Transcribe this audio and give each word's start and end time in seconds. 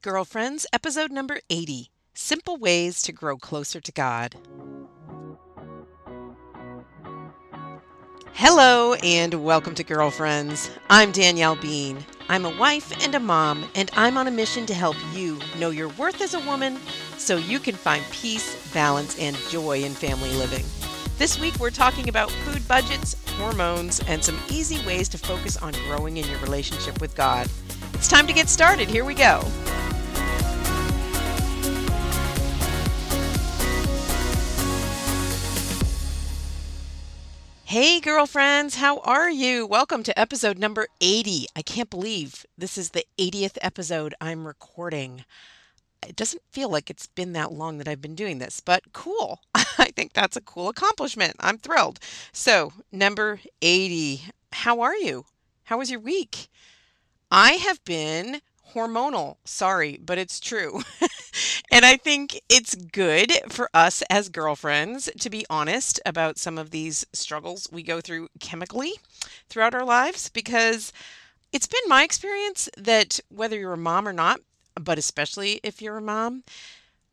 Girlfriends, 0.00 0.64
episode 0.72 1.10
number 1.10 1.40
80 1.50 1.90
Simple 2.14 2.56
Ways 2.56 3.02
to 3.02 3.10
Grow 3.10 3.36
Closer 3.36 3.80
to 3.80 3.90
God. 3.90 4.36
Hello, 8.32 8.94
and 8.94 9.42
welcome 9.42 9.74
to 9.74 9.82
Girlfriends. 9.82 10.70
I'm 10.88 11.10
Danielle 11.10 11.56
Bean. 11.56 12.06
I'm 12.28 12.44
a 12.44 12.56
wife 12.56 12.92
and 13.04 13.16
a 13.16 13.18
mom, 13.18 13.68
and 13.74 13.90
I'm 13.94 14.16
on 14.16 14.28
a 14.28 14.30
mission 14.30 14.66
to 14.66 14.74
help 14.74 14.94
you 15.12 15.40
know 15.58 15.70
your 15.70 15.88
worth 15.88 16.20
as 16.20 16.34
a 16.34 16.46
woman 16.46 16.78
so 17.16 17.36
you 17.36 17.58
can 17.58 17.74
find 17.74 18.04
peace, 18.12 18.72
balance, 18.72 19.18
and 19.18 19.36
joy 19.50 19.82
in 19.82 19.94
family 19.94 20.30
living. 20.34 20.64
This 21.18 21.40
week, 21.40 21.56
we're 21.58 21.70
talking 21.70 22.08
about 22.08 22.30
food 22.30 22.68
budgets, 22.68 23.16
hormones, 23.30 23.98
and 24.06 24.22
some 24.22 24.38
easy 24.48 24.78
ways 24.86 25.08
to 25.08 25.18
focus 25.18 25.56
on 25.56 25.72
growing 25.88 26.18
in 26.18 26.28
your 26.28 26.38
relationship 26.38 27.00
with 27.00 27.16
God. 27.16 27.50
It's 27.94 28.06
time 28.06 28.28
to 28.28 28.32
get 28.32 28.48
started. 28.48 28.88
Here 28.88 29.04
we 29.04 29.14
go. 29.14 29.42
Hey, 37.68 38.00
girlfriends, 38.00 38.76
how 38.76 39.00
are 39.00 39.28
you? 39.28 39.66
Welcome 39.66 40.02
to 40.04 40.18
episode 40.18 40.56
number 40.56 40.88
80. 41.02 41.48
I 41.54 41.60
can't 41.60 41.90
believe 41.90 42.46
this 42.56 42.78
is 42.78 42.92
the 42.92 43.04
80th 43.18 43.58
episode 43.60 44.14
I'm 44.22 44.46
recording. 44.46 45.26
It 46.02 46.16
doesn't 46.16 46.40
feel 46.50 46.70
like 46.70 46.88
it's 46.88 47.08
been 47.08 47.34
that 47.34 47.52
long 47.52 47.76
that 47.76 47.86
I've 47.86 48.00
been 48.00 48.14
doing 48.14 48.38
this, 48.38 48.60
but 48.60 48.94
cool. 48.94 49.40
I 49.54 49.90
think 49.94 50.14
that's 50.14 50.34
a 50.34 50.40
cool 50.40 50.70
accomplishment. 50.70 51.36
I'm 51.40 51.58
thrilled. 51.58 52.00
So, 52.32 52.72
number 52.90 53.38
80. 53.60 54.22
How 54.50 54.80
are 54.80 54.96
you? 54.96 55.26
How 55.64 55.76
was 55.76 55.90
your 55.90 56.00
week? 56.00 56.48
I 57.30 57.52
have 57.52 57.84
been 57.84 58.40
hormonal. 58.74 59.36
Sorry, 59.44 59.98
but 60.02 60.18
it's 60.18 60.40
true. 60.40 60.82
and 61.72 61.84
I 61.84 61.96
think 61.96 62.40
it's 62.48 62.74
good 62.74 63.32
for 63.48 63.70
us 63.74 64.02
as 64.10 64.28
girlfriends 64.28 65.10
to 65.20 65.30
be 65.30 65.46
honest 65.50 66.00
about 66.06 66.38
some 66.38 66.58
of 66.58 66.70
these 66.70 67.06
struggles 67.12 67.68
we 67.70 67.82
go 67.82 68.00
through 68.00 68.28
chemically 68.40 68.92
throughout 69.48 69.74
our 69.74 69.84
lives 69.84 70.28
because 70.28 70.92
it's 71.52 71.66
been 71.66 71.80
my 71.88 72.02
experience 72.02 72.68
that 72.76 73.20
whether 73.30 73.58
you're 73.58 73.72
a 73.72 73.78
mom 73.78 74.06
or 74.06 74.12
not, 74.12 74.40
but 74.80 74.98
especially 74.98 75.60
if 75.62 75.80
you're 75.80 75.98
a 75.98 76.02
mom, 76.02 76.44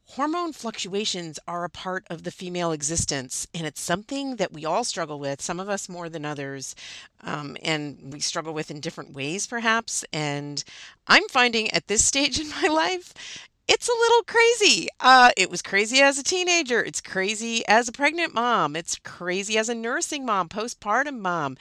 Hormone 0.10 0.54
fluctuations 0.54 1.40
are 1.48 1.64
a 1.64 1.70
part 1.70 2.06
of 2.10 2.24
the 2.24 2.32
female 2.32 2.72
existence, 2.72 3.48
and 3.54 3.66
it's 3.66 3.82
something 3.82 4.36
that 4.36 4.54
we 4.54 4.64
all 4.64 4.84
struggle 4.84 5.20
with, 5.20 5.42
some 5.42 5.60
of 5.60 5.68
us 5.68 5.90
more 5.90 6.10
than 6.10 6.24
others, 6.26 6.76
um, 7.22 7.58
and 7.64 8.14
we 8.14 8.20
struggle 8.20 8.54
with 8.54 8.70
in 8.70 8.80
different 8.80 9.14
ways, 9.14 9.48
perhaps. 9.48 10.06
And 10.14 10.64
I'm 11.08 11.28
finding 11.28 11.72
at 11.72 11.88
this 11.88 12.06
stage 12.12 12.40
in 12.40 12.50
my 12.50 12.68
life, 12.68 13.14
it's 13.68 13.90
a 13.90 13.92
little 13.92 14.24
crazy. 14.24 14.88
Uh, 15.00 15.32
it 15.36 15.50
was 15.50 15.64
crazy 15.64 16.00
as 16.02 16.20
a 16.20 16.24
teenager. 16.24 16.84
It's 16.84 17.02
crazy 17.02 17.68
as 17.68 17.88
a 17.88 17.92
pregnant 17.92 18.34
mom. 18.34 18.76
It's 18.76 18.98
crazy 19.04 19.58
as 19.58 19.70
a 19.70 19.76
nursing 19.76 20.24
mom, 20.24 20.50
postpartum 20.50 21.20
mom. 21.20 21.58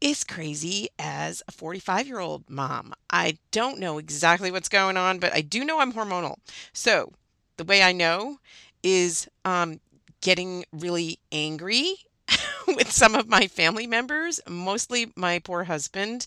It's 0.00 0.24
crazy 0.24 0.88
as 0.98 1.42
a 1.46 1.52
45 1.52 2.06
year 2.06 2.18
old 2.18 2.48
mom. 2.48 2.94
I 3.10 3.38
don't 3.52 3.78
know 3.78 3.98
exactly 3.98 4.50
what's 4.50 4.70
going 4.70 4.96
on, 4.96 5.18
but 5.18 5.34
I 5.34 5.42
do 5.42 5.64
know 5.64 5.80
I'm 5.80 5.92
hormonal. 5.92 6.36
So, 6.72 7.12
the 7.56 7.64
way 7.64 7.82
I 7.82 7.92
know 7.92 8.38
is 8.82 9.28
um, 9.44 9.80
getting 10.20 10.64
really 10.72 11.18
angry 11.32 11.94
with 12.66 12.90
some 12.90 13.14
of 13.14 13.28
my 13.28 13.46
family 13.46 13.86
members, 13.86 14.40
mostly 14.48 15.12
my 15.16 15.38
poor 15.38 15.64
husband, 15.64 16.26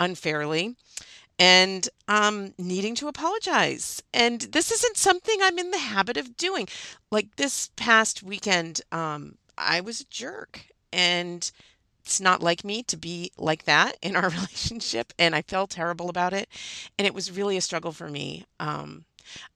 unfairly, 0.00 0.76
and 1.38 1.88
um, 2.08 2.54
needing 2.58 2.94
to 2.96 3.08
apologize. 3.08 4.02
And 4.12 4.40
this 4.42 4.70
isn't 4.72 4.96
something 4.96 5.38
I'm 5.42 5.58
in 5.58 5.70
the 5.70 5.78
habit 5.78 6.16
of 6.16 6.36
doing. 6.36 6.68
Like 7.10 7.36
this 7.36 7.70
past 7.76 8.22
weekend, 8.22 8.80
um, 8.92 9.36
I 9.56 9.80
was 9.80 10.00
a 10.00 10.06
jerk, 10.06 10.66
and 10.92 11.50
it's 12.04 12.20
not 12.20 12.42
like 12.42 12.64
me 12.64 12.82
to 12.84 12.96
be 12.96 13.32
like 13.38 13.64
that 13.64 13.96
in 14.02 14.16
our 14.16 14.28
relationship. 14.30 15.12
And 15.18 15.34
I 15.34 15.42
felt 15.42 15.70
terrible 15.70 16.08
about 16.10 16.32
it. 16.32 16.48
And 16.98 17.06
it 17.06 17.14
was 17.14 17.30
really 17.30 17.56
a 17.56 17.60
struggle 17.62 17.92
for 17.92 18.08
me. 18.08 18.46
Um, 18.60 19.04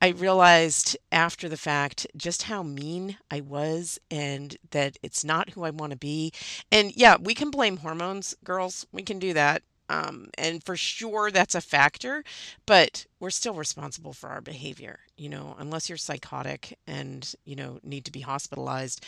I 0.01 0.09
realized 0.09 0.97
after 1.11 1.49
the 1.49 1.57
fact 1.57 2.07
just 2.17 2.45
how 2.45 2.63
mean 2.63 3.19
I 3.31 3.41
was 3.41 3.99
and 4.11 4.57
that 4.71 4.97
it's 5.03 5.25
not 5.25 5.51
who 5.51 5.65
I 5.65 5.71
want 5.71 5.93
to 5.93 5.99
be. 5.99 6.33
And 6.71 6.95
yeah, 6.97 7.17
we 7.21 7.35
can 7.35 7.51
blame 7.51 7.79
hormones, 7.79 8.35
girls. 8.45 8.87
We 8.93 9.03
can 9.03 9.19
do 9.19 9.33
that. 9.35 9.63
Um, 9.89 10.31
and 10.39 10.65
for 10.65 10.75
sure 10.75 11.31
that's 11.31 11.55
a 11.55 11.61
factor, 11.61 12.25
but 12.65 13.05
we're 13.21 13.31
still 13.31 13.53
responsible 13.53 14.15
for 14.15 14.31
our 14.31 14.41
behavior, 14.41 15.01
you 15.19 15.29
know, 15.29 15.55
unless 15.59 15.89
you're 15.91 15.99
psychotic 15.99 16.79
and, 16.87 17.35
you 17.45 17.57
know, 17.57 17.79
need 17.83 18.07
to 18.07 18.13
be 18.13 18.21
hospitalized 18.21 19.05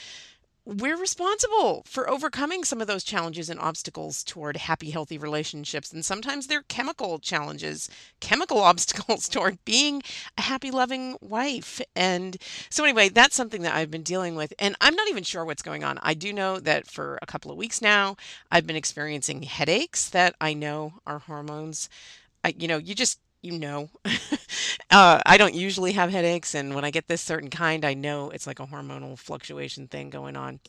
we're 0.66 0.97
responsible 0.97 1.82
for 1.86 2.08
overcoming 2.08 2.64
some 2.64 2.80
of 2.80 2.86
those 2.86 3.04
challenges 3.04 3.50
and 3.50 3.60
obstacles 3.60 4.25
toward 4.25 4.56
happy, 4.56 4.91
healthy 4.91 5.19
relationships. 5.19 5.92
And 5.92 6.04
sometimes 6.04 6.47
they're 6.47 6.62
chemical 6.62 7.19
challenges, 7.19 7.91
chemical 8.20 8.58
obstacles 8.60 9.28
toward 9.28 9.62
being 9.64 10.02
a 10.38 10.42
happy, 10.42 10.70
loving 10.70 11.16
wife. 11.20 11.80
And 11.94 12.38
so, 12.70 12.82
anyway, 12.84 13.10
that's 13.10 13.36
something 13.36 13.62
that 13.62 13.75
I've 13.75 13.91
been 13.91 14.02
dealing 14.02 14.36
with. 14.36 14.54
And 14.58 14.75
I'm 14.80 14.94
not 14.94 15.08
even 15.08 15.22
sure 15.22 15.44
what's 15.44 15.62
going 15.62 15.84
on. 15.84 15.98
I 16.02 16.14
do 16.14 16.32
know 16.32 16.58
that 16.60 16.86
for 16.86 17.19
a 17.20 17.26
couple 17.26 17.50
of 17.50 17.58
weeks 17.58 17.82
now, 17.82 18.16
I've 18.50 18.66
been 18.66 18.76
experiencing 18.76 19.42
headaches 19.42 20.08
that 20.10 20.34
I 20.41 20.54
know 20.54 20.94
are 21.06 21.19
hormones. 21.19 21.91
I, 22.42 22.54
you 22.58 22.69
know, 22.69 22.78
you 22.78 22.94
just 22.94 23.19
you 23.44 23.59
know. 23.59 23.91
uh, 24.91 25.21
I 25.27 25.37
don't 25.37 25.55
usually 25.55 25.93
have 25.93 26.10
headaches, 26.10 26.55
and 26.55 26.75
when 26.75 26.84
I 26.84 26.91
get 26.91 27.09
this 27.09 27.21
certain 27.21 27.50
kind, 27.50 27.84
I 27.84 27.94
know 27.94 28.31
it's 28.31 28.47
like 28.47 28.60
a 28.60 28.66
hormonal 28.66 29.19
fluctuation 29.19 29.88
thing 29.88 30.10
going 30.10 30.37
on. 30.37 30.60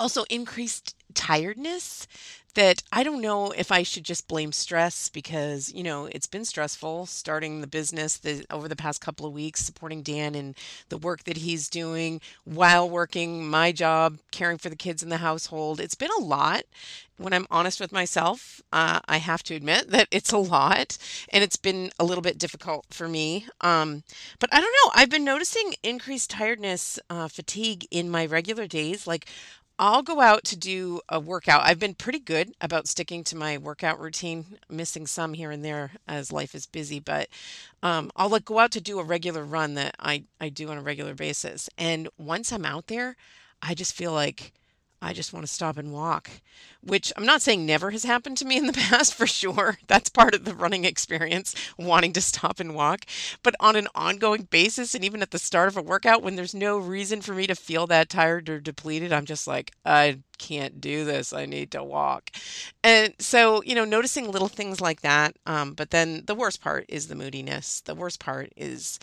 Also, 0.00 0.24
increased 0.30 0.96
tiredness 1.14 2.08
that 2.54 2.82
I 2.92 3.02
don't 3.02 3.20
know 3.20 3.52
if 3.52 3.70
I 3.70 3.82
should 3.82 4.04
just 4.04 4.26
blame 4.26 4.52
stress 4.52 5.08
because, 5.08 5.72
you 5.72 5.82
know, 5.82 6.06
it's 6.06 6.26
been 6.26 6.44
stressful 6.44 7.06
starting 7.06 7.60
the 7.60 7.66
business 7.66 8.16
the, 8.16 8.44
over 8.50 8.66
the 8.66 8.76
past 8.76 9.00
couple 9.00 9.26
of 9.26 9.32
weeks, 9.32 9.60
supporting 9.60 10.02
Dan 10.02 10.34
and 10.34 10.56
the 10.88 10.98
work 10.98 11.24
that 11.24 11.36
he's 11.36 11.68
doing 11.68 12.20
while 12.44 12.88
working 12.88 13.46
my 13.48 13.72
job, 13.72 14.18
caring 14.30 14.58
for 14.58 14.68
the 14.68 14.76
kids 14.76 15.02
in 15.02 15.10
the 15.10 15.18
household. 15.18 15.80
It's 15.80 15.94
been 15.94 16.10
a 16.18 16.22
lot. 16.22 16.62
When 17.18 17.34
I'm 17.34 17.46
honest 17.50 17.80
with 17.80 17.92
myself, 17.92 18.62
uh, 18.72 19.00
I 19.06 19.18
have 19.18 19.42
to 19.44 19.54
admit 19.54 19.90
that 19.90 20.08
it's 20.10 20.32
a 20.32 20.38
lot 20.38 20.96
and 21.28 21.44
it's 21.44 21.56
been 21.56 21.92
a 22.00 22.04
little 22.04 22.22
bit 22.22 22.38
difficult 22.38 22.86
for 22.90 23.08
me. 23.08 23.46
Um, 23.60 24.02
but 24.38 24.52
I 24.52 24.60
don't 24.60 24.74
know. 24.84 24.92
I've 24.94 25.10
been 25.10 25.24
noticing 25.24 25.74
increased 25.82 26.30
tiredness, 26.30 26.98
uh, 27.10 27.28
fatigue 27.28 27.86
in 27.90 28.10
my 28.10 28.26
regular 28.26 28.66
days. 28.66 29.06
Like 29.06 29.26
I'll 29.82 30.02
go 30.02 30.20
out 30.20 30.44
to 30.44 30.58
do 30.58 31.00
a 31.08 31.18
workout. 31.18 31.62
I've 31.64 31.78
been 31.78 31.94
pretty 31.94 32.18
good 32.18 32.52
about 32.60 32.86
sticking 32.86 33.24
to 33.24 33.34
my 33.34 33.56
workout 33.56 33.98
routine, 33.98 34.58
missing 34.68 35.06
some 35.06 35.32
here 35.32 35.50
and 35.50 35.64
there 35.64 35.92
as 36.06 36.30
life 36.30 36.54
is 36.54 36.66
busy, 36.66 37.00
but 37.00 37.30
um, 37.82 38.10
I'll 38.14 38.28
like 38.28 38.44
go 38.44 38.58
out 38.58 38.72
to 38.72 38.80
do 38.82 38.98
a 38.98 39.02
regular 39.02 39.42
run 39.42 39.72
that 39.76 39.96
I, 39.98 40.24
I 40.38 40.50
do 40.50 40.68
on 40.68 40.76
a 40.76 40.82
regular 40.82 41.14
basis. 41.14 41.70
And 41.78 42.10
once 42.18 42.52
I'm 42.52 42.66
out 42.66 42.88
there, 42.88 43.16
I 43.62 43.72
just 43.72 43.94
feel 43.94 44.12
like 44.12 44.52
I 45.02 45.14
just 45.14 45.32
want 45.32 45.46
to 45.46 45.52
stop 45.52 45.78
and 45.78 45.92
walk, 45.92 46.30
which 46.82 47.10
I'm 47.16 47.24
not 47.24 47.40
saying 47.40 47.64
never 47.64 47.90
has 47.90 48.04
happened 48.04 48.36
to 48.38 48.44
me 48.44 48.58
in 48.58 48.66
the 48.66 48.72
past 48.90 49.14
for 49.14 49.26
sure. 49.26 49.78
That's 49.86 50.10
part 50.10 50.34
of 50.34 50.44
the 50.44 50.54
running 50.54 50.84
experience, 50.84 51.54
wanting 51.78 52.12
to 52.14 52.20
stop 52.20 52.60
and 52.60 52.74
walk. 52.74 53.06
But 53.42 53.54
on 53.60 53.76
an 53.76 53.88
ongoing 53.94 54.42
basis, 54.42 54.94
and 54.94 55.02
even 55.04 55.22
at 55.22 55.30
the 55.30 55.38
start 55.38 55.68
of 55.68 55.76
a 55.78 55.82
workout, 55.82 56.22
when 56.22 56.36
there's 56.36 56.54
no 56.54 56.76
reason 56.78 57.22
for 57.22 57.34
me 57.34 57.46
to 57.46 57.54
feel 57.54 57.86
that 57.86 58.10
tired 58.10 58.48
or 58.50 58.60
depleted, 58.60 59.12
I'm 59.12 59.24
just 59.24 59.46
like, 59.46 59.72
I 59.86 60.18
can't 60.38 60.80
do 60.80 61.04
this. 61.04 61.32
I 61.32 61.46
need 61.46 61.70
to 61.72 61.82
walk. 61.82 62.30
And 62.84 63.14
so, 63.18 63.62
you 63.62 63.74
know, 63.74 63.84
noticing 63.84 64.30
little 64.30 64.48
things 64.48 64.80
like 64.80 65.00
that. 65.00 65.36
Um, 65.46 65.72
but 65.72 65.90
then 65.90 66.24
the 66.26 66.34
worst 66.34 66.60
part 66.60 66.84
is 66.88 67.08
the 67.08 67.14
moodiness. 67.14 67.80
The 67.80 67.94
worst 67.94 68.20
part 68.20 68.52
is, 68.56 68.98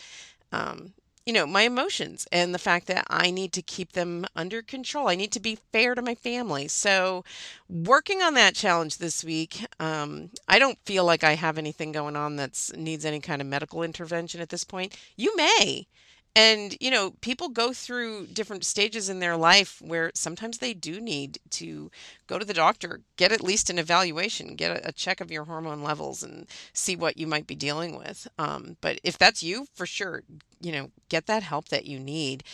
um, 0.52 0.92
you 1.28 1.34
know, 1.34 1.46
my 1.46 1.60
emotions 1.64 2.26
and 2.32 2.54
the 2.54 2.58
fact 2.58 2.86
that 2.86 3.06
I 3.10 3.30
need 3.30 3.52
to 3.52 3.60
keep 3.60 3.92
them 3.92 4.24
under 4.34 4.62
control. 4.62 5.08
I 5.08 5.14
need 5.14 5.30
to 5.32 5.40
be 5.40 5.58
fair 5.72 5.94
to 5.94 6.00
my 6.00 6.14
family. 6.14 6.68
So, 6.68 7.22
working 7.68 8.22
on 8.22 8.32
that 8.32 8.54
challenge 8.54 8.96
this 8.96 9.22
week, 9.22 9.66
um, 9.78 10.30
I 10.48 10.58
don't 10.58 10.78
feel 10.86 11.04
like 11.04 11.22
I 11.22 11.34
have 11.34 11.58
anything 11.58 11.92
going 11.92 12.16
on 12.16 12.36
that 12.36 12.70
needs 12.74 13.04
any 13.04 13.20
kind 13.20 13.42
of 13.42 13.46
medical 13.46 13.82
intervention 13.82 14.40
at 14.40 14.48
this 14.48 14.64
point. 14.64 14.96
You 15.16 15.36
may. 15.36 15.86
And, 16.34 16.76
you 16.80 16.90
know, 16.90 17.12
people 17.20 17.48
go 17.48 17.72
through 17.72 18.26
different 18.26 18.64
stages 18.64 19.08
in 19.08 19.18
their 19.18 19.36
life 19.36 19.82
where 19.82 20.12
sometimes 20.14 20.58
they 20.58 20.72
do 20.72 21.00
need 21.00 21.38
to 21.50 21.90
go 22.28 22.38
to 22.38 22.44
the 22.44 22.54
doctor, 22.54 23.00
get 23.16 23.32
at 23.32 23.42
least 23.42 23.70
an 23.70 23.78
evaluation, 23.78 24.54
get 24.54 24.80
a, 24.86 24.92
check 24.92 25.20
of 25.20 25.32
your 25.32 25.44
hormone 25.44 25.82
levels, 25.82 26.22
and 26.22 26.46
see 26.72 26.94
what 26.94 27.16
you 27.16 27.26
might 27.26 27.46
be 27.46 27.56
dealing 27.56 27.96
with. 27.98 28.28
Um, 28.38 28.76
but 28.80 29.00
if 29.02 29.18
that's 29.18 29.42
you, 29.42 29.66
for 29.74 29.84
sure, 29.84 30.22
you 30.60 30.70
know, 30.70 30.90
get 31.08 31.26
that 31.26 31.42
help 31.42 31.68
that 31.68 31.86
you 31.86 31.98
need. 31.98 32.44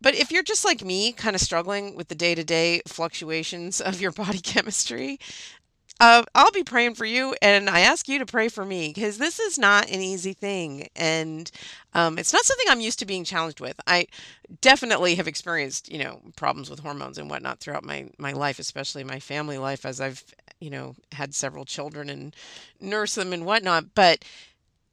But 0.00 0.16
if 0.16 0.32
you're 0.32 0.42
just 0.42 0.64
like 0.64 0.84
me, 0.84 1.12
kind 1.12 1.36
of 1.36 1.40
struggling 1.40 1.94
with 1.94 2.08
the 2.08 2.16
day 2.16 2.34
to 2.34 2.42
day 2.42 2.82
fluctuations 2.88 3.80
of 3.80 4.00
your 4.00 4.10
body 4.12 4.40
chemistry, 4.40 5.20
uh, 6.02 6.24
I'll 6.34 6.50
be 6.50 6.64
praying 6.64 6.96
for 6.96 7.04
you, 7.04 7.36
and 7.40 7.70
I 7.70 7.80
ask 7.80 8.08
you 8.08 8.18
to 8.18 8.26
pray 8.26 8.48
for 8.48 8.64
me 8.64 8.88
because 8.88 9.18
this 9.18 9.38
is 9.38 9.56
not 9.56 9.88
an 9.88 10.00
easy 10.00 10.32
thing, 10.32 10.88
and 10.96 11.48
um, 11.94 12.18
it's 12.18 12.32
not 12.32 12.44
something 12.44 12.66
I'm 12.68 12.80
used 12.80 12.98
to 12.98 13.06
being 13.06 13.22
challenged 13.22 13.60
with. 13.60 13.78
I 13.86 14.08
definitely 14.60 15.14
have 15.14 15.28
experienced, 15.28 15.92
you 15.92 15.98
know, 15.98 16.20
problems 16.34 16.68
with 16.68 16.80
hormones 16.80 17.18
and 17.18 17.30
whatnot 17.30 17.60
throughout 17.60 17.84
my 17.84 18.10
my 18.18 18.32
life, 18.32 18.58
especially 18.58 19.04
my 19.04 19.20
family 19.20 19.58
life, 19.58 19.86
as 19.86 20.00
I've, 20.00 20.24
you 20.58 20.70
know, 20.70 20.96
had 21.12 21.36
several 21.36 21.64
children 21.64 22.10
and 22.10 22.34
nurse 22.80 23.14
them 23.14 23.32
and 23.32 23.46
whatnot. 23.46 23.94
But 23.94 24.24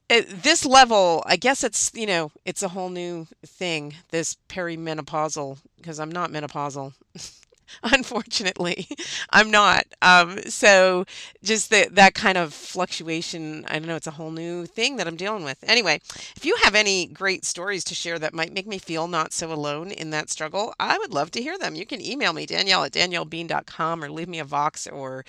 at 0.10 0.44
this 0.44 0.66
level, 0.66 1.24
I 1.26 1.38
guess 1.38 1.64
it's, 1.64 1.92
you 1.96 2.08
know, 2.08 2.32
it's 2.46 2.64
a 2.64 2.70
whole 2.70 2.90
new 2.90 3.28
thing, 3.46 3.96
this 4.12 4.38
perimenopausal, 4.50 5.58
because 5.78 6.00
I'm 6.00 6.12
not 6.12 6.32
menopausal. 6.32 6.94
Unfortunately, 7.84 8.88
I'm 9.32 9.52
not. 9.52 9.86
Um, 10.02 10.40
so 10.44 11.06
just 11.44 11.70
that 11.70 11.96
that 11.96 12.14
kind 12.14 12.38
of 12.38 12.54
fluctuation, 12.54 13.66
I 13.68 13.80
don't 13.80 13.88
know, 13.88 13.96
it's 13.96 14.08
a 14.08 14.12
whole 14.12 14.32
new 14.32 14.66
thing 14.66 14.98
that 14.98 15.08
I'm 15.08 15.16
dealing 15.16 15.44
with. 15.44 15.58
Anyway, 15.64 16.02
if 16.36 16.46
you 16.46 16.56
have 16.64 16.76
any 16.76 17.06
great 17.08 17.46
stories 17.46 17.84
to 17.86 17.96
share 17.96 18.20
that 18.20 18.34
might 18.34 18.54
make 18.54 18.68
me 18.68 18.78
feel 18.78 19.08
not 19.08 19.34
so 19.34 19.52
alone 19.52 19.92
in 19.92 20.10
that 20.12 20.30
struggle, 20.30 20.74
I 20.80 20.98
would 20.98 21.14
love 21.14 21.32
to 21.32 21.42
hear 21.42 21.58
them. 21.58 21.76
You 21.76 21.86
can 21.86 22.02
email 22.02 22.34
me, 22.34 22.46
Danielle 22.46 22.84
at 22.84 22.92
daniellebean.com, 22.94 24.04
or 24.04 24.10
leave 24.10 24.30
me 24.30 24.40
a 24.40 24.44
Vox 24.46 24.88
or 24.88 25.24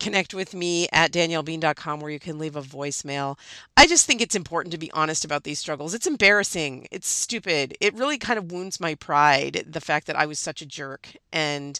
connect 0.00 0.34
with 0.34 0.54
me 0.54 0.88
at 0.92 1.12
daniellebean.com 1.12 2.00
where 2.00 2.10
you 2.10 2.18
can 2.18 2.38
leave 2.38 2.56
a 2.56 2.62
voicemail. 2.62 3.38
I 3.76 3.86
just 3.86 4.06
think 4.06 4.20
it's 4.20 4.34
important 4.34 4.72
to 4.72 4.78
be 4.78 4.90
honest 4.92 5.24
about 5.24 5.44
these 5.44 5.58
struggles. 5.58 5.94
It's 5.94 6.06
embarrassing. 6.06 6.88
It's 6.90 7.08
stupid. 7.08 7.76
It 7.80 7.94
really 7.94 8.18
kind 8.18 8.38
of 8.38 8.50
wounds 8.50 8.80
my 8.80 8.94
pride, 8.94 9.64
the 9.68 9.80
fact 9.80 10.06
that 10.08 10.16
I 10.16 10.26
was 10.26 10.38
such 10.38 10.62
a 10.62 10.66
jerk. 10.66 11.14
And 11.32 11.78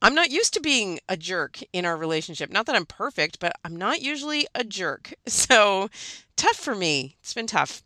I'm 0.00 0.14
not 0.14 0.30
used 0.30 0.54
to 0.54 0.60
being 0.60 1.00
a 1.08 1.16
jerk 1.16 1.60
in 1.72 1.84
our 1.84 1.96
relationship. 1.96 2.50
Not 2.50 2.66
that 2.66 2.76
I'm 2.76 2.86
perfect, 2.86 3.38
but 3.40 3.52
I'm 3.64 3.76
not 3.76 4.00
usually 4.00 4.46
a 4.54 4.64
jerk. 4.64 5.14
So 5.28 5.88
tough 6.36 6.56
for 6.56 6.74
me. 6.74 7.16
It's 7.20 7.34
been 7.34 7.46
tough. 7.46 7.82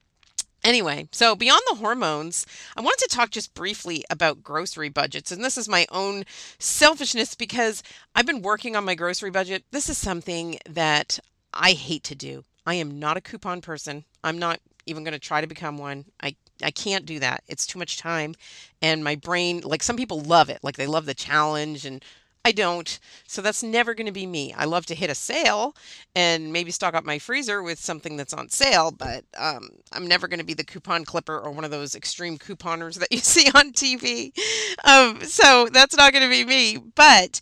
Anyway, 0.65 1.09
so 1.11 1.35
beyond 1.35 1.61
the 1.69 1.77
hormones, 1.77 2.47
I 2.77 2.81
wanted 2.81 3.09
to 3.09 3.17
talk 3.17 3.31
just 3.31 3.53
briefly 3.55 4.05
about 4.11 4.45
grocery 4.45 4.89
budgets. 4.89 5.33
And 5.33 5.45
this 5.45 5.59
is 5.59 5.69
my 5.69 5.87
own 5.91 6.25
selfishness 6.59 7.35
because 7.35 7.83
I've 8.15 8.27
been 8.27 8.43
working 8.43 8.77
on 8.77 8.85
my 8.85 8.95
grocery 8.95 9.31
budget. 9.31 9.65
This 9.73 9.89
is 9.89 9.99
something 9.99 10.59
that 10.69 11.19
I 11.53 11.73
hate 11.73 12.05
to 12.05 12.15
do. 12.15 12.45
I 12.65 12.75
am 12.75 12.99
not 13.01 13.17
a 13.17 13.21
coupon 13.21 13.61
person. 13.61 14.05
I'm 14.23 14.39
not 14.39 14.61
even 14.87 15.03
going 15.03 15.13
to 15.13 15.19
try 15.19 15.41
to 15.41 15.47
become 15.47 15.79
one. 15.79 16.05
I 16.23 16.37
I 16.63 16.71
can't 16.71 17.07
do 17.07 17.19
that. 17.19 17.43
It's 17.49 17.67
too 17.67 17.79
much 17.79 17.97
time 17.97 18.37
and 18.81 19.03
my 19.03 19.17
brain 19.17 19.63
like 19.65 19.83
some 19.83 19.97
people 19.97 20.21
love 20.21 20.49
it. 20.49 20.61
Like 20.63 20.77
they 20.77 20.87
love 20.87 21.07
the 21.07 21.15
challenge 21.15 21.85
and 21.85 22.05
I 22.45 22.51
don't. 22.51 22.99
So 23.29 23.41
that's 23.41 23.63
never 23.63 23.95
going 23.95 24.07
to 24.07 24.13
be 24.13 24.27
me. 24.27 24.53
I 24.53 24.65
love 24.65 24.85
to 24.87 24.97
hit 24.97 25.11
a 25.11 25.15
sale 25.15 25.77
and 26.17 26.53
maybe 26.53 26.73
stock 26.73 26.95
up 26.95 27.05
my 27.05 27.21
freezer 27.21 27.63
with 27.63 27.79
something 27.79 28.17
that's 28.17 28.33
on 28.33 28.49
sale, 28.49 28.91
but 28.91 29.25
um, 29.39 29.69
I'm 29.93 30.09
never 30.09 30.27
going 30.27 30.41
to 30.41 30.45
be 30.45 30.55
the 30.55 30.65
coupon 30.65 31.05
clipper 31.05 31.39
or 31.39 31.53
one 31.53 31.65
of 31.65 31.71
those 31.71 31.95
extreme 31.95 32.39
couponers 32.39 32.99
that 32.99 33.13
you 33.13 33.19
see 33.23 33.49
on 33.55 33.73
TV. 33.73 34.33
Um, 34.85 35.23
so 35.23 35.69
that's 35.73 35.97
not 35.97 36.13
going 36.13 36.25
to 36.25 36.31
be 36.31 36.45
me. 36.45 36.79
But 36.79 37.41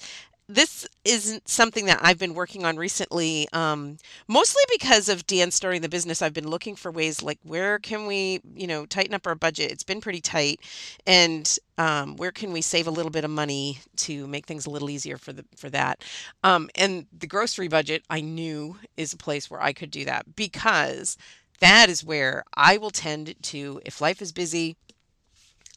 this 0.55 0.87
isn't 1.05 1.49
something 1.49 1.87
that 1.87 2.01
I've 2.03 2.19
been 2.19 2.35
working 2.35 2.65
on 2.65 2.77
recently, 2.77 3.49
um, 3.53 3.97
mostly 4.27 4.63
because 4.71 5.09
of 5.09 5.27
Dan 5.27 5.51
starting 5.51 5.81
the 5.83 5.89
business. 5.89 6.23
I've 6.23 6.35
been 6.35 6.49
looking 6.49 6.75
for 6.77 6.91
ways 6.91 7.23
like 7.23 7.39
where 7.45 7.79
can 7.79 8.07
we, 8.07 8.41
you 8.55 8.67
know, 8.67 8.85
tighten 8.87 9.15
up 9.15 9.27
our 9.27 9.35
budget. 9.35 9.71
It's 9.71 9.85
been 9.85 10.01
pretty 10.01 10.21
tight, 10.21 10.61
and 11.07 11.57
um, 11.79 12.17
where 12.17 12.33
can 12.33 12.53
we 12.53 12.63
save 12.63 12.87
a 12.87 12.91
little 12.91 13.11
bit 13.13 13.25
of 13.25 13.31
money 13.31 13.79
to 13.99 14.27
make 14.27 14.47
things 14.47 14.67
a 14.67 14.71
little 14.71 14.91
easier 14.91 15.17
for 15.19 15.33
the 15.33 15.45
for 15.57 15.71
that. 15.71 16.03
Um, 16.43 16.69
and 16.75 17.07
the 17.17 17.27
grocery 17.29 17.69
budget 17.69 18.03
I 18.11 18.21
knew 18.21 18.77
is 18.97 19.13
a 19.13 19.17
place 19.19 19.51
where 19.51 19.63
I 19.63 19.73
could 19.73 19.91
do 19.91 20.05
that 20.07 20.35
because 20.37 21.17
that 21.61 21.89
is 21.89 22.05
where 22.05 22.45
I 22.55 22.77
will 22.79 22.91
tend 22.91 23.35
to, 23.43 23.81
if 23.85 24.01
life 24.01 24.21
is 24.23 24.33
busy, 24.33 24.77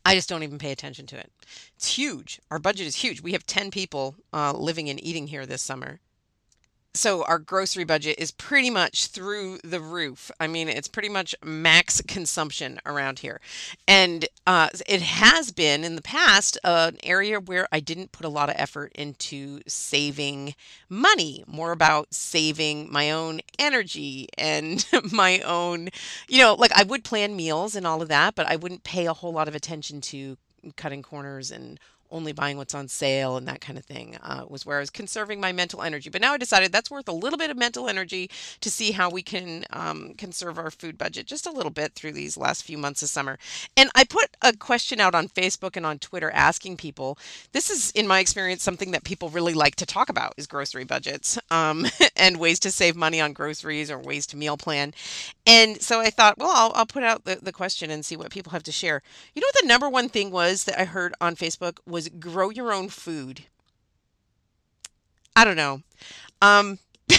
I 0.06 0.16
just 0.16 0.28
don't 0.30 0.44
even 0.44 0.60
pay 0.60 0.72
attention 0.72 1.06
to 1.08 1.18
it. 1.18 1.32
It's 1.76 1.96
huge. 1.96 2.40
Our 2.52 2.60
budget 2.60 2.88
is 2.88 2.98
huge. 2.98 3.22
We 3.22 3.32
have 3.32 3.46
10 3.46 3.72
people 3.72 4.16
uh, 4.34 4.54
living 4.54 4.90
and 4.90 5.02
eating 5.04 5.28
here 5.28 5.46
this 5.46 5.62
summer 5.62 6.00
so 6.96 7.24
our 7.24 7.40
grocery 7.40 7.84
budget 7.84 8.20
is 8.20 8.32
pretty 8.32 8.70
much 8.70 9.08
through 9.08 9.58
the 9.64 9.80
roof. 9.80 10.30
I 10.40 10.46
mean, 10.46 10.70
it's 10.70 10.88
pretty 10.88 11.10
much 11.10 11.34
max 11.44 12.02
consumption 12.02 12.80
around 12.86 13.20
here. 13.20 13.42
And 13.88 14.28
uh, 14.46 14.70
it 14.88 15.02
has 15.02 15.52
been 15.52 15.84
in 15.84 15.96
the 15.96 16.04
past 16.04 16.58
uh, 16.64 16.92
an 16.94 17.00
area 17.04 17.40
where 17.40 17.68
I 17.72 17.80
didn't 17.80 18.12
put 18.12 18.26
a 18.26 18.30
lot 18.30 18.50
of 18.50 18.56
effort 18.58 18.92
into 18.94 19.62
saving 19.66 20.54
money, 20.88 21.44
more 21.48 21.72
about 21.72 22.14
saving 22.14 22.92
my 22.92 23.10
own 23.10 23.42
energy 23.58 24.28
and 24.38 24.86
my 25.12 25.40
own, 25.40 25.90
you 26.28 26.40
know, 26.40 26.54
like 26.54 26.72
I 26.76 26.84
would 26.84 27.04
plan 27.04 27.36
meals 27.36 27.76
and 27.76 27.88
all 27.88 28.04
of 28.04 28.10
that, 28.10 28.36
but 28.36 28.48
I 28.48 28.56
wouldn't 28.56 28.84
pay 28.84 29.08
a 29.08 29.14
whole 29.14 29.34
lot 29.34 29.48
of 29.48 29.56
attention 29.56 30.00
to 30.02 30.38
cutting 30.76 31.02
corners 31.02 31.52
and 31.52 31.80
only 32.12 32.32
buying 32.32 32.58
what's 32.58 32.76
on 32.76 32.88
sale 32.88 33.38
and 33.38 33.48
that 33.48 33.62
kind 33.62 33.78
of 33.78 33.86
thing 33.86 34.18
uh, 34.22 34.46
was 34.48 34.66
where 34.66 34.78
I 34.78 34.80
was 34.80 34.90
conserving 34.90 35.40
my 35.40 35.52
mental 35.52 35.82
energy. 35.82 36.10
But 36.10 36.22
now 36.22 36.34
I 36.34 36.38
decided 36.38 36.72
that's 36.72 36.92
worth 36.92 37.08
a 37.08 37.14
little 37.14 37.38
bit 37.38 37.50
of 37.50 37.58
mental 37.58 37.88
energy 37.88 38.30
to 38.62 38.70
see 38.70 38.92
how 38.92 39.10
we 39.10 39.22
can 39.22 39.66
um, 39.72 40.14
conserve 40.16 40.58
our 40.58 40.72
food 40.72 40.98
budget 40.98 41.26
just 41.26 41.48
a 41.48 41.52
little 41.52 41.72
bit 41.72 41.94
through 41.94 42.14
these 42.14 42.38
last 42.38 42.64
few 42.64 42.78
months 42.78 43.02
of 43.02 43.10
summer. 43.10 43.38
And 43.76 43.90
I 43.96 44.04
put 44.04 44.30
a 44.42 44.56
question 44.56 45.00
out 45.00 45.16
on 45.16 45.28
Facebook 45.28 45.76
and 45.76 45.86
on 45.86 46.00
Twitter 46.00 46.32
asking 46.32 46.78
people. 46.78 47.18
This 47.52 47.70
is, 47.70 47.92
in 47.92 48.08
my 48.08 48.20
experience, 48.20 48.64
something 48.64 48.92
that 48.92 49.04
people 49.04 49.30
really 49.30 49.54
like 49.54 49.76
to 49.78 49.86
talk 49.86 50.10
about 50.10 50.34
is 50.38 50.48
grocery 50.48 50.84
budgets 50.84 51.40
um, 51.50 51.86
and 52.16 52.38
ways 52.38 52.60
to 52.60 52.72
save 52.72 52.96
money 52.96 53.20
on 53.20 53.34
groceries 53.34 53.90
or 53.90 53.98
ways 53.98 54.28
to 54.28 54.38
meal 54.38 54.58
plan. 54.58 54.94
And 55.46 55.82
so 55.82 56.00
I 56.00 56.10
thought, 56.10 56.38
well, 56.38 56.52
I'll, 56.54 56.72
I'll 56.76 56.86
put 56.86 57.04
out 57.04 57.26
the, 57.26 57.38
the 57.42 57.52
question 57.52 57.90
and 57.90 58.06
see 58.06 58.16
what 58.16 58.32
people 58.32 58.52
have 58.52 58.64
to 58.64 58.72
share. 58.72 59.02
You 59.34 59.42
know 59.42 59.48
what 59.48 59.62
the 59.62 59.68
number 59.68 59.90
one 59.90 60.10
thing 60.10 60.32
was 60.32 60.66
that 60.66 60.80
I 60.80 60.86
heard 60.86 61.14
on 61.20 61.36
Facebook 61.36 61.78
was 61.86 62.03
grow 62.10 62.50
your 62.50 62.72
own 62.74 62.90
food. 62.90 63.46
I 65.36 65.46
don't 65.46 65.56
know. 65.56 65.82
Um, 66.42 66.80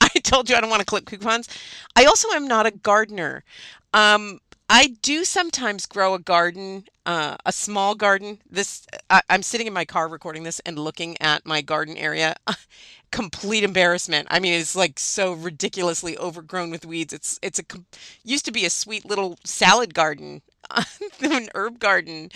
I 0.00 0.08
told 0.22 0.50
you 0.50 0.56
I 0.56 0.60
don't 0.60 0.70
want 0.70 0.80
to 0.80 0.86
clip 0.86 1.06
coupons. 1.06 1.48
I 1.96 2.04
also 2.04 2.30
am 2.32 2.46
not 2.46 2.66
a 2.66 2.70
gardener. 2.70 3.44
Um, 3.92 4.40
I 4.68 4.96
do 5.00 5.24
sometimes 5.24 5.86
grow 5.86 6.14
a 6.14 6.18
garden, 6.18 6.84
uh, 7.06 7.36
a 7.46 7.52
small 7.52 7.94
garden. 7.94 8.40
This 8.50 8.84
I, 9.08 9.22
I'm 9.30 9.42
sitting 9.42 9.66
in 9.66 9.72
my 9.72 9.84
car 9.84 10.08
recording 10.08 10.42
this 10.42 10.60
and 10.60 10.78
looking 10.78 11.16
at 11.20 11.46
my 11.46 11.62
garden 11.62 11.96
area. 11.96 12.34
Complete 13.12 13.62
embarrassment. 13.62 14.26
I 14.30 14.40
mean, 14.40 14.54
it's 14.54 14.74
like 14.74 14.98
so 14.98 15.32
ridiculously 15.32 16.18
overgrown 16.18 16.70
with 16.70 16.84
weeds. 16.84 17.12
It's 17.12 17.38
it's 17.42 17.60
a 17.60 17.64
used 18.24 18.44
to 18.46 18.52
be 18.52 18.64
a 18.66 18.70
sweet 18.70 19.04
little 19.06 19.38
salad 19.44 19.94
garden, 19.94 20.42
an 21.20 21.48
herb 21.54 21.78
garden, 21.78 22.30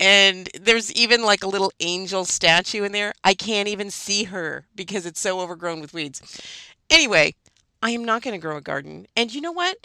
and 0.00 0.48
there's 0.58 0.90
even 0.92 1.22
like 1.22 1.44
a 1.44 1.48
little 1.48 1.72
angel 1.78 2.24
statue 2.24 2.84
in 2.84 2.92
there. 2.92 3.12
I 3.22 3.34
can't 3.34 3.68
even 3.68 3.90
see 3.90 4.24
her 4.24 4.66
because 4.74 5.04
it's 5.04 5.20
so 5.20 5.40
overgrown 5.40 5.80
with 5.80 5.92
weeds. 5.92 6.40
Anyway, 6.88 7.34
I 7.82 7.90
am 7.90 8.04
not 8.04 8.22
going 8.22 8.32
to 8.32 8.40
grow 8.40 8.56
a 8.56 8.62
garden. 8.62 9.06
And 9.14 9.32
you 9.32 9.42
know 9.42 9.52
what? 9.52 9.76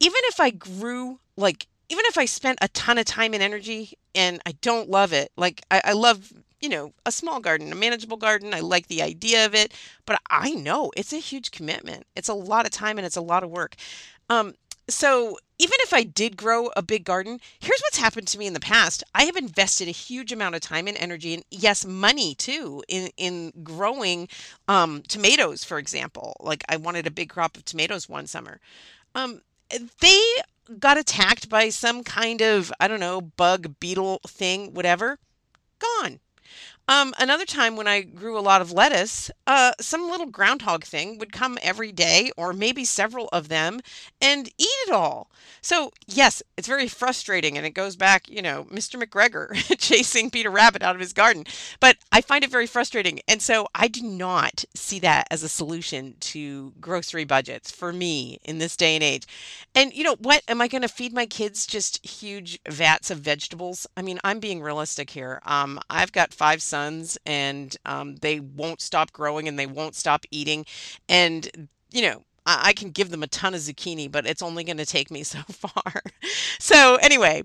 Even 0.00 0.20
if 0.24 0.40
I 0.40 0.50
grew 0.50 1.20
like 1.36 1.66
even 1.90 2.04
if 2.06 2.16
I 2.16 2.24
spent 2.24 2.58
a 2.62 2.68
ton 2.68 2.98
of 2.98 3.04
time 3.04 3.34
and 3.34 3.42
energy 3.42 3.94
and 4.14 4.40
I 4.46 4.52
don't 4.62 4.88
love 4.88 5.12
it, 5.12 5.32
like 5.36 5.60
I, 5.70 5.82
I 5.86 5.92
love, 5.92 6.32
you 6.60 6.68
know, 6.68 6.92
a 7.04 7.10
small 7.10 7.40
garden, 7.40 7.72
a 7.72 7.74
manageable 7.74 8.16
garden. 8.16 8.54
I 8.54 8.60
like 8.60 8.86
the 8.86 9.02
idea 9.02 9.44
of 9.44 9.56
it, 9.56 9.74
but 10.06 10.20
I 10.30 10.52
know 10.52 10.92
it's 10.96 11.12
a 11.12 11.18
huge 11.18 11.50
commitment. 11.50 12.06
It's 12.14 12.28
a 12.28 12.34
lot 12.34 12.64
of 12.64 12.70
time 12.70 12.96
and 12.96 13.04
it's 13.04 13.16
a 13.16 13.20
lot 13.20 13.42
of 13.42 13.50
work. 13.50 13.74
Um, 14.30 14.54
so 14.92 15.38
even 15.58 15.76
if 15.80 15.92
I 15.92 16.04
did 16.04 16.36
grow 16.36 16.70
a 16.76 16.82
big 16.82 17.04
garden, 17.04 17.38
here's 17.58 17.80
what's 17.80 17.98
happened 17.98 18.28
to 18.28 18.38
me 18.38 18.46
in 18.46 18.54
the 18.54 18.60
past. 18.60 19.04
I 19.14 19.24
have 19.24 19.36
invested 19.36 19.88
a 19.88 19.92
huge 19.92 20.32
amount 20.32 20.54
of 20.54 20.62
time 20.62 20.88
and 20.88 20.96
energy, 20.96 21.34
and 21.34 21.44
yes, 21.50 21.84
money 21.84 22.34
too, 22.34 22.82
in 22.88 23.10
in 23.16 23.52
growing 23.62 24.28
um, 24.68 25.02
tomatoes, 25.06 25.64
for 25.64 25.78
example. 25.78 26.36
Like 26.40 26.64
I 26.68 26.76
wanted 26.76 27.06
a 27.06 27.10
big 27.10 27.28
crop 27.28 27.56
of 27.56 27.64
tomatoes 27.64 28.08
one 28.08 28.26
summer. 28.26 28.60
Um, 29.14 29.42
they 30.00 30.20
got 30.78 30.98
attacked 30.98 31.48
by 31.48 31.68
some 31.68 32.04
kind 32.04 32.40
of, 32.40 32.72
I 32.80 32.88
don't 32.88 33.00
know, 33.00 33.20
bug, 33.20 33.74
beetle 33.80 34.20
thing, 34.26 34.72
whatever, 34.72 35.18
gone. 35.78 36.20
Um, 36.90 37.14
another 37.20 37.44
time 37.44 37.76
when 37.76 37.86
I 37.86 38.00
grew 38.00 38.36
a 38.36 38.40
lot 38.40 38.60
of 38.60 38.72
lettuce, 38.72 39.30
uh, 39.46 39.70
some 39.80 40.10
little 40.10 40.26
groundhog 40.26 40.82
thing 40.82 41.18
would 41.18 41.30
come 41.30 41.56
every 41.62 41.92
day, 41.92 42.32
or 42.36 42.52
maybe 42.52 42.84
several 42.84 43.28
of 43.32 43.46
them, 43.46 43.78
and 44.20 44.48
eat 44.58 44.66
it 44.88 44.92
all. 44.92 45.30
So, 45.62 45.92
yes, 46.08 46.42
it's 46.56 46.66
very 46.66 46.88
frustrating, 46.88 47.56
and 47.56 47.64
it 47.64 47.74
goes 47.74 47.94
back, 47.94 48.28
you 48.28 48.42
know, 48.42 48.64
Mr. 48.72 49.00
McGregor 49.00 49.54
chasing 49.78 50.30
Peter 50.30 50.50
Rabbit 50.50 50.82
out 50.82 50.96
of 50.96 51.00
his 51.00 51.12
garden. 51.12 51.44
But 51.78 51.96
I 52.10 52.22
find 52.22 52.42
it 52.42 52.50
very 52.50 52.66
frustrating. 52.66 53.20
And 53.28 53.40
so 53.40 53.68
I 53.72 53.86
do 53.86 54.02
not 54.02 54.64
see 54.74 54.98
that 54.98 55.28
as 55.30 55.44
a 55.44 55.48
solution 55.48 56.16
to 56.20 56.72
grocery 56.80 57.24
budgets 57.24 57.70
for 57.70 57.92
me 57.92 58.40
in 58.42 58.58
this 58.58 58.76
day 58.76 58.96
and 58.96 59.04
age. 59.04 59.28
And, 59.76 59.92
you 59.92 60.02
know, 60.02 60.16
what? 60.16 60.42
Am 60.48 60.60
I 60.60 60.66
going 60.66 60.82
to 60.82 60.88
feed 60.88 61.12
my 61.12 61.26
kids 61.26 61.68
just 61.68 62.04
huge 62.04 62.58
vats 62.68 63.12
of 63.12 63.18
vegetables? 63.18 63.86
I 63.96 64.02
mean, 64.02 64.18
I'm 64.24 64.40
being 64.40 64.60
realistic 64.60 65.10
here. 65.10 65.40
Um, 65.46 65.78
I've 65.88 66.10
got 66.10 66.34
five 66.34 66.60
sons 66.60 66.79
sons, 66.80 67.18
and 67.26 67.76
um, 67.84 68.16
they 68.16 68.40
won't 68.40 68.80
stop 68.80 69.12
growing 69.12 69.48
and 69.48 69.58
they 69.58 69.66
won't 69.66 69.94
stop 69.94 70.24
eating. 70.30 70.64
And, 71.08 71.68
you 71.90 72.02
know, 72.02 72.24
I, 72.46 72.72
can 72.72 72.90
give 72.90 73.10
them 73.10 73.22
a 73.22 73.26
ton 73.28 73.54
of 73.54 73.60
zucchini, 73.60 74.10
but 74.10 74.26
it's 74.26 74.42
only 74.42 74.64
going 74.64 74.78
to 74.78 74.86
take 74.86 75.10
me 75.10 75.22
so 75.34 75.40
far. 75.42 76.02
so, 76.58 76.96
anyway, 76.96 77.42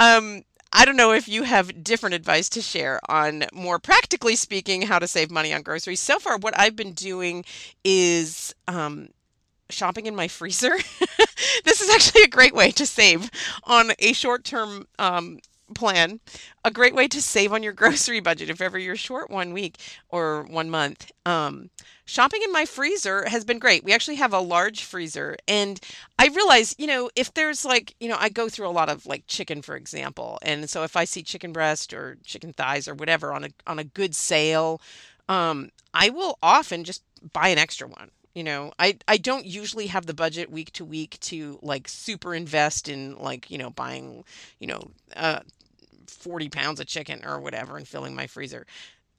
um, 0.00 0.42
I 0.72 0.84
don't 0.84 0.96
know 0.96 1.12
if 1.12 1.28
you 1.28 1.42
have 1.44 1.84
different 1.84 2.14
advice 2.14 2.48
to 2.50 2.62
share 2.62 2.98
on 3.08 3.44
more 3.52 3.78
practically 3.78 4.36
speaking 4.36 4.82
how 4.82 4.98
to 4.98 5.06
save 5.06 5.30
money 5.30 5.52
on 5.52 5.62
groceries. 5.62 6.00
So 6.00 6.18
far, 6.18 6.38
what 6.38 6.58
I've 6.58 6.76
been 6.76 6.92
doing 6.92 7.44
is 7.84 8.54
um, 8.68 9.08
shopping 9.70 10.06
in 10.06 10.16
my 10.16 10.28
freezer. 10.28 10.74
this 11.64 11.80
is 11.80 11.90
actually 11.90 12.22
a 12.22 12.28
great 12.28 12.54
way 12.54 12.70
to 12.72 12.86
save 12.86 13.30
on 13.64 13.92
a 13.98 14.12
short 14.12 14.44
term 14.44 14.86
um, 14.98 15.38
plan. 15.74 16.20
A 16.64 16.70
great 16.70 16.94
way 16.94 17.08
to 17.08 17.22
save 17.22 17.52
on 17.52 17.62
your 17.62 17.72
grocery 17.82 18.20
budget 18.20 18.50
if 18.50 18.60
ever 18.60 18.78
you're 18.78 18.96
short 18.96 19.30
one 19.30 19.52
week 19.52 19.78
or 20.08 20.44
one 20.44 20.70
month. 20.70 21.10
Um, 21.26 21.70
shopping 22.04 22.40
in 22.44 22.52
my 22.52 22.64
freezer 22.64 23.28
has 23.28 23.44
been 23.44 23.58
great. 23.58 23.84
We 23.84 23.92
actually 23.92 24.16
have 24.16 24.32
a 24.32 24.40
large 24.40 24.84
freezer, 24.84 25.36
and 25.46 25.80
I 26.18 26.28
realize, 26.28 26.74
you 26.78 26.86
know, 26.86 27.10
if 27.16 27.32
there's 27.34 27.64
like, 27.64 27.94
you 28.00 28.08
know, 28.08 28.16
I 28.18 28.28
go 28.28 28.48
through 28.48 28.68
a 28.68 28.70
lot 28.70 28.88
of 28.88 29.06
like 29.06 29.24
chicken, 29.26 29.62
for 29.62 29.76
example, 29.76 30.38
and 30.42 30.68
so 30.68 30.82
if 30.82 30.96
I 30.96 31.04
see 31.04 31.22
chicken 31.22 31.52
breast 31.52 31.92
or 31.92 32.18
chicken 32.24 32.52
thighs 32.52 32.88
or 32.88 32.94
whatever 32.94 33.32
on 33.32 33.44
a 33.44 33.50
on 33.66 33.78
a 33.78 33.84
good 33.84 34.14
sale, 34.14 34.80
um, 35.28 35.70
I 35.94 36.10
will 36.10 36.38
often 36.42 36.84
just 36.84 37.02
buy 37.32 37.48
an 37.48 37.58
extra 37.58 37.86
one 37.86 38.10
you 38.34 38.42
know 38.42 38.72
i 38.78 38.96
i 39.08 39.16
don't 39.16 39.46
usually 39.46 39.86
have 39.86 40.06
the 40.06 40.14
budget 40.14 40.50
week 40.50 40.72
to 40.72 40.84
week 40.84 41.18
to 41.20 41.58
like 41.62 41.88
super 41.88 42.34
invest 42.34 42.88
in 42.88 43.16
like 43.18 43.50
you 43.50 43.58
know 43.58 43.70
buying 43.70 44.24
you 44.58 44.66
know 44.66 44.80
uh 45.16 45.40
40 46.08 46.48
pounds 46.48 46.80
of 46.80 46.86
chicken 46.86 47.24
or 47.24 47.40
whatever 47.40 47.76
and 47.76 47.86
filling 47.86 48.14
my 48.14 48.26
freezer. 48.26 48.66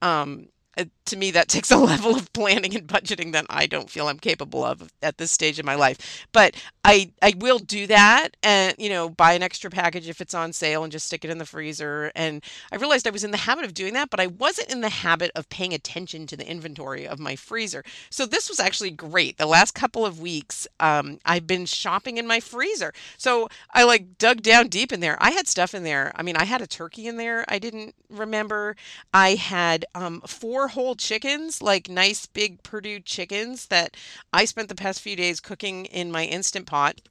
Um 0.01 0.47
uh, 0.77 0.85
to 1.05 1.17
me 1.17 1.31
that 1.31 1.47
takes 1.49 1.71
a 1.71 1.77
level 1.77 2.15
of 2.15 2.31
planning 2.33 2.75
and 2.75 2.87
budgeting 2.87 3.31
that 3.33 3.45
I 3.49 3.67
don't 3.67 3.89
feel 3.89 4.07
I'm 4.07 4.19
capable 4.19 4.63
of 4.63 4.91
at 5.01 5.17
this 5.17 5.31
stage 5.31 5.59
in 5.59 5.65
my 5.65 5.75
life. 5.75 6.25
But 6.31 6.55
I 6.83 7.11
I 7.21 7.33
will 7.37 7.59
do 7.59 7.87
that 7.87 8.29
and 8.43 8.75
you 8.77 8.89
know 8.89 9.09
buy 9.09 9.33
an 9.33 9.43
extra 9.43 9.69
package 9.69 10.09
if 10.09 10.21
it's 10.21 10.33
on 10.33 10.53
sale 10.53 10.83
and 10.83 10.91
just 10.91 11.05
stick 11.05 11.23
it 11.23 11.31
in 11.31 11.37
the 11.37 11.45
freezer. 11.45 12.11
And 12.15 12.43
I 12.71 12.77
realized 12.77 13.07
I 13.07 13.11
was 13.11 13.23
in 13.23 13.31
the 13.31 13.37
habit 13.37 13.65
of 13.65 13.73
doing 13.73 13.93
that, 13.93 14.09
but 14.09 14.19
I 14.19 14.27
wasn't 14.27 14.71
in 14.71 14.81
the 14.81 14.89
habit 14.89 15.31
of 15.35 15.49
paying 15.49 15.73
attention 15.73 16.27
to 16.27 16.37
the 16.37 16.49
inventory 16.49 17.07
of 17.07 17.19
my 17.19 17.35
freezer. 17.35 17.83
So 18.09 18.25
this 18.25 18.49
was 18.49 18.59
actually 18.59 18.91
great. 18.91 19.37
The 19.37 19.45
last 19.45 19.73
couple 19.73 20.05
of 20.05 20.19
weeks, 20.19 20.67
um, 20.79 21.19
I've 21.25 21.47
been 21.47 21.65
shopping 21.65 22.17
in 22.17 22.27
my 22.27 22.39
freezer. 22.39 22.93
So 23.17 23.47
I 23.73 23.83
like 23.83 24.17
dug 24.17 24.41
down 24.41 24.67
deep 24.67 24.91
in 24.91 24.99
there. 24.99 25.17
I 25.19 25.31
had 25.31 25.47
stuff 25.47 25.73
in 25.73 25.83
there. 25.83 26.11
I 26.15 26.23
mean, 26.23 26.35
I 26.35 26.45
had 26.45 26.61
a 26.61 26.67
turkey 26.67 27.07
in 27.07 27.17
there. 27.17 27.45
I 27.47 27.59
didn't 27.59 27.95
remember. 28.09 28.75
I 29.13 29.35
had 29.35 29.85
um, 29.95 30.21
four 30.25 30.62
four 30.63 30.69
whole 30.69 30.95
chickens, 30.95 31.61
like 31.61 31.89
nice 31.89 32.25
big 32.25 32.63
Perdue 32.63 33.01
chickens 33.01 33.65
that 33.67 33.97
I 34.31 34.45
spent 34.45 34.69
the 34.69 34.75
past 34.75 35.01
few 35.01 35.15
days 35.15 35.41
cooking 35.41 35.85
in 35.85 36.09
my 36.09 36.23
instant 36.23 36.67
pot 36.67 37.01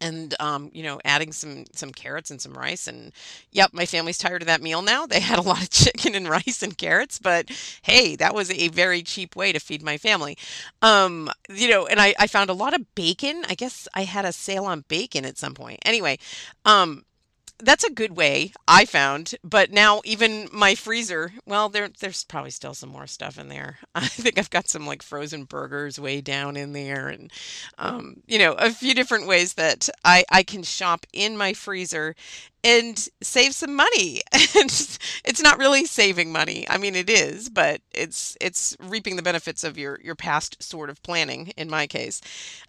and 0.00 0.34
um, 0.38 0.70
you 0.72 0.82
know 0.84 1.00
adding 1.04 1.32
some 1.32 1.64
some 1.72 1.90
carrots 1.90 2.30
and 2.30 2.40
some 2.40 2.52
rice 2.52 2.86
and 2.86 3.12
yep 3.50 3.70
my 3.72 3.86
family's 3.86 4.18
tired 4.18 4.42
of 4.42 4.46
that 4.46 4.62
meal 4.62 4.82
now. 4.82 5.04
They 5.06 5.18
had 5.20 5.38
a 5.38 5.42
lot 5.42 5.62
of 5.62 5.70
chicken 5.82 6.14
and 6.14 6.28
rice 6.28 6.62
and 6.62 6.78
carrots 6.78 7.18
but 7.18 7.50
hey 7.82 8.14
that 8.16 8.34
was 8.34 8.50
a 8.52 8.68
very 8.68 9.02
cheap 9.02 9.34
way 9.34 9.52
to 9.52 9.58
feed 9.58 9.82
my 9.82 9.98
family. 9.98 10.36
Um, 10.82 11.30
you 11.48 11.68
know 11.68 11.86
and 11.86 11.98
I, 12.00 12.14
I 12.20 12.26
found 12.28 12.50
a 12.50 12.54
lot 12.54 12.74
of 12.74 12.94
bacon. 12.94 13.42
I 13.48 13.54
guess 13.54 13.88
i 13.94 14.02
had 14.02 14.24
a 14.24 14.32
sale 14.32 14.66
on 14.66 14.84
bacon 14.86 15.24
at 15.24 15.38
some 15.38 15.54
point. 15.54 15.80
Anyway 15.84 16.18
um, 16.64 17.04
that's 17.58 17.84
a 17.84 17.90
good 17.92 18.16
way 18.16 18.52
I 18.68 18.84
found. 18.84 19.34
But 19.42 19.70
now 19.72 20.00
even 20.04 20.48
my 20.52 20.74
freezer, 20.74 21.32
well, 21.46 21.68
there 21.68 21.88
there's 21.88 22.24
probably 22.24 22.50
still 22.50 22.74
some 22.74 22.90
more 22.90 23.06
stuff 23.06 23.38
in 23.38 23.48
there. 23.48 23.78
I 23.94 24.06
think 24.06 24.38
I've 24.38 24.50
got 24.50 24.68
some 24.68 24.86
like 24.86 25.02
frozen 25.02 25.44
burgers 25.44 25.98
way 25.98 26.20
down 26.20 26.56
in 26.56 26.72
there, 26.72 27.08
and 27.08 27.32
um, 27.78 28.22
you 28.26 28.38
know, 28.38 28.52
a 28.54 28.70
few 28.70 28.94
different 28.94 29.26
ways 29.26 29.54
that 29.54 29.88
I 30.04 30.24
I 30.30 30.42
can 30.42 30.62
shop 30.62 31.06
in 31.12 31.36
my 31.36 31.52
freezer 31.52 32.14
and 32.64 33.08
save 33.22 33.54
some 33.54 33.74
money. 33.74 34.22
And 34.56 34.70
it's 35.24 35.42
not 35.42 35.58
really 35.58 35.84
saving 35.84 36.32
money. 36.32 36.66
I 36.70 36.78
mean, 36.78 36.94
it 36.94 37.10
is, 37.10 37.50
but 37.50 37.82
it's 37.92 38.36
it's 38.40 38.74
reaping 38.80 39.16
the 39.16 39.22
benefits 39.22 39.64
of 39.64 39.76
your 39.76 40.00
your 40.02 40.14
past 40.14 40.62
sort 40.62 40.88
of 40.88 41.02
planning 41.02 41.48
in 41.58 41.68
my 41.68 41.86
case. 41.86 42.22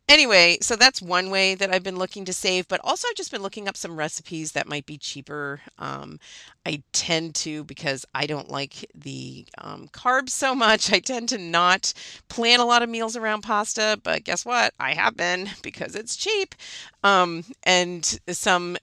Anyway, 0.10 0.58
so 0.62 0.76
that's 0.76 1.02
one 1.02 1.30
way 1.30 1.56
that 1.56 1.74
I've 1.74 1.84
been 1.84 1.98
looking 1.98 2.26
to 2.26 2.34
save, 2.34 2.68
but 2.68 2.82
also 2.84 3.08
I've 3.08 3.16
just 3.16 3.32
been 3.32 3.42
looking 3.42 3.68
up 3.68 3.78
some 3.78 3.98
recipes 3.98 4.54
that 4.54 4.68
might 4.68 4.86
be 4.86 4.98
cheaper. 4.98 5.62
Um, 5.80 6.20
I 6.66 6.84
tend 6.94 7.36
to 7.36 7.64
because 7.66 8.06
I 8.14 8.26
don't 8.26 8.50
like 8.50 8.86
the 8.96 9.46
um, 9.58 9.88
carbs 9.90 10.30
so 10.30 10.56
much. 10.56 10.92
I 10.92 11.00
tend 11.00 11.30
to 11.30 11.38
not 11.38 11.94
plan 12.30 12.60
a 12.60 12.66
lot 12.66 12.84
of 12.84 12.90
meals 12.90 13.16
around 13.16 13.42
pasta, 13.42 14.00
but 14.04 14.24
guess 14.24 14.46
what? 14.46 14.74
I 14.80 14.94
have 14.94 15.16
been 15.16 15.50
because 15.62 15.96
it's 15.96 16.16
cheap. 16.16 16.56
Um, 17.04 17.44
and 17.64 18.20
some 18.30 18.78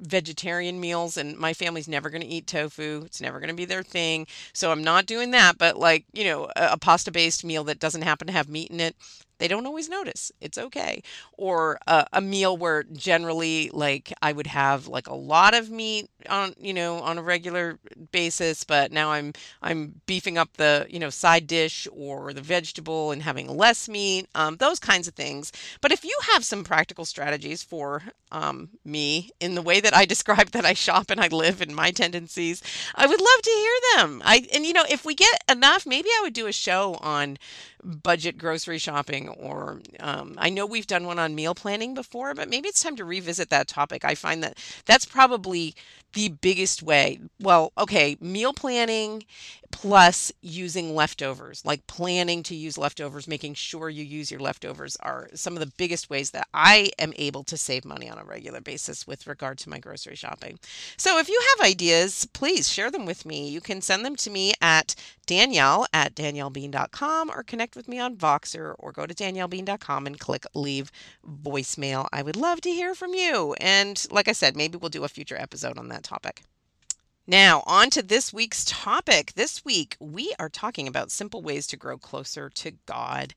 vegetarian 0.00 0.80
meals 0.80 1.16
and 1.16 1.36
my 1.36 1.52
family's 1.52 1.88
never 1.88 2.08
going 2.08 2.22
to 2.22 2.26
eat 2.26 2.46
tofu 2.46 3.02
it's 3.04 3.20
never 3.20 3.40
going 3.40 3.48
to 3.48 3.54
be 3.54 3.64
their 3.64 3.82
thing 3.82 4.26
so 4.52 4.70
i'm 4.70 4.84
not 4.84 5.06
doing 5.06 5.32
that 5.32 5.58
but 5.58 5.76
like 5.76 6.04
you 6.12 6.24
know 6.24 6.44
a, 6.56 6.72
a 6.72 6.78
pasta 6.78 7.10
based 7.10 7.44
meal 7.44 7.64
that 7.64 7.80
doesn't 7.80 8.02
happen 8.02 8.26
to 8.26 8.32
have 8.32 8.48
meat 8.48 8.70
in 8.70 8.78
it 8.80 8.94
they 9.38 9.48
don't 9.48 9.66
always 9.66 9.88
notice. 9.88 10.30
It's 10.40 10.58
okay. 10.58 11.02
Or 11.36 11.78
uh, 11.86 12.04
a 12.12 12.20
meal 12.20 12.56
where 12.56 12.84
generally, 12.84 13.70
like, 13.72 14.12
I 14.22 14.32
would 14.32 14.46
have 14.46 14.86
like 14.88 15.08
a 15.08 15.14
lot 15.14 15.54
of 15.54 15.70
meat 15.70 16.08
on, 16.28 16.54
you 16.58 16.72
know, 16.74 16.98
on 17.00 17.18
a 17.18 17.22
regular 17.22 17.78
basis, 18.12 18.64
but 18.64 18.92
now 18.92 19.10
I'm 19.10 19.32
I'm 19.60 20.00
beefing 20.06 20.38
up 20.38 20.56
the, 20.56 20.86
you 20.88 20.98
know, 20.98 21.10
side 21.10 21.46
dish 21.46 21.88
or 21.92 22.32
the 22.32 22.40
vegetable 22.40 23.10
and 23.10 23.22
having 23.22 23.48
less 23.48 23.88
meat. 23.88 24.28
Um, 24.34 24.56
those 24.56 24.78
kinds 24.78 25.08
of 25.08 25.14
things. 25.14 25.52
But 25.80 25.92
if 25.92 26.04
you 26.04 26.16
have 26.32 26.44
some 26.44 26.64
practical 26.64 27.04
strategies 27.04 27.62
for 27.62 28.02
um, 28.30 28.70
me 28.84 29.30
in 29.40 29.54
the 29.54 29.62
way 29.62 29.80
that 29.80 29.94
I 29.96 30.04
describe 30.12 30.50
that 30.50 30.64
I 30.64 30.74
shop 30.74 31.10
and 31.10 31.20
I 31.20 31.28
live 31.28 31.60
and 31.60 31.74
my 31.74 31.90
tendencies, 31.90 32.62
I 32.94 33.06
would 33.06 33.20
love 33.20 33.42
to 33.42 33.50
hear 33.50 33.72
them. 33.96 34.22
I 34.24 34.46
and 34.54 34.64
you 34.64 34.72
know, 34.72 34.84
if 34.88 35.04
we 35.04 35.14
get 35.14 35.42
enough, 35.50 35.86
maybe 35.86 36.08
I 36.08 36.20
would 36.22 36.34
do 36.34 36.46
a 36.46 36.52
show 36.52 36.94
on 37.00 37.38
budget 37.84 38.38
grocery 38.38 38.78
shopping 38.78 39.28
or 39.28 39.80
um, 40.00 40.34
i 40.38 40.48
know 40.48 40.64
we've 40.64 40.86
done 40.86 41.06
one 41.06 41.18
on 41.18 41.34
meal 41.34 41.54
planning 41.54 41.94
before 41.94 42.34
but 42.34 42.48
maybe 42.48 42.68
it's 42.68 42.82
time 42.82 42.96
to 42.96 43.04
revisit 43.04 43.50
that 43.50 43.68
topic. 43.68 44.04
I 44.04 44.14
find 44.14 44.42
that 44.42 44.58
that's 44.86 45.04
probably 45.04 45.74
the 46.14 46.28
biggest 46.28 46.82
way. 46.82 47.20
Well 47.40 47.72
okay 47.78 48.16
meal 48.20 48.52
planning 48.52 49.24
plus 49.70 50.30
using 50.42 50.94
leftovers 50.94 51.64
like 51.64 51.86
planning 51.86 52.42
to 52.42 52.54
use 52.54 52.76
leftovers 52.76 53.26
making 53.26 53.54
sure 53.54 53.88
you 53.88 54.04
use 54.04 54.30
your 54.30 54.38
leftovers 54.38 54.96
are 55.00 55.30
some 55.34 55.54
of 55.54 55.60
the 55.60 55.72
biggest 55.78 56.10
ways 56.10 56.30
that 56.32 56.46
i 56.52 56.90
am 56.98 57.10
able 57.16 57.42
to 57.42 57.56
save 57.56 57.82
money 57.82 58.10
on 58.10 58.18
a 58.18 58.24
regular 58.24 58.60
basis 58.60 59.06
with 59.06 59.26
regard 59.26 59.56
to 59.56 59.70
my 59.70 59.78
grocery 59.78 60.14
shopping. 60.14 60.58
So 60.98 61.18
if 61.18 61.28
you 61.28 61.40
have 61.56 61.66
ideas 61.66 62.28
please 62.34 62.68
share 62.70 62.90
them 62.90 63.06
with 63.06 63.24
me. 63.24 63.48
You 63.48 63.62
can 63.62 63.80
send 63.80 64.04
them 64.04 64.16
to 64.16 64.30
me 64.30 64.52
at 64.60 64.94
danielle 65.26 65.86
at 65.94 66.14
daniellebean.com 66.14 67.30
or 67.30 67.42
connect 67.42 67.71
with 67.74 67.88
me 67.88 67.98
on 67.98 68.16
voxer 68.16 68.74
or 68.78 68.92
go 68.92 69.06
to 69.06 69.14
daniellebean.com 69.14 70.06
and 70.06 70.20
click 70.20 70.44
leave 70.54 70.92
voicemail 71.26 72.06
i 72.12 72.22
would 72.22 72.36
love 72.36 72.60
to 72.60 72.70
hear 72.70 72.94
from 72.94 73.14
you 73.14 73.54
and 73.60 74.06
like 74.10 74.28
i 74.28 74.32
said 74.32 74.56
maybe 74.56 74.76
we'll 74.76 74.90
do 74.90 75.04
a 75.04 75.08
future 75.08 75.36
episode 75.40 75.78
on 75.78 75.88
that 75.88 76.02
that 76.02 76.08
topic. 76.08 76.42
Now, 77.26 77.62
on 77.66 77.90
to 77.90 78.02
this 78.02 78.32
week's 78.32 78.64
topic. 78.64 79.34
This 79.34 79.64
week, 79.64 79.96
we 80.00 80.34
are 80.38 80.48
talking 80.48 80.88
about 80.88 81.12
simple 81.12 81.40
ways 81.40 81.66
to 81.68 81.76
grow 81.76 81.96
closer 81.96 82.50
to 82.50 82.72
God. 82.86 83.34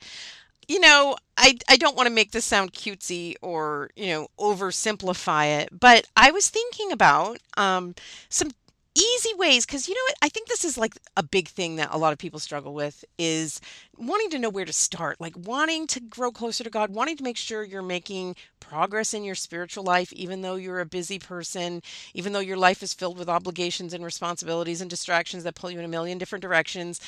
You 0.68 0.80
know, 0.80 1.16
I, 1.38 1.58
I 1.70 1.78
don't 1.78 1.96
want 1.96 2.08
to 2.08 2.14
make 2.14 2.32
this 2.32 2.46
sound 2.46 2.74
cutesy 2.74 3.36
or, 3.44 3.92
you 3.96 4.08
know, 4.08 4.28
oversimplify 4.40 5.62
it, 5.62 5.70
but 5.80 6.08
I 6.18 6.32
was 6.32 6.50
thinking 6.50 6.92
about 6.92 7.38
um, 7.56 7.94
some 8.30 8.52
easy 8.96 9.34
ways 9.36 9.66
because 9.66 9.90
you 9.90 9.94
know 9.94 10.02
what 10.08 10.16
i 10.22 10.30
think 10.30 10.48
this 10.48 10.64
is 10.64 10.78
like 10.78 10.96
a 11.18 11.24
big 11.24 11.50
thing 11.50 11.76
that 11.76 11.90
a 11.92 11.98
lot 11.98 12.14
of 12.14 12.18
people 12.18 12.40
struggle 12.40 12.74
with 12.74 13.04
is 13.18 13.60
wanting 13.98 14.30
to 14.30 14.40
know 14.40 14.50
where 14.50 14.64
to 14.64 14.72
start 14.72 15.20
like 15.20 15.34
wanting 15.36 15.86
to 15.86 16.00
grow 16.00 16.32
closer 16.32 16.64
to 16.64 16.70
god 16.70 16.90
wanting 16.90 17.18
to 17.18 17.24
make 17.24 17.36
sure 17.36 17.64
you're 17.64 17.82
making 17.82 18.36
progress 18.62 19.14
in 19.14 19.24
your 19.24 19.36
spiritual 19.36 19.84
life 19.84 20.12
even 20.14 20.42
though 20.42 20.56
you're 20.56 20.80
a 20.80 20.86
busy 20.86 21.20
person 21.20 21.82
even 22.14 22.32
though 22.32 22.40
your 22.40 22.58
life 22.58 22.82
is 22.82 22.94
filled 22.94 23.18
with 23.18 23.28
obligations 23.28 23.94
and 23.94 24.04
responsibilities 24.04 24.80
and 24.80 24.90
distractions 24.90 25.44
that 25.44 25.56
pull 25.56 25.70
you 25.70 25.78
in 25.78 25.86
a 25.86 25.90
million 25.90 26.18
different 26.18 26.42
directions 26.42 27.02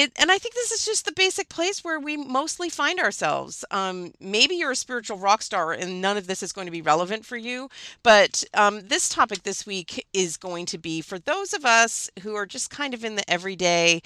it 0.00 0.12
and 0.16 0.30
i 0.30 0.38
think 0.38 0.54
this 0.54 0.72
is 0.72 0.84
just 0.84 1.04
the 1.04 1.12
basic 1.12 1.48
place 1.48 1.84
where 1.84 2.00
we 2.00 2.16
mostly 2.16 2.68
find 2.68 2.98
ourselves. 3.00 3.64
Um, 3.70 4.12
maybe 4.20 4.54
you're 4.54 4.72
a 4.72 4.76
spiritual 4.76 5.18
rock 5.18 5.42
star 5.42 5.72
and 5.72 6.00
none 6.00 6.16
of 6.16 6.26
this 6.26 6.42
is 6.42 6.52
going 6.52 6.66
to 6.66 6.70
be 6.70 6.82
relevant 6.82 7.24
for 7.24 7.36
you 7.36 7.68
but 8.02 8.44
um, 8.54 8.80
this 8.88 9.08
topic 9.08 9.42
this 9.42 9.66
week 9.66 10.06
is 10.12 10.36
going 10.36 10.66
to 10.66 10.78
be 10.78 11.00
for 11.00 11.18
those 11.18 11.52
of 11.52 11.64
us 11.64 12.10
who 12.22 12.34
are 12.34 12.46
just 12.46 12.70
kind 12.70 12.94
of 12.94 13.04
in 13.04 13.16
the 13.16 13.30
everyday 13.30 14.02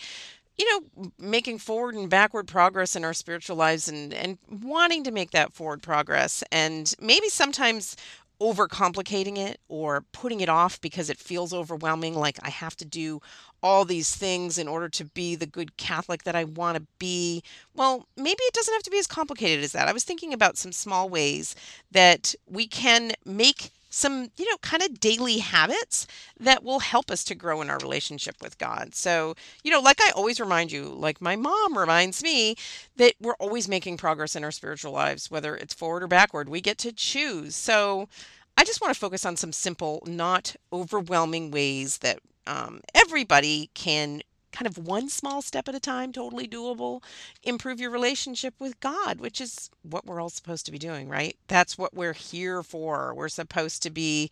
you 0.56 0.66
know 0.70 1.10
making 1.18 1.58
forward 1.58 1.94
and 1.94 2.10
backward 2.10 2.46
progress 2.46 2.94
in 2.96 3.04
our 3.04 3.14
spiritual 3.14 3.56
lives 3.56 3.88
and 3.88 4.12
and 4.12 4.38
wanting 4.62 5.04
to 5.04 5.10
make 5.10 5.30
that 5.30 5.52
forward 5.52 5.82
progress 5.82 6.42
and 6.52 6.94
maybe 7.00 7.28
sometimes 7.28 7.96
overcomplicating 8.40 9.38
it 9.38 9.60
or 9.68 10.04
putting 10.12 10.40
it 10.40 10.48
off 10.48 10.80
because 10.80 11.08
it 11.08 11.18
feels 11.18 11.52
overwhelming, 11.52 12.14
like 12.14 12.38
I 12.42 12.50
have 12.50 12.76
to 12.76 12.84
do 12.84 13.20
all 13.64 13.86
these 13.86 14.14
things 14.14 14.58
in 14.58 14.68
order 14.68 14.90
to 14.90 15.06
be 15.06 15.34
the 15.34 15.46
good 15.46 15.78
Catholic 15.78 16.24
that 16.24 16.36
I 16.36 16.44
want 16.44 16.76
to 16.76 16.84
be. 16.98 17.42
Well, 17.74 18.06
maybe 18.14 18.42
it 18.42 18.52
doesn't 18.52 18.74
have 18.74 18.82
to 18.82 18.90
be 18.90 18.98
as 18.98 19.06
complicated 19.06 19.64
as 19.64 19.72
that. 19.72 19.88
I 19.88 19.92
was 19.94 20.04
thinking 20.04 20.34
about 20.34 20.58
some 20.58 20.70
small 20.70 21.08
ways 21.08 21.56
that 21.90 22.34
we 22.46 22.66
can 22.66 23.12
make 23.24 23.70
some, 23.88 24.28
you 24.36 24.50
know, 24.50 24.58
kind 24.58 24.82
of 24.82 25.00
daily 25.00 25.38
habits 25.38 26.06
that 26.38 26.62
will 26.62 26.80
help 26.80 27.10
us 27.10 27.24
to 27.24 27.34
grow 27.34 27.62
in 27.62 27.70
our 27.70 27.78
relationship 27.78 28.34
with 28.42 28.58
God. 28.58 28.94
So, 28.94 29.34
you 29.62 29.70
know, 29.70 29.80
like 29.80 30.00
I 30.02 30.10
always 30.10 30.40
remind 30.40 30.70
you, 30.70 30.84
like 30.84 31.22
my 31.22 31.36
mom 31.36 31.78
reminds 31.78 32.22
me, 32.22 32.56
that 32.96 33.14
we're 33.20 33.36
always 33.36 33.68
making 33.68 33.96
progress 33.96 34.36
in 34.36 34.44
our 34.44 34.50
spiritual 34.50 34.92
lives, 34.92 35.30
whether 35.30 35.56
it's 35.56 35.72
forward 35.72 36.02
or 36.02 36.08
backward. 36.08 36.48
We 36.50 36.60
get 36.60 36.76
to 36.78 36.92
choose. 36.92 37.54
So, 37.54 38.08
I 38.56 38.64
just 38.64 38.80
want 38.80 38.94
to 38.94 38.98
focus 38.98 39.26
on 39.26 39.36
some 39.36 39.52
simple, 39.52 40.02
not 40.06 40.54
overwhelming 40.72 41.50
ways 41.50 41.98
that 41.98 42.20
um, 42.46 42.80
everybody 42.94 43.70
can 43.74 44.22
kind 44.52 44.68
of 44.68 44.78
one 44.78 45.08
small 45.08 45.42
step 45.42 45.68
at 45.68 45.74
a 45.74 45.80
time, 45.80 46.12
totally 46.12 46.46
doable, 46.46 47.02
improve 47.42 47.80
your 47.80 47.90
relationship 47.90 48.54
with 48.60 48.78
God, 48.78 49.18
which 49.18 49.40
is 49.40 49.68
what 49.82 50.06
we're 50.06 50.20
all 50.20 50.30
supposed 50.30 50.64
to 50.66 50.72
be 50.72 50.78
doing, 50.78 51.08
right? 51.08 51.36
That's 51.48 51.76
what 51.76 51.92
we're 51.92 52.12
here 52.12 52.62
for. 52.62 53.12
We're 53.14 53.28
supposed 53.28 53.82
to 53.82 53.90
be 53.90 54.30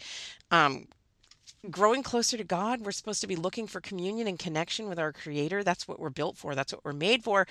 um, 0.52 0.87
growing 1.71 2.05
closer 2.05 2.37
to 2.37 2.45
God. 2.45 2.83
We're 2.83 2.93
supposed 2.93 3.21
to 3.23 3.26
be 3.26 3.35
looking 3.35 3.67
for 3.67 3.81
communion 3.81 4.29
and 4.29 4.38
connection 4.38 4.88
with 4.88 4.99
our 4.99 5.12
Creator. 5.12 5.64
That's 5.64 5.88
what 5.88 5.99
we're 5.99 6.11
built 6.11 6.37
for, 6.37 6.55
that's 6.55 6.73
what 6.73 6.85
we're 6.85 6.93
made 6.93 7.25
for. 7.25 7.49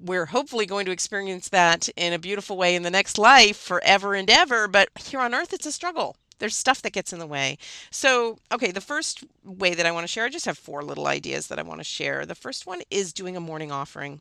We're 0.00 0.26
hopefully 0.26 0.66
going 0.66 0.86
to 0.86 0.92
experience 0.92 1.48
that 1.50 1.88
in 1.96 2.12
a 2.12 2.18
beautiful 2.18 2.56
way 2.56 2.74
in 2.74 2.82
the 2.82 2.90
next 2.90 3.18
life 3.18 3.56
forever 3.56 4.14
and 4.14 4.30
ever. 4.30 4.66
But 4.66 4.88
here 5.04 5.20
on 5.20 5.34
earth, 5.34 5.52
it's 5.52 5.66
a 5.66 5.72
struggle 5.72 6.16
there's 6.40 6.56
stuff 6.56 6.82
that 6.82 6.92
gets 6.92 7.12
in 7.12 7.20
the 7.20 7.26
way. 7.26 7.56
So, 7.90 8.38
okay, 8.50 8.72
the 8.72 8.80
first 8.80 9.22
way 9.44 9.74
that 9.74 9.86
I 9.86 9.92
want 9.92 10.04
to 10.04 10.08
share, 10.08 10.24
I 10.24 10.30
just 10.30 10.46
have 10.46 10.58
four 10.58 10.82
little 10.82 11.06
ideas 11.06 11.46
that 11.46 11.58
I 11.58 11.62
want 11.62 11.80
to 11.80 11.84
share. 11.84 12.26
The 12.26 12.34
first 12.34 12.66
one 12.66 12.80
is 12.90 13.12
doing 13.12 13.36
a 13.36 13.40
morning 13.40 13.70
offering. 13.70 14.20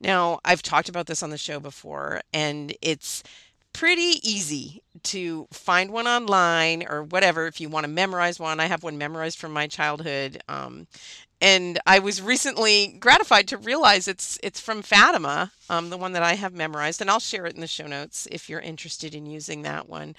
Now, 0.00 0.40
I've 0.44 0.62
talked 0.62 0.88
about 0.88 1.06
this 1.06 1.22
on 1.22 1.30
the 1.30 1.38
show 1.38 1.60
before, 1.60 2.22
and 2.32 2.74
it's 2.82 3.22
pretty 3.72 4.18
easy 4.28 4.82
to 5.04 5.46
find 5.52 5.92
one 5.92 6.08
online 6.08 6.84
or 6.88 7.04
whatever 7.04 7.46
if 7.46 7.60
you 7.60 7.68
want 7.68 7.84
to 7.84 7.90
memorize 7.90 8.40
one. 8.40 8.58
I 8.58 8.66
have 8.66 8.82
one 8.82 8.98
memorized 8.98 9.38
from 9.38 9.52
my 9.52 9.68
childhood. 9.68 10.42
Um, 10.48 10.88
and 11.40 11.78
I 11.86 11.98
was 11.98 12.20
recently 12.20 12.96
gratified 13.00 13.48
to 13.48 13.56
realize 13.56 14.08
it's 14.08 14.38
it's 14.42 14.60
from 14.60 14.82
Fatima, 14.82 15.52
um, 15.68 15.90
the 15.90 15.96
one 15.96 16.12
that 16.12 16.22
I 16.22 16.34
have 16.34 16.54
memorized, 16.54 17.00
and 17.00 17.10
I'll 17.10 17.20
share 17.20 17.46
it 17.46 17.54
in 17.54 17.60
the 17.60 17.66
show 17.66 17.86
notes 17.86 18.28
if 18.30 18.48
you're 18.48 18.60
interested 18.60 19.14
in 19.14 19.26
using 19.26 19.62
that 19.62 19.88
one. 19.88 20.14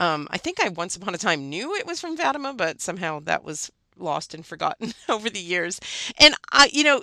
Um, 0.00 0.28
I 0.30 0.38
think 0.38 0.60
I 0.62 0.68
once 0.68 0.96
upon 0.96 1.14
a 1.14 1.18
time 1.18 1.48
knew 1.48 1.74
it 1.74 1.86
was 1.86 2.00
from 2.00 2.16
Fatima, 2.16 2.52
but 2.52 2.80
somehow 2.80 3.20
that 3.20 3.44
was 3.44 3.70
lost 3.96 4.34
and 4.34 4.44
forgotten 4.44 4.92
over 5.08 5.30
the 5.30 5.40
years. 5.40 5.80
And 6.18 6.34
I, 6.52 6.70
you 6.72 6.84
know, 6.84 7.02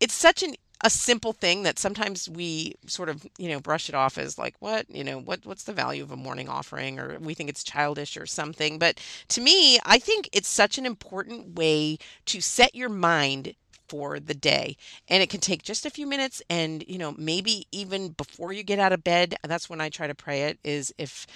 it's 0.00 0.14
such 0.14 0.42
an 0.42 0.54
a 0.82 0.90
simple 0.90 1.32
thing 1.32 1.62
that 1.64 1.78
sometimes 1.78 2.28
we 2.28 2.74
sort 2.86 3.08
of 3.08 3.26
you 3.38 3.48
know 3.48 3.60
brush 3.60 3.88
it 3.88 3.94
off 3.94 4.18
as 4.18 4.38
like 4.38 4.54
what? 4.60 4.88
You 4.90 5.04
know 5.04 5.18
what 5.18 5.44
what's 5.44 5.64
the 5.64 5.72
value 5.72 6.02
of 6.02 6.10
a 6.10 6.16
morning 6.16 6.48
offering? 6.48 6.98
or 6.98 7.18
we 7.20 7.34
think 7.34 7.50
it's 7.50 7.62
childish 7.64 8.16
or 8.16 8.26
something. 8.26 8.78
But 8.78 9.00
to 9.28 9.40
me 9.40 9.78
i 9.84 9.98
think 9.98 10.28
it's 10.32 10.48
such 10.48 10.78
an 10.78 10.86
important 10.86 11.54
way 11.56 11.98
to 12.26 12.40
set 12.40 12.74
your 12.74 12.88
mind 12.88 13.54
for 13.90 14.20
the 14.20 14.34
day. 14.34 14.76
And 15.08 15.20
it 15.20 15.30
can 15.30 15.40
take 15.40 15.64
just 15.64 15.84
a 15.84 15.90
few 15.90 16.06
minutes 16.06 16.40
and, 16.48 16.84
you 16.86 16.96
know, 16.96 17.12
maybe 17.18 17.66
even 17.72 18.10
before 18.10 18.52
you 18.52 18.62
get 18.62 18.78
out 18.78 18.92
of 18.92 19.02
bed, 19.02 19.34
that's 19.42 19.68
when 19.68 19.80
I 19.80 19.88
try 19.88 20.06
to 20.06 20.14
pray 20.14 20.42
it 20.42 20.60
is 20.62 20.94
if 20.96 21.26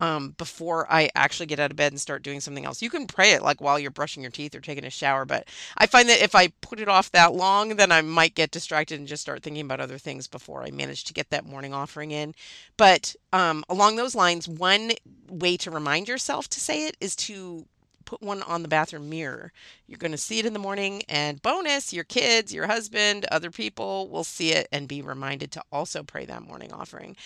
um 0.00 0.34
before 0.38 0.86
I 0.92 1.10
actually 1.16 1.46
get 1.46 1.58
out 1.58 1.72
of 1.72 1.76
bed 1.76 1.92
and 1.92 2.00
start 2.00 2.22
doing 2.22 2.40
something 2.40 2.64
else. 2.64 2.82
You 2.82 2.90
can 2.90 3.08
pray 3.08 3.32
it 3.32 3.42
like 3.42 3.60
while 3.60 3.78
you're 3.80 3.90
brushing 3.90 4.22
your 4.22 4.30
teeth 4.30 4.54
or 4.54 4.60
taking 4.60 4.84
a 4.84 4.90
shower, 4.90 5.24
but 5.24 5.48
I 5.76 5.86
find 5.86 6.08
that 6.08 6.22
if 6.22 6.36
I 6.36 6.48
put 6.60 6.78
it 6.80 6.88
off 6.88 7.10
that 7.12 7.34
long, 7.34 7.70
then 7.76 7.90
I 7.90 8.00
might 8.02 8.36
get 8.36 8.52
distracted 8.52 8.98
and 8.98 9.08
just 9.08 9.22
start 9.22 9.42
thinking 9.42 9.64
about 9.64 9.80
other 9.80 9.98
things 9.98 10.28
before 10.28 10.62
I 10.62 10.70
manage 10.70 11.04
to 11.04 11.14
get 11.14 11.30
that 11.30 11.46
morning 11.46 11.74
offering 11.74 12.12
in. 12.12 12.34
But 12.76 13.16
um 13.32 13.64
along 13.68 13.96
those 13.96 14.14
lines, 14.14 14.46
one 14.46 14.92
way 15.28 15.56
to 15.56 15.70
remind 15.70 16.06
yourself 16.08 16.48
to 16.50 16.60
say 16.60 16.86
it 16.86 16.96
is 17.00 17.16
to 17.16 17.66
put 18.04 18.22
one 18.22 18.42
on 18.42 18.62
the 18.62 18.68
bathroom 18.68 19.08
mirror. 19.08 19.52
You're 19.86 19.98
going 19.98 20.12
to 20.12 20.18
see 20.18 20.38
it 20.38 20.46
in 20.46 20.52
the 20.52 20.58
morning, 20.58 21.02
and 21.08 21.42
bonus, 21.42 21.92
your 21.92 22.04
kids, 22.04 22.52
your 22.54 22.66
husband, 22.66 23.26
other 23.30 23.50
people 23.50 24.08
will 24.08 24.24
see 24.24 24.52
it 24.52 24.68
and 24.72 24.88
be 24.88 25.02
reminded 25.02 25.50
to 25.52 25.62
also 25.72 26.02
pray 26.02 26.24
that 26.26 26.42
morning 26.42 26.72
offering. 26.72 27.16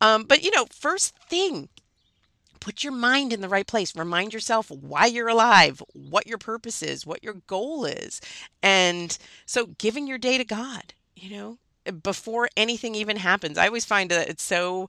Um, 0.00 0.24
but, 0.24 0.42
you 0.42 0.50
know, 0.50 0.66
first 0.70 1.16
thing, 1.28 1.68
put 2.60 2.82
your 2.82 2.92
mind 2.92 3.32
in 3.32 3.40
the 3.40 3.48
right 3.48 3.66
place. 3.66 3.94
Remind 3.94 4.32
yourself 4.32 4.70
why 4.70 5.06
you're 5.06 5.28
alive, 5.28 5.82
what 5.92 6.26
your 6.26 6.38
purpose 6.38 6.82
is, 6.82 7.06
what 7.06 7.22
your 7.22 7.34
goal 7.46 7.84
is. 7.84 8.20
And 8.62 9.16
so 9.46 9.66
giving 9.78 10.06
your 10.06 10.18
day 10.18 10.38
to 10.38 10.44
God, 10.44 10.94
you 11.14 11.30
know, 11.36 11.58
before 12.02 12.48
anything 12.56 12.94
even 12.94 13.16
happens. 13.16 13.56
I 13.56 13.66
always 13.66 13.84
find 13.84 14.10
that 14.10 14.28
it's 14.28 14.42
so 14.42 14.88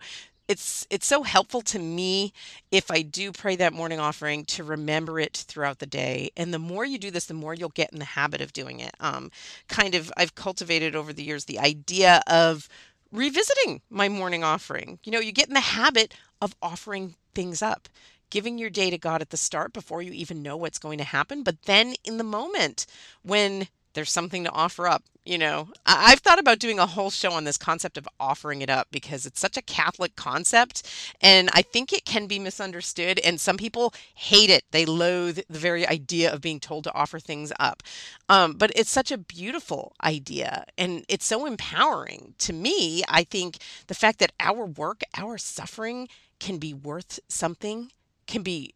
it's 0.50 0.88
it's 0.90 1.06
so 1.06 1.22
helpful 1.24 1.62
to 1.62 1.80
me 1.80 2.34
if 2.72 2.90
I 2.90 3.04
do 3.04 3.32
pray 3.32 3.56
that 3.58 3.72
morning 3.72 4.00
offering 4.00 4.46
to 4.46 4.64
remember 4.64 5.20
it 5.20 5.46
throughout 5.48 5.78
the 5.78 5.86
day. 5.86 6.32
And 6.36 6.52
the 6.54 6.60
more 6.60 6.84
you 6.84 6.98
do 6.98 7.12
this, 7.12 7.28
the 7.28 7.36
more 7.36 7.54
you'll 7.54 7.70
get 7.70 7.94
in 7.94 8.00
the 8.00 8.06
habit 8.06 8.42
of 8.42 8.52
doing 8.52 8.80
it. 8.80 8.96
Um, 9.00 9.32
kind 9.68 9.94
of, 9.94 10.12
I've 10.18 10.34
cultivated 10.36 10.96
over 10.96 11.14
the 11.14 11.24
years 11.24 11.46
the 11.46 11.60
idea 11.60 12.22
of 12.28 12.68
revisiting 13.12 13.82
my 13.92 14.10
morning 14.10 14.44
offering. 14.44 15.00
You 15.04 15.12
know, 15.12 15.20
you 15.20 15.32
get 15.32 15.48
in 15.48 15.54
the 15.54 15.62
habit 15.62 16.16
of 16.42 16.56
offering 16.62 17.16
things 17.36 17.62
up 17.62 17.88
giving 18.32 18.60
your 18.60 18.70
day 18.70 18.92
to 18.92 18.98
God 18.98 19.22
at 19.22 19.32
the 19.32 19.38
start 19.38 19.74
before 19.74 20.04
you 20.04 20.12
even 20.12 20.44
know 20.44 20.56
what's 20.56 20.78
going 20.78 21.00
to 21.00 21.04
happen. 21.04 21.42
But 21.42 21.64
then 21.64 21.96
in 22.04 22.18
the 22.18 22.24
moment 22.24 22.86
when 23.24 23.68
there's 23.94 24.12
something 24.12 24.44
to 24.44 24.52
offer 24.52 24.88
up. 24.88 25.04
You 25.26 25.38
know, 25.38 25.70
I- 25.86 26.10
have 26.10 26.20
thought 26.22 26.40
about 26.40 26.60
doing 26.60 26.80
a 26.80 26.88
whole 26.88 27.12
show 27.12 27.34
on 27.34 27.44
this 27.44 27.58
concept 27.58 27.98
of 27.98 28.08
offering 28.20 28.62
it 28.62 28.70
up 28.70 28.88
because 28.90 29.26
it's 29.26 29.40
such 29.40 29.58
a 29.58 29.62
Catholic 29.62 30.16
concept. 30.16 30.88
And 31.22 31.50
I 31.54 31.62
think 31.62 31.94
it 31.94 32.06
can 32.06 32.26
be 32.26 32.40
misunderstood. 32.40 33.20
And 33.20 33.40
some 33.40 33.58
people 33.58 33.94
hate 34.16 34.50
it. 34.50 34.64
They 34.72 34.86
loathe 34.86 35.40
the 35.48 35.60
very 35.60 35.88
idea 35.88 36.34
of 36.34 36.42
being 36.42 36.60
told 36.60 36.86
to 36.86 36.94
offer 36.94 37.20
things 37.20 37.52
up. 37.60 37.84
Um, 38.28 38.54
but 38.54 38.72
it's 38.76 38.90
such 38.90 39.12
a 39.12 39.18
beautiful 39.18 39.94
idea. 40.04 40.66
And 40.78 41.06
it's 41.08 41.26
so 41.26 41.46
empowering. 41.46 42.34
To 42.40 42.54
me, 42.54 43.04
I 43.08 43.24
think 43.24 43.58
the 43.88 43.96
fact 43.96 44.20
that 44.20 44.32
our 44.40 44.66
work, 44.66 45.02
our 45.16 45.38
suffering 45.38 46.08
can 46.40 46.58
be 46.58 46.74
worth 46.74 47.20
something, 47.28 47.92
can 48.26 48.42
be 48.42 48.74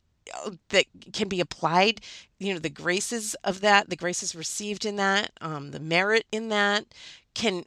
that 0.69 0.85
can 1.11 1.27
be 1.27 1.39
applied 1.39 2.01
you 2.39 2.53
know 2.53 2.59
the 2.59 2.69
graces 2.69 3.35
of 3.43 3.61
that 3.61 3.89
the 3.89 3.95
graces 3.95 4.35
received 4.35 4.85
in 4.85 4.95
that 4.95 5.31
um, 5.41 5.71
the 5.71 5.79
merit 5.79 6.25
in 6.31 6.49
that 6.49 6.85
can 7.33 7.65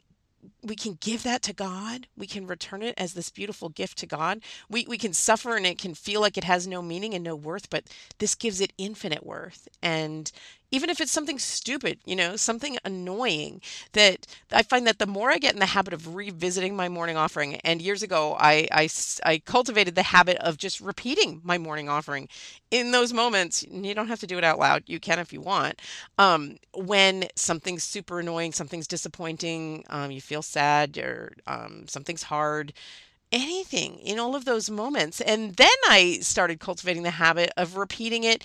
we 0.63 0.75
can 0.75 0.97
give 0.99 1.23
that 1.23 1.41
to 1.43 1.53
God. 1.53 2.07
We 2.17 2.27
can 2.27 2.47
return 2.47 2.81
it 2.81 2.95
as 2.97 3.13
this 3.13 3.29
beautiful 3.29 3.69
gift 3.69 3.97
to 3.99 4.05
God. 4.05 4.41
We, 4.69 4.85
we 4.87 4.97
can 4.97 5.13
suffer 5.13 5.55
and 5.55 5.65
it 5.65 5.77
can 5.77 5.93
feel 5.93 6.21
like 6.21 6.37
it 6.37 6.43
has 6.43 6.67
no 6.67 6.81
meaning 6.81 7.13
and 7.13 7.23
no 7.23 7.35
worth, 7.35 7.69
but 7.69 7.83
this 8.17 8.35
gives 8.35 8.59
it 8.59 8.73
infinite 8.77 9.25
worth. 9.25 9.67
And 9.81 10.31
even 10.71 10.89
if 10.89 10.99
it's 10.99 11.11
something 11.11 11.39
stupid, 11.39 11.99
you 12.05 12.15
know, 12.15 12.35
something 12.35 12.77
annoying, 12.83 13.61
that 13.93 14.27
I 14.51 14.63
find 14.63 14.85
that 14.85 14.99
the 14.99 15.07
more 15.07 15.31
I 15.31 15.37
get 15.37 15.53
in 15.53 15.59
the 15.59 15.65
habit 15.65 15.93
of 15.93 16.15
revisiting 16.15 16.75
my 16.75 16.89
morning 16.89 17.15
offering, 17.15 17.55
and 17.57 17.81
years 17.81 18.03
ago, 18.03 18.35
I, 18.37 18.67
I, 18.71 18.89
I 19.25 19.37
cultivated 19.39 19.95
the 19.95 20.03
habit 20.03 20.37
of 20.37 20.57
just 20.57 20.81
repeating 20.81 21.39
my 21.43 21.57
morning 21.57 21.87
offering 21.87 22.27
in 22.69 22.91
those 22.91 23.13
moments. 23.13 23.63
You 23.63 23.95
don't 23.95 24.09
have 24.09 24.19
to 24.19 24.27
do 24.27 24.37
it 24.37 24.43
out 24.43 24.59
loud. 24.59 24.83
You 24.87 24.99
can 24.99 25.19
if 25.19 25.31
you 25.31 25.39
want. 25.39 25.81
Um, 26.17 26.57
when 26.73 27.27
something's 27.35 27.83
super 27.83 28.19
annoying, 28.19 28.51
something's 28.51 28.87
disappointing, 28.87 29.85
um, 29.89 30.11
you 30.11 30.19
feel 30.19 30.41
sad 30.47 30.97
or 30.97 31.33
um, 31.45 31.85
something's 31.87 32.23
hard 32.23 32.73
anything 33.31 33.99
in 33.99 34.19
all 34.19 34.35
of 34.35 34.45
those 34.45 34.69
moments. 34.69 35.21
And 35.21 35.55
then 35.55 35.67
I 35.89 36.19
started 36.21 36.59
cultivating 36.59 37.03
the 37.03 37.11
habit 37.11 37.51
of 37.57 37.75
repeating 37.77 38.23
it 38.23 38.43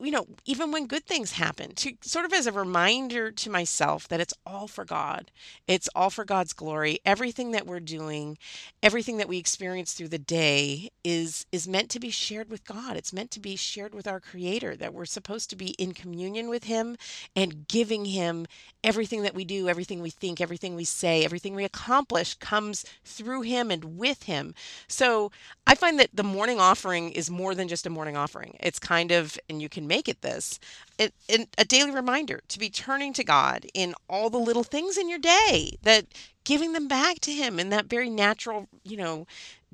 you 0.00 0.10
know, 0.10 0.26
even 0.46 0.72
when 0.72 0.86
good 0.86 1.04
things 1.04 1.32
happen, 1.32 1.74
to 1.76 1.92
sort 2.00 2.24
of 2.24 2.32
as 2.32 2.46
a 2.46 2.52
reminder 2.52 3.30
to 3.30 3.50
myself 3.50 4.08
that 4.08 4.20
it's 4.20 4.34
all 4.46 4.66
for 4.66 4.84
God. 4.84 5.30
It's 5.66 5.88
all 5.94 6.10
for 6.10 6.24
God's 6.24 6.52
glory. 6.52 7.00
Everything 7.04 7.50
that 7.52 7.66
we're 7.66 7.80
doing, 7.80 8.38
everything 8.82 9.18
that 9.18 9.28
we 9.28 9.38
experience 9.38 9.92
through 9.92 10.08
the 10.08 10.18
day 10.18 10.90
is 11.04 11.46
is 11.52 11.68
meant 11.68 11.90
to 11.90 12.00
be 12.00 12.10
shared 12.10 12.50
with 12.50 12.64
God. 12.64 12.96
It's 12.96 13.12
meant 13.12 13.30
to 13.32 13.40
be 13.40 13.56
shared 13.56 13.94
with 13.94 14.06
our 14.06 14.20
creator 14.20 14.74
that 14.76 14.94
we're 14.94 15.04
supposed 15.04 15.50
to 15.50 15.56
be 15.56 15.70
in 15.70 15.92
communion 15.92 16.48
with 16.48 16.64
him 16.64 16.96
and 17.36 17.68
giving 17.68 18.06
him 18.06 18.46
everything 18.82 19.22
that 19.22 19.34
we 19.34 19.44
do, 19.44 19.68
everything 19.68 20.00
we 20.00 20.10
think, 20.10 20.40
everything 20.40 20.74
we 20.74 20.84
say, 20.84 21.24
everything 21.24 21.54
we 21.54 21.64
accomplish 21.64 22.34
comes 22.34 22.84
through 23.04 23.42
him 23.42 23.70
and 23.70 23.98
with 23.98 24.22
him. 24.24 24.54
So, 24.88 25.30
I 25.66 25.74
find 25.74 25.98
that 26.00 26.10
the 26.14 26.24
morning 26.24 26.58
offering 26.58 27.10
is 27.10 27.30
more 27.30 27.54
than 27.54 27.68
just 27.68 27.86
a 27.86 27.90
morning 27.90 28.16
offering. 28.16 28.56
It's 28.60 28.78
kind 28.78 29.12
of 29.12 29.38
and 29.48 29.60
you 29.60 29.68
can 29.68 29.86
make 29.90 30.08
it 30.08 30.22
this 30.22 30.58
it, 30.98 31.12
it, 31.28 31.48
a 31.58 31.64
daily 31.64 31.90
reminder 31.90 32.40
to 32.48 32.58
be 32.58 32.70
turning 32.70 33.12
to 33.14 33.24
God 33.24 33.66
in 33.74 33.94
all 34.08 34.30
the 34.30 34.38
little 34.38 34.64
things 34.64 34.96
in 34.96 35.10
your 35.10 35.18
day 35.18 35.76
that 35.82 36.06
giving 36.44 36.72
them 36.72 36.88
back 36.88 37.20
to 37.20 37.32
him 37.32 37.60
in 37.60 37.70
that 37.70 37.86
very 37.86 38.08
natural 38.08 38.68
you 38.84 38.96
know 38.96 39.26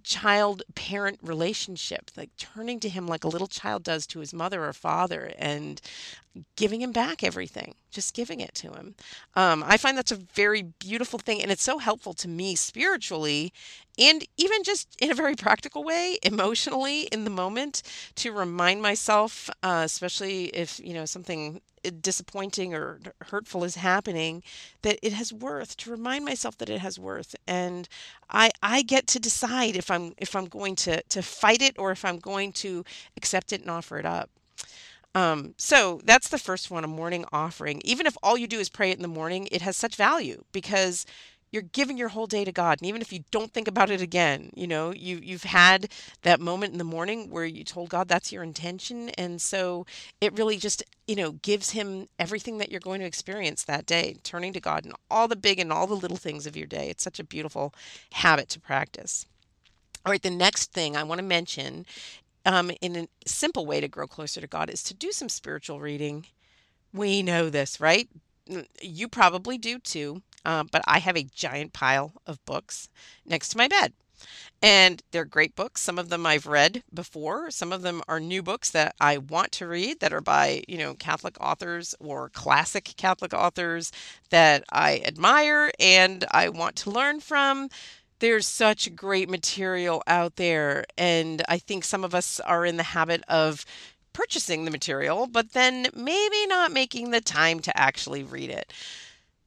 child 0.07 0.63
parent 0.77 1.19
relationship, 1.21 2.13
like 2.17 2.31
turning 2.39 2.79
to 2.79 2.89
him 2.89 3.09
like 3.09 3.25
a 3.25 3.29
little 3.29 3.49
child 3.49 3.83
does 3.83 4.07
to 4.07 4.21
his 4.21 4.33
mother 4.33 4.65
or 4.65 4.73
father 4.73 5.33
and 5.37 5.81
giving 6.55 6.81
him 6.81 6.93
back 6.93 7.25
everything, 7.25 7.75
just 7.91 8.15
giving 8.15 8.39
it 8.39 8.55
to 8.55 8.71
him. 8.73 8.95
Um, 9.35 9.65
I 9.67 9.77
find 9.77 9.99
that's 9.99 10.13
a 10.13 10.17
very 10.17 10.63
beautiful 10.63 11.19
thing. 11.19 11.43
And 11.43 11.51
it's 11.51 11.63
so 11.63 11.79
helpful 11.79 12.15
to 12.15 12.29
me 12.29 12.55
spiritually 12.55 13.53
and 13.99 14.25
even 14.37 14.63
just 14.63 14.95
in 15.01 15.11
a 15.11 15.15
very 15.15 15.35
practical 15.35 15.83
way, 15.83 16.19
emotionally 16.23 17.03
in 17.13 17.25
the 17.25 17.31
moment 17.31 17.83
to 18.17 18.31
remind 18.31 18.83
myself, 18.83 19.51
uh, 19.65 19.83
especially 19.85 20.47
if, 20.47 20.79
you 20.79 20.95
know, 20.95 21.07
something 21.07 21.61
disappointing 21.91 22.75
or 22.75 23.01
hurtful 23.23 23.65
is 23.65 23.77
happening 23.77 24.43
that 24.83 24.99
it 25.03 25.13
has 25.13 25.33
worth 25.33 25.77
to 25.77 25.91
remind 25.91 26.25
myself 26.25 26.57
that 26.59 26.71
it 26.71 26.81
has 26.81 26.99
worth 26.99 27.35
and 27.47 27.89
i 28.31 28.51
i 28.63 28.83
get 28.83 29.07
to 29.07 29.19
decide 29.19 29.77
if 29.77 29.91
i'm 29.91 30.13
if 30.19 30.35
i'm 30.37 30.47
going 30.47 30.77
to 30.77 31.03
to 31.05 31.23
fight 31.23 31.63
it 31.63 31.75
or 31.79 31.91
if 31.91 32.05
i'm 32.05 32.19
going 32.19 32.53
to 32.53 32.85
accept 33.17 33.53
it 33.53 33.61
and 33.61 33.71
offer 33.71 33.99
it 33.99 34.07
up. 34.07 34.31
Um, 35.15 35.55
so 35.57 36.01
that's 36.05 36.29
the 36.29 36.39
first 36.39 36.71
one 36.71 36.85
a 36.85 36.89
morning 36.89 37.25
offering. 37.33 37.81
Even 37.85 38.07
if 38.07 38.19
all 38.23 38.37
you 38.37 38.47
do 38.47 38.59
is 38.61 38.69
pray 38.69 38.91
it 38.91 38.97
in 38.97 39.03
the 39.03 39.09
morning 39.09 39.49
it 39.51 39.63
has 39.63 39.77
such 39.77 39.97
value 39.97 40.45
because 40.53 41.07
you're 41.51 41.63
giving 41.63 41.97
your 41.97 42.09
whole 42.09 42.27
day 42.27 42.45
to 42.45 42.53
God. 42.53 42.81
And 42.81 42.89
even 42.89 43.01
if 43.01 43.13
you 43.13 43.25
don't 43.31 43.53
think 43.53 43.69
about 43.69 43.91
it 43.91 44.01
again, 44.01 44.51
you 44.55 44.67
know, 44.67 44.93
you 44.93 45.21
you've 45.23 45.45
had 45.45 45.89
that 46.23 46.41
moment 46.41 46.73
in 46.73 46.79
the 46.79 46.85
morning 46.85 47.31
where 47.31 47.45
you 47.45 47.65
told 47.65 47.89
God 47.89 48.09
that's 48.09 48.33
your 48.33 48.43
intention. 48.43 49.11
And 49.11 49.41
so 49.41 49.87
it 50.21 50.37
really 50.37 50.57
just, 50.59 50.83
you 51.07 51.17
know, 51.17 51.33
gives 51.33 51.71
him 51.71 52.09
everything 52.19 52.59
that 52.59 52.71
you're 52.71 52.81
going 52.81 53.01
to 53.01 53.07
experience 53.07 53.65
that 53.65 53.87
day, 53.87 54.17
turning 54.23 54.53
to 54.53 54.61
God 54.61 54.85
and 54.85 54.95
all 55.11 55.29
the 55.29 55.37
big 55.37 55.59
and 55.59 55.73
all 55.73 55.87
the 55.87 55.95
little 55.95 56.17
things 56.17 56.47
of 56.47 56.57
your 56.57 56.67
day. 56.67 56.89
It's 56.91 57.05
such 57.05 57.21
a 57.21 57.25
beautiful 57.25 57.73
habit 58.13 58.49
to 58.51 58.61
practice. 58.61 59.27
All 60.05 60.11
right, 60.13 60.23
the 60.23 60.31
next 60.31 60.73
thing 60.73 60.97
I 60.97 61.03
want 61.03 61.19
to 61.19 61.25
mention 61.25 61.87
um, 62.45 62.71
in 62.81 62.97
a 62.97 63.09
simple 63.27 63.67
way 63.67 63.81
to 63.81 63.89
grow 63.89 64.07
closer 64.07 64.41
to 64.41 64.47
God 64.47 64.71
is 64.71 64.83
to 64.85 64.95
do 64.95 65.11
some 65.11 65.29
spiritual 65.29 65.81
reading. 65.81 66.27
We 66.93 67.23
know 67.23 67.51
this, 67.51 67.81
right? 67.81 68.09
You 68.81 69.09
probably 69.09 69.59
do 69.59 69.79
too. 69.81 70.23
Uh, 70.47 70.63
but 70.63 70.81
I 70.87 71.01
have 71.01 71.17
a 71.17 71.25
giant 71.25 71.73
pile 71.73 72.13
of 72.25 72.43
books 72.45 72.89
next 73.27 73.49
to 73.49 73.59
my 73.59 73.67
bed. 73.67 73.93
And 74.63 75.03
they're 75.11 75.25
great 75.25 75.57
books. 75.57 75.83
Some 75.83 75.99
of 75.99 76.09
them 76.09 76.25
I've 76.25 76.47
read 76.47 76.85
before. 76.95 77.51
Some 77.51 77.73
of 77.73 77.83
them 77.83 78.01
are 78.09 78.21
new 78.21 78.45
books 78.45 78.71
that 78.71 78.95
I 79.01 79.19
want 79.19 79.51
to 79.53 79.67
read 79.67 79.99
that 79.99 80.13
are 80.13 80.21
by, 80.21 80.63
you 80.69 80.79
know, 80.79 80.95
Catholic 80.95 81.37
authors 81.41 81.97
or 81.99 82.31
classic 82.31 82.95
Catholic 82.97 83.35
authors 83.35 83.91
that 84.31 84.63
I 84.71 85.03
admire 85.05 85.73
and 85.81 86.25
I 86.31 86.49
want 86.49 86.77
to 86.77 86.91
learn 86.91 87.19
from. 87.21 87.69
There's 88.21 88.47
such 88.47 88.95
great 88.95 89.29
material 89.29 90.03
out 90.07 90.37
there. 90.37 90.85
And 90.97 91.43
I 91.49 91.59
think 91.59 91.85
some 91.85 92.05
of 92.05 92.15
us 92.15 92.39
are 92.41 92.65
in 92.65 92.77
the 92.77 92.85
habit 92.85 93.25
of 93.29 93.67
purchasing 94.13 94.65
the 94.65 94.71
material, 94.71 95.27
but 95.27 95.53
then 95.53 95.89
maybe 95.93 96.47
not 96.47 96.73
making 96.73 97.11
the 97.11 97.21
time 97.21 97.59
to 97.61 97.77
actually 97.77 98.23
read 98.23 98.49
it 98.49 98.73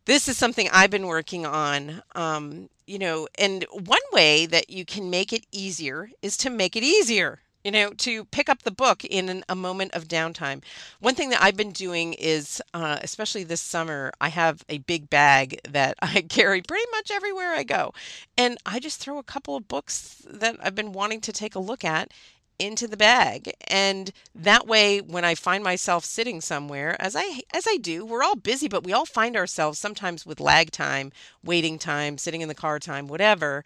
this 0.10 0.28
is 0.28 0.38
something 0.38 0.68
I've 0.74 0.90
been 0.90 1.06
working 1.06 1.46
on. 1.46 2.02
Um, 2.16 2.70
you 2.88 2.98
know, 2.98 3.28
and 3.38 3.64
one 3.72 4.02
way 4.12 4.48
that 4.48 4.72
you 4.72 4.84
can 4.84 5.12
make 5.12 5.32
it 5.32 5.46
easier 5.52 6.10
is 6.24 6.36
to 6.38 6.50
make 6.50 6.76
it 6.76 6.82
easier. 6.82 7.42
You 7.64 7.72
know, 7.72 7.92
to 7.92 8.26
pick 8.26 8.50
up 8.50 8.64
the 8.64 8.72
book 8.72 9.06
in 9.06 9.30
an, 9.30 9.44
a 9.48 9.56
moment 9.56 9.94
of 9.94 10.08
downtime. 10.08 10.64
One 11.00 11.14
thing 11.14 11.30
that 11.30 11.44
I've 11.44 11.58
been 11.58 11.74
doing 11.74 12.14
is, 12.14 12.60
uh, 12.74 12.98
especially 13.04 13.44
this 13.44 13.62
summer, 13.62 14.12
I 14.20 14.30
have 14.30 14.64
a 14.68 14.80
big 14.80 15.12
bag 15.12 15.60
that 15.70 15.96
I 16.02 16.22
carry 16.22 16.64
pretty 16.64 16.90
much 16.92 17.12
everywhere 17.12 17.52
I 17.52 17.62
go. 17.62 17.94
And 18.36 18.58
I 18.66 18.80
just 18.80 19.00
throw 19.00 19.20
a 19.20 19.24
couple 19.24 19.56
of 19.56 19.68
books 19.68 20.26
that 20.28 20.56
I've 20.64 20.74
been 20.74 20.94
wanting 20.94 21.22
to 21.22 21.32
take 21.32 21.54
a 21.54 21.60
look 21.60 21.86
at 21.86 22.12
into 22.60 22.88
the 22.88 22.98
bag. 22.98 23.54
And 23.68 24.12
that 24.36 24.68
way 24.68 25.00
when 25.00 25.26
i 25.26 25.36
find 25.36 25.64
myself 25.64 26.06
sitting 26.06 26.42
somewhere 26.42 26.96
as 27.02 27.16
i 27.16 27.42
as 27.54 27.66
i 27.68 27.78
do 27.78 28.06
we're 28.06 28.24
all 28.24 28.36
busy 28.36 28.68
but 28.68 28.84
we 28.84 28.94
all 28.94 29.06
find 29.06 29.36
ourselves 29.36 29.78
sometimes 29.78 30.26
with 30.26 30.40
lag 30.40 30.72
time 30.72 31.12
waiting 31.44 31.78
time 31.78 32.18
sitting 32.18 32.42
in 32.42 32.48
the 32.48 32.56
car 32.56 32.80
time 32.80 33.08
whatever 33.08 33.64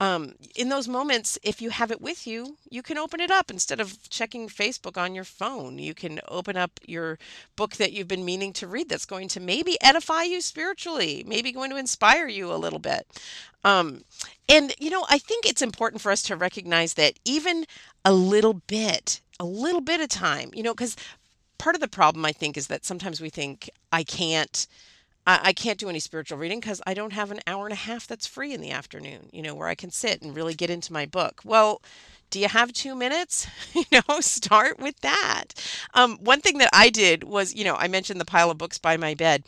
um, 0.00 0.34
in 0.54 0.68
those 0.68 0.88
moments 0.88 1.38
if 1.42 1.62
you 1.62 1.70
have 1.70 1.90
it 1.90 2.00
with 2.00 2.26
you 2.26 2.56
you 2.70 2.82
can 2.82 2.98
open 2.98 3.20
it 3.20 3.30
up 3.30 3.50
instead 3.50 3.80
of 3.80 4.08
checking 4.08 4.48
facebook 4.48 4.96
on 4.96 5.14
your 5.14 5.24
phone 5.24 5.78
you 5.78 5.94
can 5.94 6.20
open 6.28 6.56
up 6.56 6.78
your 6.86 7.18
book 7.56 7.76
that 7.76 7.92
you've 7.92 8.08
been 8.08 8.24
meaning 8.24 8.52
to 8.52 8.66
read 8.66 8.88
that's 8.88 9.06
going 9.06 9.28
to 9.28 9.40
maybe 9.40 9.76
edify 9.80 10.22
you 10.22 10.40
spiritually 10.40 11.24
maybe 11.26 11.52
going 11.52 11.70
to 11.70 11.76
inspire 11.76 12.28
you 12.28 12.52
a 12.52 12.56
little 12.56 12.78
bit 12.78 13.06
um, 13.66 14.04
and, 14.48 14.72
you 14.78 14.90
know, 14.90 15.04
I 15.08 15.18
think 15.18 15.44
it's 15.44 15.60
important 15.60 16.00
for 16.00 16.12
us 16.12 16.22
to 16.24 16.36
recognize 16.36 16.94
that 16.94 17.14
even 17.24 17.66
a 18.04 18.12
little 18.12 18.54
bit, 18.54 19.20
a 19.40 19.44
little 19.44 19.80
bit 19.80 20.00
of 20.00 20.08
time, 20.08 20.50
you 20.54 20.62
know, 20.62 20.72
because 20.72 20.96
part 21.58 21.74
of 21.74 21.80
the 21.80 21.88
problem 21.88 22.24
I 22.24 22.30
think 22.30 22.56
is 22.56 22.68
that 22.68 22.84
sometimes 22.84 23.20
we 23.20 23.28
think 23.28 23.68
I 23.92 24.04
can't. 24.04 24.68
I, 25.26 25.52
can't 25.52 25.78
do 25.78 25.88
any 25.88 25.98
spiritual 25.98 26.38
reading 26.38 26.60
because 26.60 26.80
I 26.86 26.94
don't 26.94 27.12
have 27.12 27.30
an 27.32 27.40
hour 27.46 27.66
and 27.66 27.72
a 27.72 27.76
half 27.76 28.06
that's 28.06 28.26
free 28.26 28.52
in 28.52 28.60
the 28.60 28.70
afternoon, 28.70 29.28
you 29.32 29.42
know, 29.42 29.54
where 29.54 29.66
I 29.66 29.74
can 29.74 29.90
sit 29.90 30.22
and 30.22 30.36
really 30.36 30.54
get 30.54 30.70
into 30.70 30.92
my 30.92 31.04
book. 31.04 31.40
Well, 31.44 31.82
do 32.30 32.38
you 32.38 32.48
have 32.48 32.72
two 32.72 32.94
minutes? 32.94 33.46
you 33.74 33.84
know, 33.92 34.20
start 34.20 34.78
with 34.78 35.00
that. 35.00 35.46
Um, 35.94 36.18
one 36.18 36.40
thing 36.40 36.58
that 36.58 36.70
I 36.72 36.90
did 36.90 37.24
was, 37.24 37.54
you 37.54 37.64
know, 37.64 37.74
I 37.74 37.88
mentioned 37.88 38.20
the 38.20 38.24
pile 38.24 38.50
of 38.50 38.58
books 38.58 38.78
by 38.78 38.96
my 38.96 39.14
bed. 39.14 39.42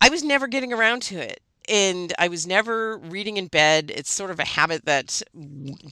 I 0.00 0.08
was 0.08 0.22
never 0.22 0.46
getting 0.46 0.72
around 0.72 1.02
to 1.02 1.18
it 1.18 1.40
and 1.68 2.12
I 2.18 2.28
was 2.28 2.46
never 2.46 2.98
reading 2.98 3.36
in 3.36 3.46
bed. 3.46 3.92
It's 3.94 4.10
sort 4.10 4.32
of 4.32 4.40
a 4.40 4.44
habit 4.44 4.84
that 4.86 5.22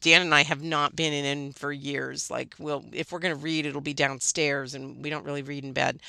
Dan 0.00 0.22
and 0.22 0.34
I 0.34 0.42
have 0.42 0.62
not 0.62 0.96
been 0.96 1.12
in 1.12 1.52
for 1.52 1.72
years. 1.72 2.30
Like, 2.30 2.56
well, 2.58 2.84
if 2.92 3.12
we're 3.12 3.20
going 3.20 3.34
to 3.34 3.40
read, 3.40 3.64
it'll 3.64 3.80
be 3.80 3.94
downstairs, 3.94 4.74
and 4.74 5.02
we 5.02 5.08
don't 5.08 5.24
really 5.24 5.42
read 5.42 5.64
in 5.64 5.72
bed. 5.72 6.00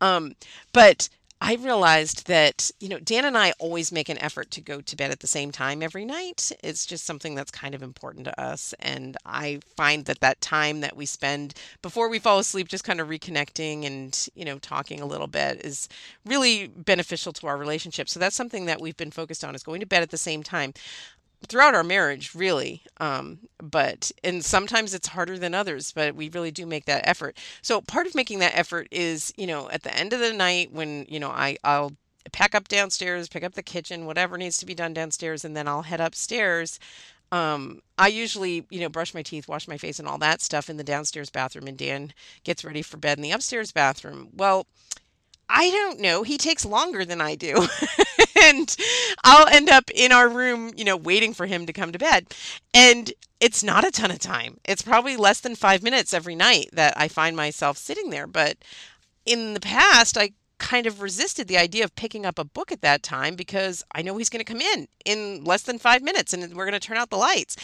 Um, 0.00 0.34
but 0.72 1.08
I 1.38 1.56
realized 1.56 2.28
that, 2.28 2.70
you 2.80 2.88
know, 2.88 2.98
Dan 2.98 3.26
and 3.26 3.36
I 3.36 3.52
always 3.58 3.92
make 3.92 4.08
an 4.08 4.16
effort 4.22 4.50
to 4.52 4.62
go 4.62 4.80
to 4.80 4.96
bed 4.96 5.10
at 5.10 5.20
the 5.20 5.26
same 5.26 5.52
time 5.52 5.82
every 5.82 6.06
night. 6.06 6.50
It's 6.64 6.86
just 6.86 7.04
something 7.04 7.34
that's 7.34 7.50
kind 7.50 7.74
of 7.74 7.82
important 7.82 8.24
to 8.24 8.40
us. 8.40 8.74
And 8.80 9.18
I 9.26 9.60
find 9.76 10.06
that 10.06 10.20
that 10.20 10.40
time 10.40 10.80
that 10.80 10.96
we 10.96 11.04
spend 11.04 11.52
before 11.82 12.08
we 12.08 12.18
fall 12.18 12.38
asleep, 12.38 12.68
just 12.68 12.84
kind 12.84 13.02
of 13.02 13.08
reconnecting 13.08 13.84
and, 13.86 14.28
you 14.34 14.46
know, 14.46 14.58
talking 14.58 15.00
a 15.00 15.06
little 15.06 15.26
bit 15.26 15.60
is 15.62 15.90
really 16.24 16.68
beneficial 16.68 17.34
to 17.34 17.46
our 17.48 17.58
relationship. 17.58 18.08
So 18.08 18.18
that's 18.18 18.36
something 18.36 18.64
that 18.64 18.80
we've 18.80 18.96
been 18.96 19.10
focused 19.10 19.44
on 19.44 19.54
is 19.54 19.62
going 19.62 19.80
to 19.80 19.86
bed 19.86 20.02
at 20.02 20.10
the 20.10 20.16
same 20.16 20.42
time 20.42 20.72
throughout 21.48 21.74
our 21.74 21.84
marriage 21.84 22.34
really 22.34 22.82
um, 23.00 23.38
but 23.62 24.10
and 24.24 24.44
sometimes 24.44 24.94
it's 24.94 25.08
harder 25.08 25.38
than 25.38 25.54
others 25.54 25.92
but 25.92 26.14
we 26.14 26.28
really 26.30 26.50
do 26.50 26.66
make 26.66 26.84
that 26.86 27.06
effort 27.08 27.36
so 27.62 27.80
part 27.80 28.06
of 28.06 28.14
making 28.14 28.38
that 28.38 28.56
effort 28.56 28.88
is 28.90 29.32
you 29.36 29.46
know 29.46 29.68
at 29.70 29.82
the 29.82 29.96
end 29.96 30.12
of 30.12 30.20
the 30.20 30.32
night 30.32 30.72
when 30.72 31.06
you 31.08 31.20
know 31.20 31.30
i 31.30 31.56
i'll 31.64 31.92
pack 32.32 32.54
up 32.54 32.68
downstairs 32.68 33.28
pick 33.28 33.44
up 33.44 33.54
the 33.54 33.62
kitchen 33.62 34.06
whatever 34.06 34.36
needs 34.36 34.58
to 34.58 34.66
be 34.66 34.74
done 34.74 34.92
downstairs 34.92 35.44
and 35.44 35.56
then 35.56 35.68
i'll 35.68 35.82
head 35.82 36.00
upstairs 36.00 36.78
um, 37.32 37.80
I 37.98 38.08
usually, 38.08 38.66
you 38.70 38.80
know, 38.80 38.88
brush 38.88 39.12
my 39.12 39.22
teeth, 39.22 39.48
wash 39.48 39.66
my 39.66 39.76
face, 39.76 39.98
and 39.98 40.06
all 40.06 40.18
that 40.18 40.40
stuff 40.40 40.70
in 40.70 40.76
the 40.76 40.84
downstairs 40.84 41.28
bathroom, 41.28 41.66
and 41.66 41.76
Dan 41.76 42.12
gets 42.44 42.64
ready 42.64 42.82
for 42.82 42.98
bed 42.98 43.18
in 43.18 43.22
the 43.22 43.32
upstairs 43.32 43.72
bathroom. 43.72 44.28
Well, 44.32 44.66
I 45.48 45.70
don't 45.70 46.00
know. 46.00 46.22
He 46.22 46.38
takes 46.38 46.64
longer 46.64 47.04
than 47.04 47.20
I 47.20 47.34
do. 47.34 47.66
and 48.44 48.76
I'll 49.24 49.48
end 49.48 49.68
up 49.68 49.90
in 49.94 50.12
our 50.12 50.28
room, 50.28 50.72
you 50.76 50.84
know, 50.84 50.96
waiting 50.96 51.34
for 51.34 51.46
him 51.46 51.66
to 51.66 51.72
come 51.72 51.92
to 51.92 51.98
bed. 51.98 52.34
And 52.74 53.12
it's 53.40 53.62
not 53.62 53.86
a 53.86 53.90
ton 53.90 54.10
of 54.10 54.18
time. 54.18 54.58
It's 54.64 54.82
probably 54.82 55.16
less 55.16 55.40
than 55.40 55.56
five 55.56 55.82
minutes 55.82 56.14
every 56.14 56.34
night 56.34 56.70
that 56.72 56.94
I 56.96 57.08
find 57.08 57.36
myself 57.36 57.76
sitting 57.76 58.10
there. 58.10 58.26
But 58.26 58.56
in 59.24 59.54
the 59.54 59.60
past, 59.60 60.16
I 60.16 60.32
kind 60.58 60.86
of 60.86 61.02
resisted 61.02 61.48
the 61.48 61.58
idea 61.58 61.84
of 61.84 61.94
picking 61.96 62.24
up 62.24 62.38
a 62.38 62.44
book 62.44 62.72
at 62.72 62.80
that 62.80 63.02
time 63.02 63.36
because 63.36 63.84
I 63.94 64.02
know 64.02 64.16
he's 64.16 64.30
going 64.30 64.44
to 64.44 64.52
come 64.52 64.62
in 64.62 64.88
in 65.04 65.44
less 65.44 65.62
than 65.62 65.78
five 65.78 66.02
minutes 66.02 66.32
and 66.32 66.42
we're 66.54 66.64
going 66.64 66.78
to 66.78 66.86
turn 66.86 66.96
out 66.96 67.10
the 67.10 67.16
lights. 67.16 67.56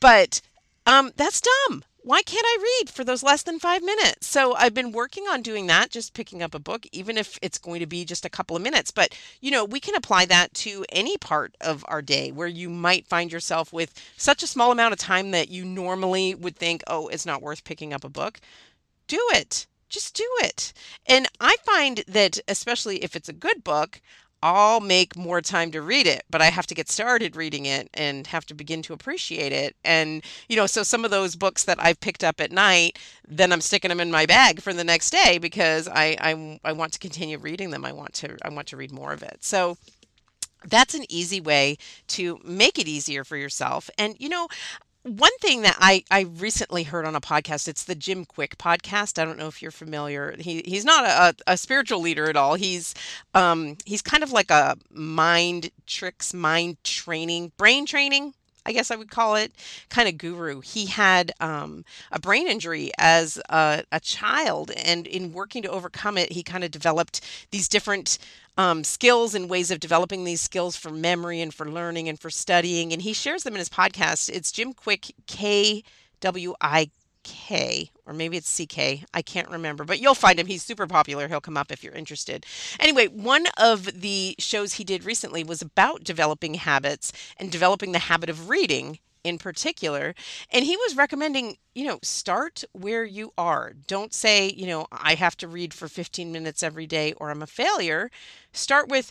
But 0.00 0.42
um, 0.86 1.12
that's 1.16 1.40
dumb 1.40 1.84
why 2.04 2.20
can't 2.20 2.44
I 2.46 2.58
read 2.80 2.90
for 2.90 3.02
those 3.02 3.22
less 3.22 3.42
than 3.42 3.58
five 3.58 3.82
minutes? 3.82 4.26
So 4.26 4.54
I've 4.54 4.74
been 4.74 4.92
working 4.92 5.24
on 5.24 5.40
doing 5.40 5.66
that, 5.68 5.90
just 5.90 6.12
picking 6.12 6.42
up 6.42 6.54
a 6.54 6.58
book, 6.58 6.86
even 6.92 7.16
if 7.16 7.38
it's 7.40 7.56
going 7.56 7.80
to 7.80 7.86
be 7.86 8.04
just 8.04 8.26
a 8.26 8.30
couple 8.30 8.54
of 8.54 8.62
minutes. 8.62 8.90
But, 8.90 9.16
you 9.40 9.50
know, 9.50 9.64
we 9.64 9.80
can 9.80 9.94
apply 9.94 10.26
that 10.26 10.52
to 10.54 10.84
any 10.90 11.16
part 11.16 11.54
of 11.62 11.82
our 11.88 12.02
day 12.02 12.30
where 12.30 12.46
you 12.46 12.68
might 12.68 13.06
find 13.06 13.32
yourself 13.32 13.72
with 13.72 13.94
such 14.18 14.42
a 14.42 14.46
small 14.46 14.70
amount 14.70 14.92
of 14.92 14.98
time 14.98 15.30
that 15.30 15.48
you 15.48 15.64
normally 15.64 16.34
would 16.34 16.56
think, 16.56 16.82
oh, 16.86 17.08
it's 17.08 17.24
not 17.24 17.40
worth 17.40 17.64
picking 17.64 17.94
up 17.94 18.04
a 18.04 18.10
book. 18.10 18.38
Do 19.06 19.20
it. 19.32 19.66
Just 19.88 20.14
do 20.14 20.28
it. 20.40 20.74
And 21.06 21.26
I 21.40 21.56
find 21.64 22.04
that, 22.06 22.38
especially 22.48 23.02
if 23.02 23.16
it's 23.16 23.28
a 23.30 23.34
good 23.34 23.64
book, 23.64 24.02
I'll 24.46 24.80
make 24.80 25.16
more 25.16 25.40
time 25.40 25.70
to 25.70 25.80
read 25.80 26.06
it, 26.06 26.24
but 26.28 26.42
I 26.42 26.50
have 26.50 26.66
to 26.66 26.74
get 26.74 26.90
started 26.90 27.34
reading 27.34 27.64
it 27.64 27.88
and 27.94 28.26
have 28.26 28.44
to 28.46 28.54
begin 28.54 28.82
to 28.82 28.92
appreciate 28.92 29.52
it. 29.52 29.74
And, 29.82 30.22
you 30.50 30.56
know, 30.56 30.66
so 30.66 30.82
some 30.82 31.02
of 31.02 31.10
those 31.10 31.34
books 31.34 31.64
that 31.64 31.82
I've 31.82 31.98
picked 31.98 32.22
up 32.22 32.42
at 32.42 32.52
night, 32.52 32.98
then 33.26 33.54
I'm 33.54 33.62
sticking 33.62 33.88
them 33.88 34.00
in 34.00 34.10
my 34.10 34.26
bag 34.26 34.60
for 34.60 34.74
the 34.74 34.84
next 34.84 35.08
day 35.12 35.38
because 35.38 35.88
I, 35.88 36.14
I, 36.20 36.60
I 36.62 36.72
want 36.72 36.92
to 36.92 36.98
continue 36.98 37.38
reading 37.38 37.70
them. 37.70 37.86
I 37.86 37.92
want 37.92 38.12
to, 38.16 38.36
I 38.42 38.50
want 38.50 38.66
to 38.68 38.76
read 38.76 38.92
more 38.92 39.14
of 39.14 39.22
it. 39.22 39.38
So 39.40 39.78
that's 40.66 40.92
an 40.92 41.06
easy 41.08 41.40
way 41.40 41.78
to 42.08 42.38
make 42.44 42.78
it 42.78 42.86
easier 42.86 43.24
for 43.24 43.38
yourself. 43.38 43.88
And, 43.96 44.14
you 44.18 44.28
know, 44.28 44.48
one 45.04 45.36
thing 45.40 45.62
that 45.62 45.76
I, 45.80 46.02
I 46.10 46.22
recently 46.22 46.82
heard 46.82 47.04
on 47.06 47.14
a 47.14 47.20
podcast, 47.20 47.68
it's 47.68 47.84
the 47.84 47.94
Jim 47.94 48.24
Kwik 48.24 48.56
podcast. 48.56 49.20
I 49.20 49.24
don't 49.26 49.38
know 49.38 49.48
if 49.48 49.60
you're 49.60 49.70
familiar. 49.70 50.34
He 50.38 50.62
he's 50.64 50.84
not 50.84 51.04
a, 51.04 51.52
a 51.52 51.56
spiritual 51.56 52.00
leader 52.00 52.28
at 52.28 52.36
all. 52.36 52.54
He's 52.54 52.94
um 53.34 53.76
he's 53.84 54.02
kind 54.02 54.22
of 54.22 54.32
like 54.32 54.50
a 54.50 54.76
mind 54.90 55.70
tricks, 55.86 56.32
mind 56.32 56.82
training, 56.84 57.52
brain 57.58 57.84
training 57.84 58.34
I 58.66 58.72
guess 58.72 58.90
I 58.90 58.96
would 58.96 59.10
call 59.10 59.36
it, 59.36 59.52
kind 59.88 60.08
of 60.08 60.18
guru. 60.18 60.60
He 60.60 60.86
had 60.86 61.32
um, 61.40 61.84
a 62.10 62.18
brain 62.18 62.48
injury 62.48 62.90
as 62.98 63.38
a, 63.48 63.84
a, 63.92 64.00
child, 64.00 64.70
and 64.70 65.06
in 65.06 65.32
working 65.32 65.62
to 65.62 65.70
overcome 65.70 66.16
it, 66.16 66.32
he 66.32 66.42
kind 66.42 66.64
of 66.64 66.70
developed 66.70 67.20
these 67.50 67.68
different 67.68 68.18
um, 68.56 68.84
skills 68.84 69.34
and 69.34 69.50
ways 69.50 69.70
of 69.70 69.80
developing 69.80 70.24
these 70.24 70.40
skills 70.40 70.76
for 70.76 70.90
memory 70.90 71.40
and 71.40 71.52
for 71.52 71.70
learning 71.70 72.08
and 72.08 72.18
for 72.18 72.30
studying. 72.30 72.92
And 72.92 73.02
he 73.02 73.12
shares 73.12 73.42
them 73.42 73.54
in 73.54 73.58
his 73.58 73.68
podcast. 73.68 74.30
It's 74.30 74.52
Jim 74.52 74.72
Kwik 74.72 75.12
K 75.26 75.82
W 76.20 76.54
I 76.60 76.90
K, 77.24 77.90
or 78.06 78.12
maybe 78.12 78.36
it's 78.36 78.56
CK. 78.56 79.04
I 79.12 79.22
can't 79.22 79.50
remember, 79.50 79.84
but 79.84 80.00
you'll 80.00 80.14
find 80.14 80.38
him. 80.38 80.46
He's 80.46 80.62
super 80.62 80.86
popular. 80.86 81.26
He'll 81.26 81.40
come 81.40 81.56
up 81.56 81.72
if 81.72 81.82
you're 81.82 81.94
interested. 81.94 82.46
Anyway, 82.78 83.08
one 83.08 83.46
of 83.56 84.00
the 84.00 84.36
shows 84.38 84.74
he 84.74 84.84
did 84.84 85.04
recently 85.04 85.42
was 85.42 85.60
about 85.60 86.04
developing 86.04 86.54
habits 86.54 87.12
and 87.36 87.50
developing 87.50 87.92
the 87.92 87.98
habit 87.98 88.30
of 88.30 88.48
reading 88.48 88.98
in 89.24 89.38
particular. 89.38 90.14
And 90.50 90.64
he 90.64 90.76
was 90.76 90.96
recommending, 90.96 91.56
you 91.74 91.86
know, 91.86 91.98
start 92.02 92.62
where 92.72 93.04
you 93.04 93.32
are. 93.36 93.72
Don't 93.86 94.12
say, 94.12 94.50
you 94.50 94.66
know, 94.66 94.86
I 94.92 95.14
have 95.14 95.36
to 95.38 95.48
read 95.48 95.74
for 95.74 95.88
15 95.88 96.30
minutes 96.30 96.62
every 96.62 96.86
day 96.86 97.14
or 97.14 97.30
I'm 97.30 97.42
a 97.42 97.46
failure. 97.46 98.10
Start 98.52 98.88
with, 98.88 99.10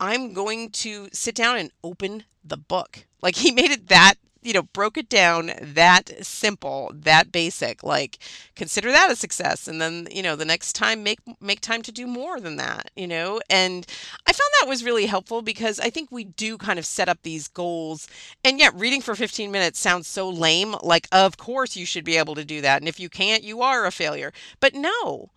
I'm 0.00 0.32
going 0.32 0.70
to 0.70 1.08
sit 1.12 1.34
down 1.34 1.58
and 1.58 1.70
open 1.84 2.24
the 2.42 2.56
book. 2.56 3.06
Like 3.22 3.36
he 3.36 3.52
made 3.52 3.70
it 3.70 3.88
that 3.88 4.14
you 4.42 4.52
know, 4.52 4.62
broke 4.62 4.96
it 4.96 5.08
down 5.08 5.52
that 5.60 6.24
simple, 6.24 6.92
that 6.94 7.30
basic. 7.32 7.82
Like 7.82 8.18
consider 8.54 8.90
that 8.90 9.10
a 9.10 9.16
success 9.16 9.68
and 9.68 9.80
then, 9.80 10.08
you 10.10 10.22
know, 10.22 10.36
the 10.36 10.44
next 10.44 10.74
time 10.74 11.02
make 11.02 11.20
make 11.40 11.60
time 11.60 11.82
to 11.82 11.92
do 11.92 12.06
more 12.06 12.40
than 12.40 12.56
that, 12.56 12.90
you 12.96 13.06
know? 13.06 13.40
And 13.50 13.86
I 14.26 14.32
found 14.32 14.50
that 14.60 14.68
was 14.68 14.84
really 14.84 15.06
helpful 15.06 15.42
because 15.42 15.78
I 15.80 15.90
think 15.90 16.10
we 16.10 16.24
do 16.24 16.56
kind 16.56 16.78
of 16.78 16.86
set 16.86 17.08
up 17.08 17.22
these 17.22 17.48
goals. 17.48 18.08
And 18.44 18.58
yet 18.58 18.74
reading 18.74 19.02
for 19.02 19.14
15 19.14 19.50
minutes 19.50 19.78
sounds 19.78 20.06
so 20.06 20.28
lame, 20.28 20.74
like 20.82 21.08
of 21.12 21.36
course 21.36 21.76
you 21.76 21.86
should 21.86 22.04
be 22.04 22.16
able 22.16 22.34
to 22.34 22.44
do 22.44 22.60
that. 22.60 22.80
And 22.80 22.88
if 22.88 23.00
you 23.00 23.08
can't, 23.08 23.42
you 23.44 23.62
are 23.62 23.86
a 23.86 23.90
failure. 23.90 24.32
But 24.60 24.74
no 24.74 25.30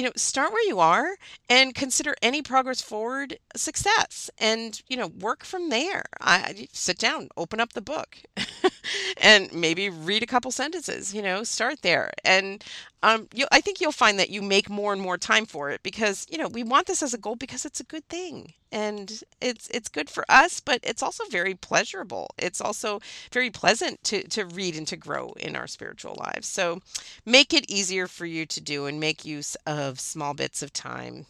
you 0.00 0.06
know, 0.06 0.12
start 0.16 0.50
where 0.50 0.66
you 0.66 0.78
are 0.80 1.16
and 1.50 1.74
consider 1.74 2.14
any 2.22 2.40
progress 2.40 2.80
forward 2.80 3.38
success 3.54 4.30
and, 4.38 4.80
you 4.88 4.96
know, 4.96 5.08
work 5.08 5.44
from 5.44 5.68
there. 5.68 6.04
I 6.22 6.68
sit 6.72 6.98
down, 6.98 7.28
open 7.36 7.60
up 7.60 7.74
the 7.74 7.82
book 7.82 8.16
and 9.20 9.52
maybe 9.52 9.90
read 9.90 10.22
a 10.22 10.26
couple 10.26 10.50
sentences, 10.50 11.14
you 11.14 11.20
know, 11.20 11.44
start 11.44 11.82
there. 11.82 12.12
And 12.24 12.64
um, 13.02 13.28
you, 13.32 13.46
I 13.50 13.60
think 13.60 13.80
you'll 13.80 13.92
find 13.92 14.18
that 14.18 14.30
you 14.30 14.42
make 14.42 14.68
more 14.68 14.92
and 14.92 15.00
more 15.00 15.16
time 15.16 15.46
for 15.46 15.70
it 15.70 15.82
because 15.82 16.26
you 16.28 16.36
know 16.38 16.48
we 16.48 16.62
want 16.62 16.86
this 16.86 17.02
as 17.02 17.14
a 17.14 17.18
goal 17.18 17.36
because 17.36 17.64
it's 17.64 17.80
a 17.80 17.84
good 17.84 18.06
thing 18.08 18.52
and 18.72 19.22
it's 19.40 19.68
it's 19.68 19.88
good 19.88 20.10
for 20.10 20.24
us, 20.28 20.60
but 20.60 20.80
it's 20.82 21.02
also 21.02 21.24
very 21.30 21.54
pleasurable. 21.54 22.30
It's 22.38 22.60
also 22.60 23.00
very 23.32 23.50
pleasant 23.50 24.04
to 24.04 24.22
to 24.28 24.44
read 24.44 24.76
and 24.76 24.86
to 24.88 24.96
grow 24.96 25.32
in 25.38 25.56
our 25.56 25.66
spiritual 25.66 26.16
lives. 26.18 26.46
So 26.46 26.80
make 27.24 27.54
it 27.54 27.70
easier 27.70 28.06
for 28.06 28.26
you 28.26 28.46
to 28.46 28.60
do 28.60 28.86
and 28.86 29.00
make 29.00 29.24
use 29.24 29.56
of 29.66 29.98
small 29.98 30.34
bits 30.34 30.62
of 30.62 30.72
time. 30.72 31.26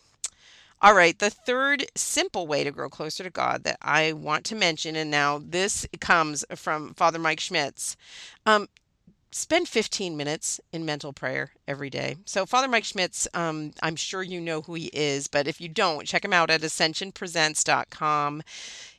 All 0.83 0.95
right, 0.95 1.19
the 1.19 1.29
third 1.29 1.85
simple 1.95 2.47
way 2.47 2.65
to 2.65 2.71
grow 2.71 2.89
closer 2.89 3.23
to 3.23 3.29
God 3.29 3.65
that 3.65 3.77
I 3.83 4.15
want 4.15 4.47
to 4.47 4.55
mention, 4.55 4.97
and 4.97 5.11
now 5.11 5.39
this 5.39 5.87
comes 6.01 6.43
from 6.57 6.95
Father 6.95 7.19
Mike 7.19 7.41
Schmitz. 7.41 7.99
Um, 8.47 8.67
spend 9.33 9.69
15 9.69 10.17
minutes 10.17 10.61
in 10.73 10.85
mental 10.85 11.13
prayer 11.13 11.53
every 11.69 11.91
day. 11.91 12.17
So, 12.25 12.47
Father 12.47 12.69
Mike 12.69 12.85
Schmitz, 12.85 13.29
um, 13.35 13.73
I'm 13.83 13.97
sure 13.97 14.23
you 14.23 14.41
know 14.41 14.63
who 14.63 14.75
he 14.75 14.91
is, 14.93 15.29
but 15.29 15.47
if 15.47 15.61
you 15.61 15.69
don't, 15.69 16.07
check 16.07 16.25
him 16.25 16.33
out 16.33 16.51
at 16.51 16.63
ascensionpresents.com. 16.63 18.43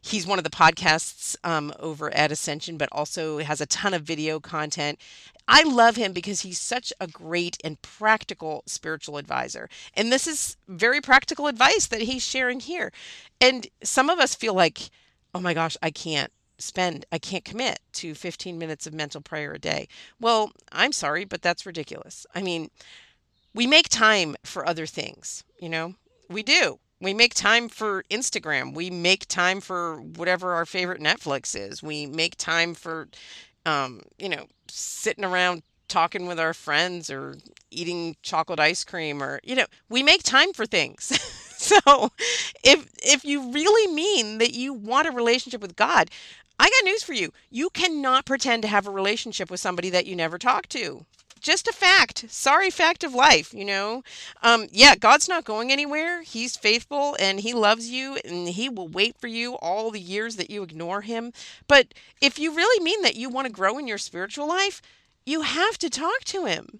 He's 0.01 0.25
one 0.25 0.39
of 0.39 0.43
the 0.43 0.49
podcasts 0.49 1.35
um, 1.43 1.73
over 1.79 2.13
at 2.13 2.31
Ascension, 2.31 2.77
but 2.77 2.89
also 2.91 3.39
has 3.39 3.61
a 3.61 3.65
ton 3.65 3.93
of 3.93 4.03
video 4.03 4.39
content. 4.39 4.99
I 5.47 5.63
love 5.63 5.95
him 5.95 6.13
because 6.13 6.41
he's 6.41 6.59
such 6.59 6.93
a 6.99 7.07
great 7.07 7.57
and 7.63 7.81
practical 7.81 8.63
spiritual 8.65 9.17
advisor. 9.17 9.69
And 9.95 10.11
this 10.11 10.27
is 10.27 10.55
very 10.67 11.01
practical 11.01 11.47
advice 11.47 11.87
that 11.87 12.01
he's 12.01 12.23
sharing 12.23 12.61
here. 12.61 12.91
And 13.39 13.67
some 13.83 14.09
of 14.09 14.19
us 14.19 14.33
feel 14.33 14.53
like, 14.53 14.89
oh 15.35 15.39
my 15.39 15.53
gosh, 15.53 15.75
I 15.81 15.91
can't 15.91 16.31
spend, 16.61 17.05
I 17.11 17.17
can't 17.17 17.45
commit 17.45 17.79
to 17.93 18.15
15 18.15 18.57
minutes 18.57 18.87
of 18.87 18.93
mental 18.93 19.21
prayer 19.21 19.53
a 19.53 19.59
day. 19.59 19.87
Well, 20.19 20.51
I'm 20.71 20.91
sorry, 20.91 21.25
but 21.25 21.41
that's 21.41 21.65
ridiculous. 21.65 22.25
I 22.33 22.41
mean, 22.41 22.69
we 23.53 23.67
make 23.67 23.89
time 23.89 24.35
for 24.43 24.67
other 24.67 24.85
things, 24.85 25.43
you 25.59 25.69
know, 25.69 25.95
we 26.29 26.43
do. 26.43 26.79
We 26.99 27.13
make 27.13 27.33
time 27.33 27.67
for 27.67 28.03
Instagram. 28.11 28.75
We 28.75 28.91
make 28.91 29.27
time 29.27 29.59
for 29.59 29.99
whatever 30.01 30.53
our 30.53 30.65
favorite 30.67 31.01
Netflix 31.01 31.59
is. 31.59 31.81
We 31.81 32.05
make 32.05 32.35
time 32.37 32.75
for, 32.75 33.07
um, 33.65 34.01
you 34.19 34.29
know, 34.29 34.45
sitting 34.69 35.25
around 35.25 35.63
talking 35.87 36.27
with 36.27 36.39
our 36.39 36.53
friends 36.53 37.09
or 37.09 37.37
eating 37.71 38.15
chocolate 38.21 38.59
ice 38.59 38.83
cream 38.83 39.21
or, 39.21 39.39
you 39.43 39.55
know, 39.55 39.65
we 39.89 40.03
make 40.03 40.21
time 40.23 40.53
for 40.53 40.65
things. 40.65 41.05
so 41.57 42.11
if 42.63 42.87
if 43.03 43.25
you 43.25 43.51
really 43.51 43.93
mean 43.93 44.37
that 44.37 44.53
you 44.53 44.73
want 44.73 45.07
a 45.07 45.11
relationship 45.11 45.61
with 45.61 45.75
God, 45.75 46.09
I 46.59 46.69
got 46.69 46.85
news 46.85 47.03
for 47.03 47.13
you. 47.13 47.31
You 47.49 47.69
cannot 47.69 48.25
pretend 48.25 48.61
to 48.63 48.67
have 48.67 48.87
a 48.87 48.91
relationship 48.91 49.49
with 49.49 49.59
somebody 49.59 49.89
that 49.89 50.05
you 50.05 50.15
never 50.15 50.37
talk 50.37 50.67
to. 50.69 51.05
Just 51.39 51.67
a 51.67 51.73
fact. 51.73 52.25
Sorry, 52.29 52.69
fact 52.69 53.03
of 53.03 53.15
life, 53.15 53.51
you 53.51 53.65
know? 53.65 54.03
Um, 54.43 54.67
yeah, 54.71 54.95
God's 54.95 55.27
not 55.27 55.43
going 55.43 55.71
anywhere. 55.71 56.21
He's 56.21 56.55
faithful 56.55 57.17
and 57.19 57.39
He 57.39 57.53
loves 57.53 57.89
you 57.89 58.17
and 58.23 58.47
He 58.49 58.69
will 58.69 58.87
wait 58.87 59.17
for 59.17 59.27
you 59.27 59.55
all 59.55 59.89
the 59.89 59.99
years 59.99 60.35
that 60.35 60.51
you 60.51 60.61
ignore 60.61 61.01
Him. 61.01 61.33
But 61.67 61.95
if 62.21 62.37
you 62.37 62.55
really 62.55 62.83
mean 62.83 63.01
that 63.01 63.15
you 63.15 63.27
want 63.27 63.47
to 63.47 63.51
grow 63.51 63.79
in 63.79 63.87
your 63.87 63.97
spiritual 63.97 64.47
life, 64.47 64.83
you 65.25 65.41
have 65.41 65.79
to 65.79 65.89
talk 65.89 66.23
to 66.25 66.45
Him. 66.45 66.79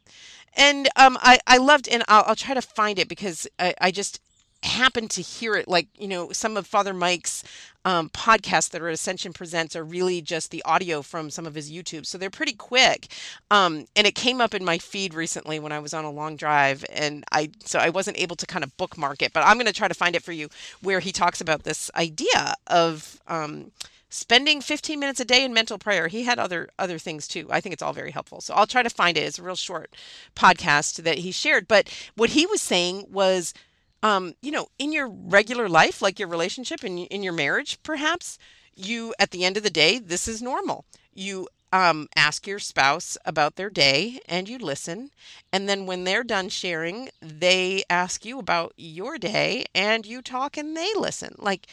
And 0.53 0.89
um, 0.95 1.17
I, 1.21 1.39
I 1.47 1.57
loved, 1.57 1.88
and 1.88 2.03
I'll, 2.07 2.25
I'll 2.27 2.36
try 2.36 2.53
to 2.53 2.62
find 2.62 2.99
it 2.99 3.07
because 3.07 3.47
I, 3.57 3.73
I 3.81 3.89
just 3.89 4.21
happened 4.63 5.10
to 5.10 5.21
hear 5.21 5.56
it 5.56 5.67
like 5.67 5.88
you 5.97 6.08
know 6.08 6.32
some 6.32 6.56
of 6.56 6.67
father 6.67 6.93
mike's 6.93 7.43
um, 7.84 8.10
podcasts 8.10 8.69
that 8.69 8.82
are 8.82 8.89
ascension 8.89 9.34
presents 9.34 9.76
are 9.76 9.84
really 9.84 10.21
just 10.21 10.52
the 10.52 10.62
audio 10.65 11.02
from 11.02 11.32
some 11.32 11.47
of 11.47 11.56
his 11.56 11.71
youtube 11.71 12.06
so 12.06 12.17
they're 12.17 12.30
pretty 12.30 12.54
quick. 12.54 13.08
Um, 13.50 13.86
and 13.95 14.06
it 14.06 14.13
came 14.13 14.39
up 14.39 14.54
in 14.54 14.63
my 14.63 14.78
feed 14.78 15.13
recently 15.15 15.60
when 15.60 15.71
i 15.71 15.80
was 15.80 15.93
on 15.93 16.06
a 16.06 16.12
long 16.12 16.36
drive 16.36 16.86
and 16.93 17.24
i 17.32 17.50
so 17.65 17.80
i 17.80 17.89
wasn't 17.89 18.19
able 18.19 18.36
to 18.36 18.45
kind 18.45 18.63
of 18.63 18.76
bookmark 18.78 19.21
it 19.24 19.34
but 19.34 19.43
i'm 19.45 19.58
going 19.58 19.65
to 19.65 19.74
try 19.74 19.88
to 19.88 19.95
find 19.95 20.15
it 20.15 20.21
for 20.21 20.32
you 20.32 20.47
where 20.82 21.00
he 21.00 21.12
talks 21.12 21.41
about 21.41 21.63
this 21.63 21.89
idea 21.95 22.54
of 22.67 23.19
um, 23.28 23.71
spending 24.12 24.62
15 24.62 25.00
minutes 25.00 25.19
a 25.21 25.26
day 25.26 25.43
in 25.43 25.54
mental 25.54 25.78
prayer. 25.78 26.08
He 26.08 26.24
had 26.24 26.38
other 26.38 26.69
other 26.78 27.00
things 27.00 27.28
too. 27.28 27.47
I 27.50 27.62
think 27.62 27.74
it's 27.74 27.82
all 27.82 27.93
very 27.93 28.12
helpful. 28.12 28.41
So 28.41 28.54
i'll 28.54 28.67
try 28.67 28.84
to 28.84 28.89
find 28.89 29.17
it. 29.17 29.21
It's 29.21 29.39
a 29.39 29.43
real 29.43 29.56
short 29.56 29.95
podcast 30.36 31.02
that 31.04 31.19
he 31.19 31.32
shared 31.32 31.67
but 31.67 31.89
what 32.15 32.32
he 32.32 32.45
was 32.45 32.62
saying 32.62 33.08
was 33.10 33.54
um, 34.03 34.33
you 34.41 34.51
know, 34.51 34.67
in 34.79 34.91
your 34.91 35.07
regular 35.09 35.69
life, 35.69 36.01
like 36.01 36.19
your 36.19 36.27
relationship 36.27 36.83
and 36.83 36.99
in 36.99 37.23
your 37.23 37.33
marriage, 37.33 37.81
perhaps 37.83 38.37
you, 38.75 39.13
at 39.19 39.31
the 39.31 39.45
end 39.45 39.57
of 39.57 39.63
the 39.63 39.69
day, 39.69 39.99
this 39.99 40.27
is 40.27 40.41
normal. 40.41 40.85
You 41.13 41.47
um, 41.71 42.07
ask 42.15 42.47
your 42.47 42.59
spouse 42.59 43.17
about 43.25 43.55
their 43.55 43.69
day 43.69 44.19
and 44.27 44.49
you 44.49 44.57
listen. 44.57 45.11
And 45.53 45.69
then 45.69 45.85
when 45.85 46.03
they're 46.03 46.23
done 46.23 46.49
sharing, 46.49 47.09
they 47.21 47.83
ask 47.89 48.25
you 48.25 48.39
about 48.39 48.73
your 48.77 49.17
day 49.17 49.65
and 49.73 50.05
you 50.05 50.21
talk 50.21 50.57
and 50.57 50.75
they 50.75 50.89
listen. 50.95 51.35
Like 51.37 51.67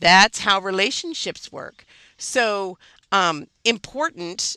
that's 0.00 0.40
how 0.40 0.60
relationships 0.60 1.52
work. 1.52 1.84
So, 2.16 2.78
um, 3.12 3.46
important 3.64 4.56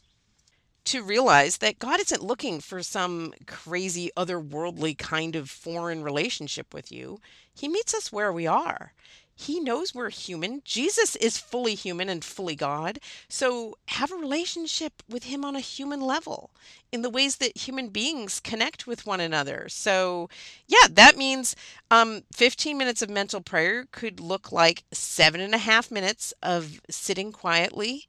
to 0.88 1.04
realize 1.04 1.58
that 1.58 1.80
God 1.80 2.00
isn't 2.00 2.24
looking 2.24 2.62
for 2.62 2.82
some 2.82 3.34
crazy, 3.46 4.10
otherworldly 4.16 4.98
kind 4.98 5.36
of 5.36 5.50
foreign 5.50 6.04
relationship 6.04 6.74
with 6.74 6.92
you. 6.92 7.20
He 7.54 7.68
meets 7.68 7.94
us 7.94 8.12
where 8.12 8.32
we 8.32 8.48
are. 8.48 8.94
He 9.40 9.60
knows 9.60 9.94
we're 9.94 10.10
human. 10.10 10.62
Jesus 10.66 11.16
is 11.18 11.38
fully 11.38 11.76
human 11.76 12.10
and 12.10 12.24
fully 12.26 12.56
God. 12.56 13.00
So 13.30 13.78
have 13.90 14.12
a 14.12 14.16
relationship 14.16 15.04
with 15.08 15.26
Him 15.26 15.46
on 15.46 15.56
a 15.56 15.60
human 15.60 16.02
level 16.02 16.50
in 16.92 17.04
the 17.04 17.10
ways 17.10 17.36
that 17.36 17.56
human 17.56 17.90
beings 17.90 18.40
connect 18.40 18.88
with 18.88 19.06
one 19.06 19.20
another. 19.20 19.68
So, 19.70 20.28
yeah, 20.68 20.88
that 20.90 21.18
means 21.18 21.56
um, 21.92 22.24
15 22.34 22.78
minutes 22.78 23.04
of 23.04 23.12
mental 23.12 23.42
prayer 23.42 23.86
could 23.92 24.20
look 24.20 24.52
like 24.52 24.86
seven 24.92 25.40
and 25.42 25.54
a 25.54 25.60
half 25.60 25.92
minutes 25.92 26.34
of 26.42 26.82
sitting 26.90 27.32
quietly 27.32 28.08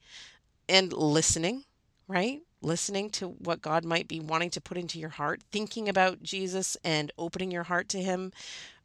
and 0.69 0.93
listening, 0.93 1.65
right? 2.09 2.41
Listening 2.61 3.11
to 3.11 3.29
what 3.29 3.63
God 3.63 3.85
might 3.85 4.09
be 4.09 4.21
wanting 4.21 4.51
to 4.51 4.61
put 4.61 4.77
into 4.77 4.99
your 4.99 5.11
heart, 5.11 5.43
thinking 5.51 5.89
about 5.89 6.23
Jesus 6.23 6.77
and 6.85 7.13
opening 7.19 7.51
your 7.51 7.65
heart 7.65 7.89
to 7.91 8.03
Him, 8.03 8.33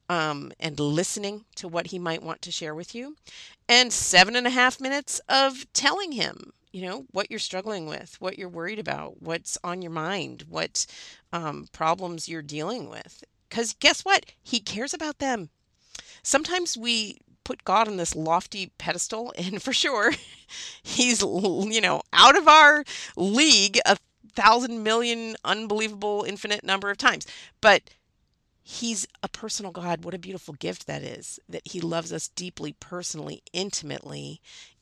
um, 0.10 0.52
and 0.60 0.80
listening 0.80 1.46
to 1.56 1.68
what 1.68 1.88
He 1.88 2.00
might 2.00 2.24
want 2.24 2.42
to 2.44 2.52
share 2.52 2.76
with 2.76 2.94
you, 2.94 3.16
and 3.68 3.92
seven 3.92 4.36
and 4.36 4.48
a 4.48 4.52
half 4.52 4.80
minutes 4.82 5.20
of 5.30 5.66
telling 5.74 6.14
Him 6.14 6.54
you 6.74 6.82
know, 6.82 7.06
what 7.12 7.30
you're 7.30 7.40
struggling 7.40 7.86
with, 7.86 8.20
what 8.20 8.38
you're 8.38 8.50
worried 8.50 8.80
about, 8.80 9.22
what's 9.22 9.60
on 9.64 9.84
your 9.84 9.92
mind, 9.92 10.46
what 10.50 10.88
um, 11.32 11.68
problems 11.72 12.28
you're 12.28 12.42
dealing 12.42 12.90
with. 12.90 13.24
Because 13.48 13.74
guess 13.74 14.04
what? 14.04 14.26
He 14.42 14.60
cares 14.60 14.94
about 14.94 15.20
them. 15.20 15.50
Sometimes 16.24 16.76
we 16.76 17.20
put 17.44 17.64
God 17.64 17.88
on 17.88 17.98
this 17.98 18.16
lofty 18.16 18.72
pedestal, 18.78 19.34
and 19.38 19.62
for 19.62 19.74
sure, 19.74 20.14
he's, 20.82 21.22
you 21.22 21.82
know, 21.82 22.02
out 22.12 22.38
of 22.38 22.48
our 22.48 22.84
league 23.16 23.80
a 23.86 23.98
thousand 24.34 24.84
million, 24.84 25.36
unbelievable, 25.44 26.26
infinite 26.28 26.64
number 26.64 26.90
of 26.90 26.98
times. 26.98 27.26
But 27.62 27.84
He's 28.66 29.06
a 29.22 29.28
personal 29.28 29.74
God. 29.74 30.06
What 30.06 30.14
a 30.14 30.20
beautiful 30.20 30.54
gift 30.54 30.88
that 30.88 31.04
is, 31.04 31.40
that 31.50 31.64
He 31.66 31.82
loves 31.82 32.14
us 32.14 32.30
deeply, 32.30 32.74
personally, 32.80 33.44
intimately, 33.52 34.40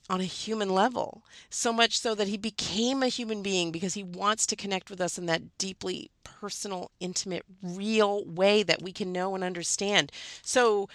on 0.08 0.22
a 0.22 0.26
human 0.26 0.70
level. 0.70 1.24
So 1.50 1.74
much 1.74 1.98
so 1.98 2.14
that 2.14 2.28
He 2.28 2.38
became 2.38 3.02
a 3.02 3.08
human 3.08 3.42
being 3.42 3.72
because 3.72 3.96
He 3.96 4.04
wants 4.04 4.46
to 4.48 4.56
connect 4.56 4.92
with 4.92 5.02
us 5.02 5.18
in 5.18 5.26
that 5.26 5.58
deeply 5.58 6.12
personal, 6.24 6.92
intimate, 7.00 7.44
real 7.64 8.24
way 8.26 8.62
that 8.62 8.84
we 8.84 8.92
can 8.92 9.12
know 9.12 9.34
and 9.34 9.44
understand. 9.44 10.12
So, 10.44 10.88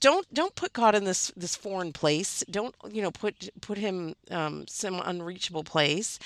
don't 0.00 0.32
don't 0.32 0.54
put 0.54 0.72
God 0.72 0.94
in 0.94 1.04
this 1.04 1.32
this 1.36 1.54
foreign 1.54 1.92
place. 1.92 2.42
Don't 2.50 2.74
you 2.90 3.02
know 3.02 3.10
put 3.10 3.50
put 3.60 3.78
him 3.78 4.14
um, 4.30 4.66
some 4.66 5.00
unreachable 5.04 5.64
place 5.64 6.18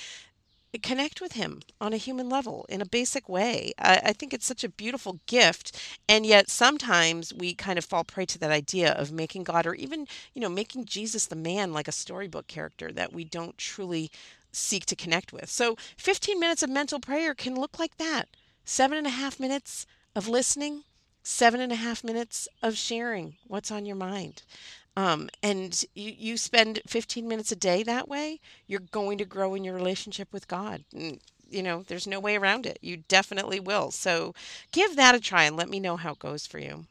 connect 0.79 1.21
with 1.21 1.33
him 1.33 1.61
on 1.81 1.93
a 1.93 1.99
human 1.99 2.29
level 2.29 2.67
in 2.69 2.81
a 2.81 2.87
basic 2.87 3.29
way. 3.29 3.73
I, 3.79 4.01
I, 4.07 4.13
think 4.13 4.33
it's 4.33 4.47
such 4.47 4.65
a 4.65 4.69
beautiful 4.69 5.21
gift. 5.27 5.79
And 6.09 6.27
yet 6.27 6.51
sometimes 6.51 7.33
we 7.33 7.55
kind 7.55 7.79
of 7.79 7.85
fall 7.85 8.05
prey 8.05 8.27
to 8.27 8.39
that 8.39 8.51
idea 8.51 8.93
of 8.93 9.13
making 9.13 9.45
God 9.45 9.67
or 9.67 9.75
even, 9.75 10.07
you 10.35 10.41
know, 10.41 10.49
making 10.49 10.87
Jesus 10.87 11.27
the 11.27 11.37
man 11.37 11.73
like 11.73 11.89
a 11.89 11.93
storybook 11.93 12.47
character 12.47 12.93
that 12.93 13.13
we 13.13 13.25
don't 13.25 13.57
truly 13.59 14.11
seek 14.53 14.87
to 14.87 14.97
connect 14.97 15.33
with. 15.33 15.51
So 15.51 15.77
15 15.97 16.39
minutes 16.39 16.63
of 16.63 16.71
mental 16.71 17.01
prayer 17.01 17.35
can 17.35 17.55
look 17.55 17.79
like 17.79 17.97
that. 17.99 18.29
Seven 18.65 18.97
and 18.97 19.07
a 19.07 19.11
half 19.11 19.39
minutes 19.39 19.87
of 20.17 20.29
listening, 20.29 20.85
seven 21.25 21.61
and 21.61 21.73
a 21.73 21.77
half 21.77 22.05
minutes 22.05 22.47
of 22.63 22.77
sharing 22.77 23.35
what's 23.49 23.73
on 23.73 23.87
your 23.87 23.97
mind. 23.97 24.43
Um, 24.97 25.29
and 25.43 25.85
you, 25.95 26.13
you 26.17 26.37
spend 26.37 26.81
15 26.87 27.27
minutes 27.27 27.51
a 27.51 27.57
day 27.57 27.83
that 27.83 28.09
way, 28.09 28.39
you're 28.69 28.81
going 28.81 29.19
to 29.19 29.25
grow 29.25 29.55
in 29.55 29.65
your 29.65 29.75
relationship 29.75 30.33
with 30.33 30.47
God. 30.47 30.85
And, 30.95 31.19
you 31.51 31.63
know, 31.63 31.83
there's 31.83 32.07
no 32.07 32.21
way 32.21 32.37
around 32.37 32.67
it. 32.67 32.79
You 32.81 32.99
definitely 33.09 33.59
will. 33.59 33.91
So 33.91 34.35
give 34.71 34.95
that 34.95 35.17
a 35.17 35.21
try 35.21 35.45
and 35.45 35.57
let 35.57 35.69
me 35.69 35.81
know 35.81 35.97
how 35.97 36.13
it 36.13 36.21
goes 36.21 36.47
for 36.47 36.61
you. 36.61 36.85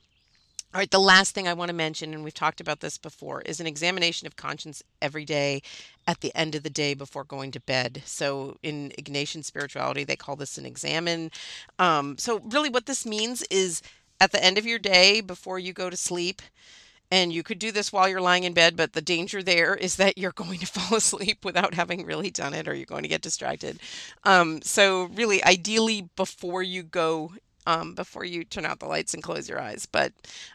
All 0.73 0.79
right, 0.79 0.89
the 0.89 0.99
last 0.99 1.35
thing 1.35 1.47
I 1.47 1.53
want 1.53 1.69
to 1.69 1.75
mention, 1.75 2.15
and 2.15 2.23
we've 2.23 2.33
talked 2.33 2.59
about 2.59 2.79
this 2.79 2.97
before, 2.97 3.41
is 3.43 3.59
an 3.59 3.67
examination 3.67 4.25
of 4.25 4.35
conscience 4.35 4.81
every 5.03 5.23
day 5.23 5.61
at 6.07 6.21
the 6.21 6.35
end 6.35 6.55
of 6.55 6.63
the 6.63 6.69
day 6.71 6.95
before 6.95 7.23
going 7.23 7.51
to 7.51 7.59
bed. 7.59 8.01
So 8.05 8.57
in 8.63 8.91
Ignatian 8.97 9.45
spirituality, 9.45 10.03
they 10.03 10.15
call 10.15 10.35
this 10.35 10.57
an 10.57 10.65
examen. 10.65 11.29
Um, 11.77 12.17
so 12.17 12.39
really, 12.39 12.71
what 12.71 12.87
this 12.87 13.05
means 13.05 13.43
is 13.51 13.83
at 14.19 14.31
the 14.31 14.43
end 14.43 14.57
of 14.57 14.65
your 14.65 14.79
day 14.79 15.21
before 15.21 15.59
you 15.59 15.73
go 15.73 15.89
to 15.89 15.97
sleep, 15.97 16.41
and 17.11 17.31
you 17.31 17.43
could 17.43 17.59
do 17.59 17.71
this 17.71 17.93
while 17.93 18.09
you're 18.09 18.21
lying 18.21 18.43
in 18.43 18.53
bed, 18.53 18.75
but 18.75 18.93
the 18.93 19.01
danger 19.01 19.43
there 19.43 19.75
is 19.75 19.97
that 19.97 20.17
you're 20.17 20.31
going 20.35 20.59
to 20.59 20.65
fall 20.65 20.97
asleep 20.97 21.45
without 21.45 21.73
having 21.75 22.05
really 22.05 22.31
done 22.31 22.53
it, 22.53 22.67
or 22.67 22.73
you're 22.73 22.85
going 22.85 23.03
to 23.03 23.09
get 23.09 23.21
distracted. 23.21 23.79
Um, 24.23 24.61
so, 24.61 25.05
really, 25.05 25.43
ideally, 25.43 26.09
before 26.15 26.63
you 26.63 26.83
go, 26.83 27.33
um, 27.67 27.93
before 27.95 28.25
you 28.25 28.43
turn 28.43 28.65
out 28.65 28.79
the 28.79 28.87
lights 28.87 29.13
and 29.13 29.23
close 29.23 29.47
your 29.47 29.61
eyes. 29.61 29.85
But 29.85 30.13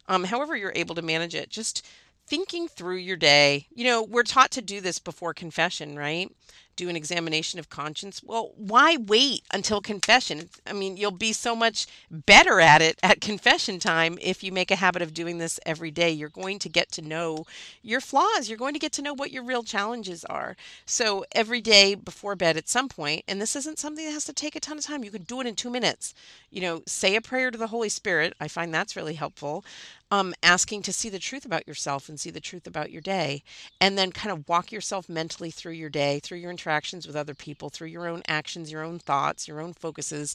um, 0.09 0.25
however 0.25 0.57
you're 0.57 0.73
able 0.75 0.95
to 0.97 1.03
manage 1.03 1.35
it, 1.35 1.49
just 1.49 1.87
thinking 2.29 2.69
through 2.69 2.97
your 2.97 3.17
day. 3.17 3.67
You 3.75 3.85
know, 3.85 4.03
we're 4.03 4.23
taught 4.23 4.51
to 4.53 4.63
do 4.63 4.81
this 4.81 4.99
before 4.99 5.33
confession, 5.33 5.97
right? 5.97 6.31
Do 6.79 6.89
an 6.89 6.97
examination 6.97 7.59
of 7.59 7.69
conscience. 7.69 8.23
Well, 8.25 8.53
why 8.57 8.97
wait 8.97 9.43
until 9.53 9.81
confession? 9.81 10.49
I 10.67 10.73
mean, 10.73 10.97
you'll 10.97 11.11
be 11.11 11.33
so 11.33 11.55
much 11.57 11.87
better 12.11 12.61
at 12.61 12.81
it 12.81 12.99
at 13.03 13.21
confession 13.21 13.81
time 13.81 14.17
if 14.23 14.43
you 14.45 14.53
make 14.53 14.71
a 14.71 14.77
habit 14.77 15.03
of 15.03 15.13
doing 15.13 15.39
this 15.39 15.59
every 15.67 15.91
day. 15.91 16.11
You're 16.11 16.29
going 16.29 16.59
to 16.61 16.69
get 16.69 16.93
to 16.93 17.03
know 17.03 17.45
your 17.83 18.01
flaws. 18.01 18.49
You're 18.49 18.57
going 18.57 18.75
to 18.75 18.79
get 18.79 18.93
to 18.93 19.03
know 19.03 19.13
what 19.13 19.33
your 19.33 19.43
real 19.43 19.65
challenges 19.65 20.25
are. 20.27 20.57
So, 20.87 21.25
every 21.33 21.61
day 21.61 21.97
before 21.97 22.37
bed 22.37 22.57
at 22.57 22.69
some 22.69 22.89
point, 22.89 23.25
and 23.27 23.41
this 23.41 23.57
isn't 23.57 23.79
something 23.79 24.07
that 24.07 24.13
has 24.13 24.25
to 24.27 24.33
take 24.33 24.55
a 24.55 24.61
ton 24.61 24.79
of 24.79 24.85
time, 24.85 25.03
you 25.03 25.11
can 25.11 25.23
do 25.23 25.41
it 25.41 25.47
in 25.47 25.57
two 25.57 25.71
minutes. 25.71 26.15
You 26.51 26.61
know, 26.63 26.83
say 26.87 27.17
a 27.17 27.21
prayer 27.21 27.51
to 27.51 27.59
the 27.59 27.67
Holy 27.67 27.89
Spirit. 27.89 28.35
I 28.41 28.47
find 28.47 28.73
that's 28.73 28.97
really 28.97 29.15
helpful 29.15 29.65
um, 30.11 30.35
asking 30.43 30.83
to 30.83 30.93
see 30.93 31.09
the 31.09 31.19
truth 31.19 31.45
about 31.45 31.67
yourself 31.67 32.09
and 32.09 32.19
see 32.19 32.31
the 32.31 32.41
truth 32.41 32.67
about 32.67 32.91
your 32.91 33.03
day, 33.03 33.43
and 33.81 33.99
then 33.99 34.13
kind 34.13 34.33
of 34.33 34.49
walk 34.49 34.73
yourself 34.73 35.09
mentally 35.09 35.51
through 35.51 35.73
your 35.73 35.91
day, 35.91 36.21
through 36.21 36.39
your 36.39 36.51
interactions 36.69 37.07
with 37.07 37.17
other 37.17 37.35
people, 37.35 37.71
through 37.71 37.89
your 37.89 38.07
own 38.07 38.23
actions, 38.29 38.71
your 38.71 38.83
own 38.83 38.99
thoughts, 38.99 39.49
your 39.49 39.61
own 39.61 39.73
focuses, 39.73 40.35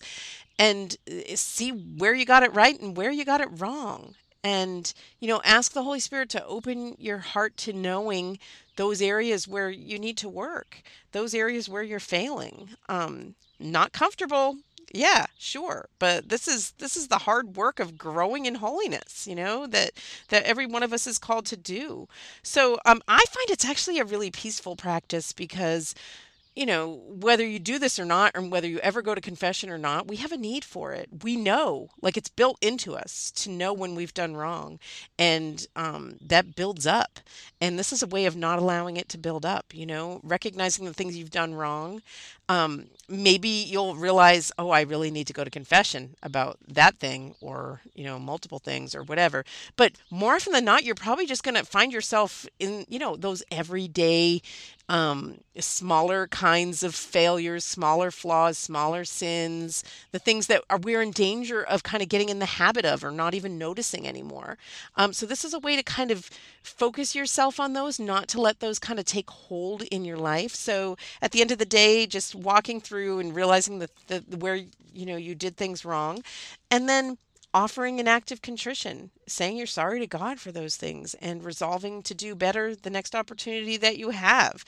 and 0.57 0.97
uh, 1.09 1.35
see 1.35 1.69
where 1.69 2.13
you 2.13 2.25
got 2.25 2.43
it 2.43 2.53
right 2.53 2.79
and 2.79 2.97
where 2.97 3.11
you 3.11 3.25
got 3.25 3.41
it 3.41 3.49
wrong. 3.51 4.15
And, 4.43 4.93
you 5.19 5.27
know, 5.27 5.41
ask 5.45 5.71
the 5.71 5.83
Holy 5.83 5.99
Spirit 5.99 6.29
to 6.31 6.45
open 6.45 6.95
your 6.99 7.19
heart 7.19 7.55
to 7.57 7.71
knowing 7.73 8.39
those 8.75 9.01
areas 9.01 9.47
where 9.47 9.69
you 9.69 9.97
need 9.97 10.17
to 10.17 10.29
work, 10.29 10.81
those 11.11 11.33
areas 11.33 11.69
where 11.69 11.83
you're 11.83 11.99
failing. 11.99 12.69
Um, 12.89 13.35
not 13.59 13.93
comfortable, 13.93 14.57
yeah, 14.91 15.25
sure. 15.39 15.87
But 15.97 16.29
this 16.29 16.47
is 16.47 16.71
this 16.77 16.95
is 16.95 17.07
the 17.07 17.19
hard 17.19 17.55
work 17.55 17.79
of 17.79 17.97
growing 17.97 18.45
in 18.45 18.55
holiness, 18.55 19.25
you 19.25 19.35
know, 19.35 19.65
that 19.67 19.91
that 20.29 20.43
every 20.43 20.65
one 20.67 20.83
of 20.83 20.93
us 20.93 21.07
is 21.07 21.17
called 21.17 21.45
to 21.47 21.57
do. 21.57 22.07
So 22.43 22.79
um 22.85 23.01
I 23.07 23.23
find 23.29 23.49
it's 23.49 23.65
actually 23.65 23.99
a 23.99 24.05
really 24.05 24.29
peaceful 24.29 24.75
practice 24.75 25.31
because 25.33 25.95
you 26.55 26.65
know, 26.65 27.01
whether 27.07 27.45
you 27.45 27.59
do 27.59 27.79
this 27.79 27.99
or 27.99 28.05
not, 28.05 28.31
or 28.35 28.41
whether 28.41 28.67
you 28.67 28.79
ever 28.79 29.01
go 29.01 29.15
to 29.15 29.21
confession 29.21 29.69
or 29.69 29.77
not, 29.77 30.07
we 30.07 30.17
have 30.17 30.31
a 30.31 30.37
need 30.37 30.63
for 30.63 30.91
it. 30.91 31.09
We 31.23 31.35
know, 31.35 31.89
like 32.01 32.17
it's 32.17 32.29
built 32.29 32.57
into 32.61 32.95
us 32.95 33.31
to 33.37 33.49
know 33.49 33.73
when 33.73 33.95
we've 33.95 34.13
done 34.13 34.35
wrong. 34.35 34.79
And 35.17 35.65
um, 35.75 36.17
that 36.21 36.55
builds 36.55 36.85
up. 36.85 37.19
And 37.59 37.79
this 37.79 37.91
is 37.91 38.03
a 38.03 38.07
way 38.07 38.25
of 38.25 38.35
not 38.35 38.59
allowing 38.59 38.97
it 38.97 39.09
to 39.09 39.17
build 39.17 39.45
up, 39.45 39.73
you 39.73 39.85
know, 39.85 40.19
recognizing 40.23 40.85
the 40.85 40.93
things 40.93 41.17
you've 41.17 41.31
done 41.31 41.55
wrong. 41.55 42.01
Um, 42.49 42.87
maybe 43.09 43.47
you'll 43.47 43.95
realize, 43.95 44.51
oh, 44.57 44.69
I 44.69 44.81
really 44.81 45.11
need 45.11 45.27
to 45.27 45.33
go 45.33 45.43
to 45.43 45.49
confession 45.49 46.15
about 46.23 46.57
that 46.67 46.97
thing 46.99 47.35
or, 47.41 47.81
you 47.93 48.03
know, 48.03 48.19
multiple 48.19 48.59
things 48.59 48.95
or 48.95 49.03
whatever. 49.03 49.45
But 49.75 49.93
more 50.09 50.35
often 50.35 50.53
than 50.53 50.65
not, 50.65 50.83
you're 50.83 50.95
probably 50.95 51.25
just 51.25 51.43
going 51.43 51.55
to 51.55 51.65
find 51.65 51.91
yourself 51.93 52.45
in, 52.59 52.85
you 52.89 52.99
know, 52.99 53.15
those 53.15 53.43
everyday 53.51 54.41
um, 54.89 55.39
smaller 55.59 56.27
kinds 56.27 56.83
of 56.83 56.93
failures, 56.93 57.63
smaller 57.63 58.11
flaws, 58.11 58.57
smaller 58.57 59.05
sins, 59.05 59.83
the 60.11 60.19
things 60.19 60.47
that 60.47 60.61
are 60.69 60.77
we're 60.77 61.01
in 61.01 61.11
danger 61.11 61.63
of 61.63 61.83
kind 61.83 62.03
of 62.03 62.09
getting 62.09 62.27
in 62.29 62.39
the 62.39 62.45
habit 62.45 62.83
of 62.83 63.03
or 63.03 63.11
not 63.11 63.33
even 63.33 63.57
noticing 63.57 64.07
anymore. 64.07 64.57
Um, 64.97 65.13
so 65.13 65.25
this 65.25 65.45
is 65.45 65.53
a 65.53 65.59
way 65.59 65.75
to 65.77 65.83
kind 65.83 66.11
of 66.11 66.29
focus 66.61 67.15
yourself 67.15 67.59
on 67.59 67.73
those, 67.73 67.99
not 67.99 68.27
to 68.29 68.41
let 68.41 68.59
those 68.59 68.77
kind 68.77 68.99
of 68.99 69.05
take 69.05 69.29
hold 69.29 69.83
in 69.83 70.03
your 70.03 70.17
life. 70.17 70.53
So 70.53 70.97
at 71.21 71.31
the 71.31 71.41
end 71.41 71.51
of 71.51 71.59
the 71.59 71.65
day, 71.65 72.05
just 72.05 72.32
walking 72.35 72.81
through 72.81 73.19
and 73.19 73.35
realizing 73.35 73.79
that 73.79 73.91
the, 74.07 74.37
where 74.37 74.55
you 74.55 75.05
know 75.05 75.17
you 75.17 75.35
did 75.35 75.57
things 75.57 75.85
wrong, 75.85 76.23
and 76.71 76.87
then 76.87 77.17
offering 77.53 77.99
an 77.99 78.07
act 78.07 78.31
of 78.31 78.41
contrition, 78.41 79.11
saying 79.27 79.55
you're 79.55 79.67
sorry 79.67 79.99
to 79.99 80.07
God 80.07 80.39
for 80.39 80.51
those 80.51 80.75
things, 80.75 81.13
and 81.15 81.43
resolving 81.43 82.01
to 82.03 82.13
do 82.13 82.35
better 82.35 82.75
the 82.75 82.89
next 82.89 83.13
opportunity 83.15 83.77
that 83.77 83.97
you 83.97 84.09
have. 84.09 84.65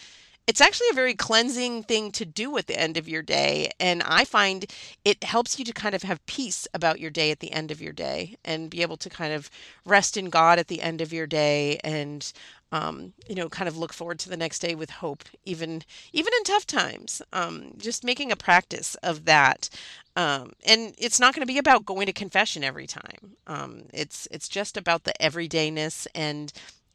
It's 0.47 0.61
actually 0.61 0.89
a 0.91 0.95
very 0.95 1.15
cleansing 1.15 1.83
thing 1.83 2.11
to 2.11 2.23
do 2.23 2.55
at 2.57 2.67
the 2.67 2.79
end 2.79 2.97
of 2.97 3.09
your 3.09 3.23
day. 3.23 3.71
And 3.79 4.03
I 4.03 4.25
find 4.25 4.67
it 5.03 5.23
helps 5.23 5.57
you 5.57 5.65
to 5.65 5.73
kind 5.73 5.95
of 5.95 6.03
have 6.03 6.23
peace 6.27 6.67
about 6.71 6.99
your 6.99 7.09
day 7.09 7.31
at 7.31 7.39
the 7.39 7.51
end 7.51 7.71
of 7.71 7.81
your 7.81 7.93
day 7.93 8.37
and 8.45 8.69
be 8.69 8.83
able 8.83 8.97
to 8.97 9.09
kind 9.09 9.33
of 9.33 9.49
rest 9.85 10.17
in 10.17 10.29
God 10.29 10.59
at 10.59 10.67
the 10.67 10.83
end 10.83 11.01
of 11.01 11.11
your 11.11 11.25
day 11.25 11.79
and 11.83 12.31
um, 12.75 13.13
you 13.29 13.35
know, 13.35 13.47
kind 13.47 13.69
of 13.69 13.77
look 13.77 13.93
forward 13.93 14.19
to 14.19 14.29
the 14.29 14.35
next 14.35 14.59
day 14.59 14.75
with 14.75 14.89
hope, 14.89 15.23
even 15.45 15.83
even 16.11 16.33
in 16.37 16.43
tough 16.43 16.67
times. 16.67 17.21
Um, 17.31 17.71
just 17.77 18.03
making 18.03 18.31
a 18.31 18.35
practice 18.35 18.95
of 18.95 19.23
that, 19.25 19.69
um, 20.17 20.51
and 20.65 20.93
it's 20.97 21.19
not 21.19 21.33
going 21.33 21.41
to 21.41 21.53
be 21.53 21.57
about 21.57 21.85
going 21.85 22.05
to 22.07 22.13
confession 22.13 22.65
every 22.65 22.85
time. 22.85 23.37
Um, 23.47 23.83
it's 23.93 24.27
it's 24.29 24.49
just 24.49 24.75
about 24.75 25.05
the 25.05 25.13
everydayness 25.21 26.05
and 26.13 26.51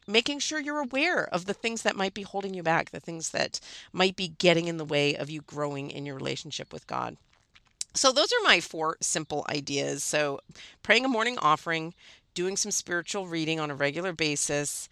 making 0.07 0.39
sure 0.39 0.59
you're 0.59 0.81
aware 0.81 1.23
of 1.33 1.45
the 1.45 1.53
things 1.53 1.81
that 1.81 1.95
might 1.95 2.13
be 2.13 2.23
holding 2.23 2.53
you 2.53 2.61
back, 2.61 2.91
the 2.91 2.99
things 2.99 3.31
that 3.31 3.59
might 3.91 4.15
be 4.15 4.27
getting 4.27 4.67
in 4.67 4.77
the 4.77 4.85
way 4.85 5.15
of 5.15 5.31
you 5.31 5.41
growing 5.41 5.89
in 5.89 6.05
your 6.05 6.15
relationship 6.15 6.71
with 6.71 6.85
God. 6.85 7.17
So, 7.95 8.11
those 8.11 8.31
are 8.31 8.43
my 8.43 8.59
four 8.59 8.97
simple 9.01 9.45
ideas. 9.49 10.03
So, 10.03 10.41
praying 10.83 11.05
a 11.05 11.09
morning 11.09 11.39
offering, 11.39 11.95
doing 12.35 12.55
some 12.55 12.71
spiritual 12.71 13.25
reading 13.25 13.59
on 13.59 13.71
a 13.71 13.75
regular 13.75 14.13
basis, 14.13 14.87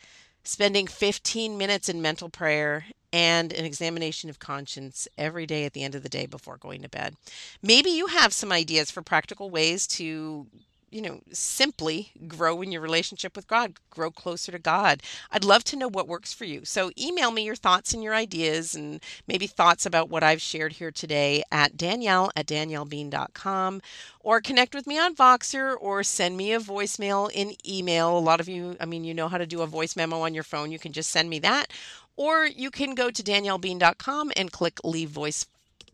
spending 0.50 0.88
15 0.88 1.58
minutes 1.58 1.89
in 1.89 2.02
mental 2.02 2.28
prayer 2.28 2.86
and 3.14 3.54
an 3.54 3.66
examination 3.66 4.30
of 4.30 4.39
conscience 4.39 5.08
every 5.16 5.45
day 5.45 5.64
at 5.66 5.74
the 5.74 5.84
end 5.84 5.93
of 5.93 6.02
the 6.02 6.10
day 6.10 6.26
before 6.26 6.58
going 6.58 6.82
to 6.82 6.89
bed. 6.89 7.16
Maybe 7.62 7.91
you 7.91 8.08
have 8.08 8.34
some 8.34 8.52
ideas 8.52 8.89
for 8.89 9.04
practical 9.04 9.52
ways 9.52 9.86
to 9.88 10.47
you 10.91 11.01
know, 11.01 11.21
simply 11.31 12.11
grow 12.27 12.61
in 12.61 12.71
your 12.71 12.81
relationship 12.81 13.35
with 13.35 13.47
God, 13.47 13.73
grow 13.89 14.11
closer 14.11 14.51
to 14.51 14.59
God. 14.59 15.01
I'd 15.31 15.43
love 15.43 15.63
to 15.65 15.75
know 15.75 15.87
what 15.87 16.07
works 16.07 16.33
for 16.33 16.45
you. 16.45 16.65
So 16.65 16.91
email 16.99 17.31
me 17.31 17.43
your 17.43 17.55
thoughts 17.55 17.93
and 17.93 18.03
your 18.03 18.15
ideas 18.15 18.75
and 18.75 19.01
maybe 19.27 19.47
thoughts 19.47 19.85
about 19.85 20.09
what 20.09 20.23
I've 20.23 20.41
shared 20.41 20.73
here 20.73 20.91
today 20.91 21.43
at 21.51 21.77
Danielle 21.77 22.31
at 22.35 22.47
daniellebean.com 22.47 23.81
or 24.21 24.41
connect 24.41 24.75
with 24.75 24.87
me 24.87 24.99
on 24.99 25.15
Voxer 25.15 25.75
or 25.79 26.03
send 26.03 26.37
me 26.37 26.53
a 26.53 26.59
voicemail 26.59 27.29
in 27.33 27.53
email. 27.67 28.17
A 28.17 28.19
lot 28.19 28.39
of 28.39 28.49
you, 28.49 28.75
I 28.79 28.85
mean, 28.85 29.03
you 29.03 29.13
know 29.13 29.27
how 29.27 29.37
to 29.37 29.47
do 29.47 29.61
a 29.61 29.67
voice 29.67 29.95
memo 29.95 30.21
on 30.21 30.33
your 30.33 30.43
phone. 30.43 30.71
You 30.71 30.79
can 30.79 30.93
just 30.93 31.11
send 31.11 31.29
me 31.29 31.39
that. 31.39 31.71
Or 32.15 32.45
you 32.45 32.69
can 32.69 32.95
go 32.95 33.09
to 33.11 33.23
daniellebean.com 33.23 34.33
and 34.35 34.51
click 34.51 34.79
leave 34.83 35.09
voice 35.09 35.45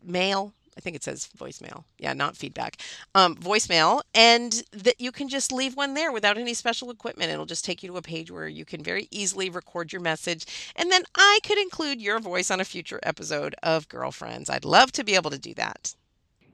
mail 0.02 0.52
I 0.76 0.80
think 0.80 0.96
it 0.96 1.02
says 1.02 1.28
voicemail. 1.38 1.84
Yeah, 1.98 2.12
not 2.12 2.36
feedback. 2.36 2.76
Um, 3.14 3.34
voicemail, 3.36 4.02
and 4.14 4.62
that 4.72 5.00
you 5.00 5.10
can 5.10 5.28
just 5.28 5.52
leave 5.52 5.76
one 5.76 5.94
there 5.94 6.12
without 6.12 6.36
any 6.36 6.54
special 6.54 6.90
equipment. 6.90 7.30
It'll 7.30 7.46
just 7.46 7.64
take 7.64 7.82
you 7.82 7.90
to 7.90 7.96
a 7.96 8.02
page 8.02 8.30
where 8.30 8.48
you 8.48 8.64
can 8.64 8.82
very 8.82 9.08
easily 9.10 9.48
record 9.48 9.92
your 9.92 10.02
message, 10.02 10.72
and 10.76 10.90
then 10.92 11.02
I 11.14 11.38
could 11.42 11.58
include 11.58 12.00
your 12.00 12.18
voice 12.18 12.50
on 12.50 12.60
a 12.60 12.64
future 12.64 13.00
episode 13.02 13.54
of 13.62 13.88
Girlfriends. 13.88 14.50
I'd 14.50 14.64
love 14.64 14.92
to 14.92 15.04
be 15.04 15.14
able 15.14 15.30
to 15.30 15.38
do 15.38 15.54
that. 15.54 15.94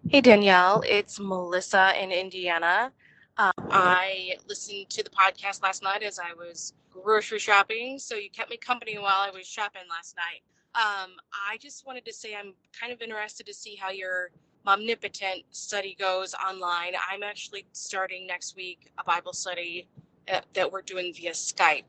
Hey 0.09 0.21
Danielle, 0.21 0.83
it's 0.87 1.21
Melissa 1.21 1.93
in 2.01 2.11
Indiana. 2.11 2.93
Um, 3.39 3.53
I 3.71 4.37
listened 4.47 4.91
to 4.91 5.03
the 5.03 5.11
podcast 5.11 5.63
last 5.63 5.83
night 5.83 6.03
as 6.03 6.19
I 6.19 6.33
was 6.35 6.75
grocery 6.91 7.39
shopping, 7.39 7.99
so 7.99 8.15
you 8.17 8.29
kept 8.31 8.51
me 8.51 8.57
company 8.57 8.99
while 8.99 9.21
I 9.21 9.31
was 9.31 9.47
shopping 9.47 9.83
last 9.89 10.17
night. 10.17 10.43
Um, 10.75 11.11
I 11.33 11.59
just 11.61 11.87
wanted 11.87 12.05
to 12.07 12.13
say 12.13 12.35
I'm 12.35 12.55
kind 12.79 12.93
of 12.93 13.03
interested 13.03 13.47
to 13.47 13.55
see 13.55 13.77
how 13.77 13.91
your 13.91 14.31
Momnipotent 14.67 15.45
study 15.51 15.97
goes 15.99 16.35
online. 16.35 16.93
I'm 17.11 17.23
actually 17.23 17.67
starting 17.73 18.27
next 18.27 18.57
week 18.57 18.93
a 18.99 19.05
Bible 19.05 19.33
study 19.33 19.89
uh, 20.33 20.41
that 20.55 20.71
we're 20.71 20.83
doing 20.83 21.13
via 21.15 21.33
Skype. 21.33 21.85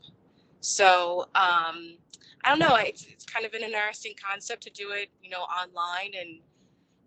So 0.59 1.27
um, 1.36 1.97
I 2.43 2.49
don't 2.49 2.59
know. 2.59 2.75
It's, 2.75 3.05
it's 3.05 3.25
kind 3.25 3.45
of 3.45 3.53
an 3.53 3.61
interesting 3.61 4.13
concept 4.21 4.63
to 4.63 4.69
do 4.71 4.91
it, 4.91 5.09
you 5.21 5.29
know, 5.29 5.41
online 5.41 6.11
and 6.19 6.39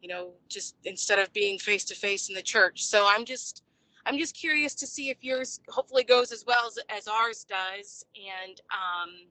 you 0.02 0.08
know, 0.08 0.30
just 0.48 0.76
instead 0.84 1.18
of 1.18 1.32
being 1.32 1.58
face 1.58 1.84
to 1.84 1.94
face 1.94 2.28
in 2.28 2.34
the 2.34 2.42
church. 2.42 2.84
So 2.84 3.06
I'm 3.08 3.24
just 3.24 3.64
I'm 4.04 4.18
just 4.18 4.36
curious 4.36 4.74
to 4.76 4.86
see 4.86 5.10
if 5.10 5.16
yours 5.20 5.60
hopefully 5.68 6.04
goes 6.04 6.30
as 6.30 6.44
well 6.46 6.66
as, 6.68 6.78
as 6.88 7.08
ours 7.08 7.44
does. 7.48 8.06
And 8.14 8.60
um, 8.70 9.26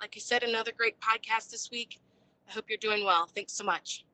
like 0.00 0.14
you 0.14 0.20
said, 0.20 0.42
another 0.42 0.72
great 0.76 0.96
podcast 1.00 1.50
this 1.50 1.70
week. 1.70 2.00
I 2.48 2.52
hope 2.52 2.64
you're 2.68 2.78
doing 2.78 3.04
well. 3.04 3.26
Thanks 3.26 3.52
so 3.52 3.64
much. 3.64 4.04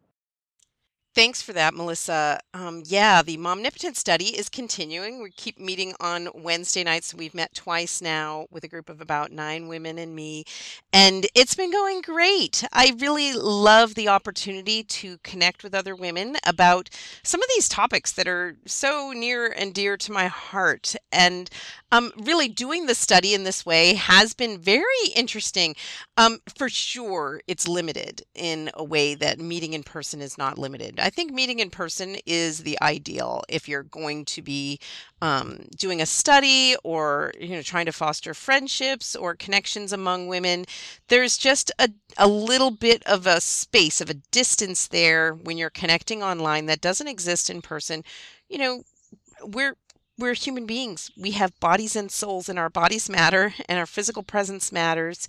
Thanks 1.16 1.40
for 1.40 1.54
that, 1.54 1.72
Melissa. 1.72 2.40
Um, 2.52 2.82
yeah, 2.84 3.22
the 3.22 3.38
Momnipotent 3.38 3.96
study 3.96 4.36
is 4.36 4.50
continuing. 4.50 5.22
We 5.22 5.30
keep 5.30 5.58
meeting 5.58 5.94
on 5.98 6.28
Wednesday 6.34 6.84
nights. 6.84 7.14
We've 7.14 7.32
met 7.32 7.54
twice 7.54 8.02
now 8.02 8.48
with 8.50 8.64
a 8.64 8.68
group 8.68 8.90
of 8.90 9.00
about 9.00 9.32
nine 9.32 9.66
women 9.66 9.96
and 9.96 10.14
me, 10.14 10.44
and 10.92 11.26
it's 11.34 11.54
been 11.54 11.72
going 11.72 12.02
great. 12.02 12.64
I 12.70 12.92
really 12.98 13.32
love 13.32 13.94
the 13.94 14.08
opportunity 14.08 14.82
to 14.82 15.16
connect 15.24 15.64
with 15.64 15.74
other 15.74 15.96
women 15.96 16.36
about 16.44 16.90
some 17.22 17.42
of 17.42 17.48
these 17.54 17.70
topics 17.70 18.12
that 18.12 18.28
are 18.28 18.58
so 18.66 19.12
near 19.16 19.46
and 19.46 19.72
dear 19.72 19.96
to 19.96 20.12
my 20.12 20.26
heart. 20.26 20.96
And 21.10 21.48
um, 21.92 22.12
really, 22.18 22.48
doing 22.48 22.84
the 22.84 22.94
study 22.94 23.32
in 23.32 23.44
this 23.44 23.64
way 23.64 23.94
has 23.94 24.34
been 24.34 24.58
very 24.58 24.84
interesting. 25.14 25.76
Um, 26.18 26.40
for 26.58 26.68
sure, 26.68 27.40
it's 27.46 27.66
limited 27.66 28.20
in 28.34 28.70
a 28.74 28.84
way 28.84 29.14
that 29.14 29.38
meeting 29.40 29.72
in 29.72 29.82
person 29.82 30.20
is 30.20 30.36
not 30.36 30.58
limited. 30.58 31.00
I 31.06 31.10
think 31.10 31.32
meeting 31.32 31.60
in 31.60 31.70
person 31.70 32.16
is 32.26 32.64
the 32.64 32.76
ideal 32.82 33.44
if 33.48 33.68
you're 33.68 33.84
going 33.84 34.24
to 34.24 34.42
be 34.42 34.80
um, 35.22 35.60
doing 35.78 36.02
a 36.02 36.06
study 36.06 36.74
or 36.82 37.32
you 37.38 37.50
know 37.50 37.62
trying 37.62 37.86
to 37.86 37.92
foster 37.92 38.34
friendships 38.34 39.14
or 39.14 39.36
connections 39.36 39.92
among 39.92 40.26
women. 40.26 40.64
There's 41.06 41.38
just 41.38 41.70
a, 41.78 41.90
a 42.18 42.26
little 42.26 42.72
bit 42.72 43.04
of 43.04 43.24
a 43.24 43.40
space 43.40 44.00
of 44.00 44.10
a 44.10 44.14
distance 44.32 44.88
there 44.88 45.32
when 45.32 45.56
you're 45.56 45.70
connecting 45.70 46.24
online 46.24 46.66
that 46.66 46.80
doesn't 46.80 47.06
exist 47.06 47.50
in 47.50 47.62
person. 47.62 48.02
You 48.48 48.58
know, 48.58 48.82
we're 49.44 49.76
we're 50.18 50.34
human 50.34 50.66
beings. 50.66 51.12
We 51.16 51.32
have 51.32 51.60
bodies 51.60 51.94
and 51.94 52.10
souls, 52.10 52.48
and 52.48 52.58
our 52.58 52.70
bodies 52.70 53.08
matter, 53.08 53.54
and 53.68 53.78
our 53.78 53.86
physical 53.86 54.24
presence 54.24 54.72
matters. 54.72 55.28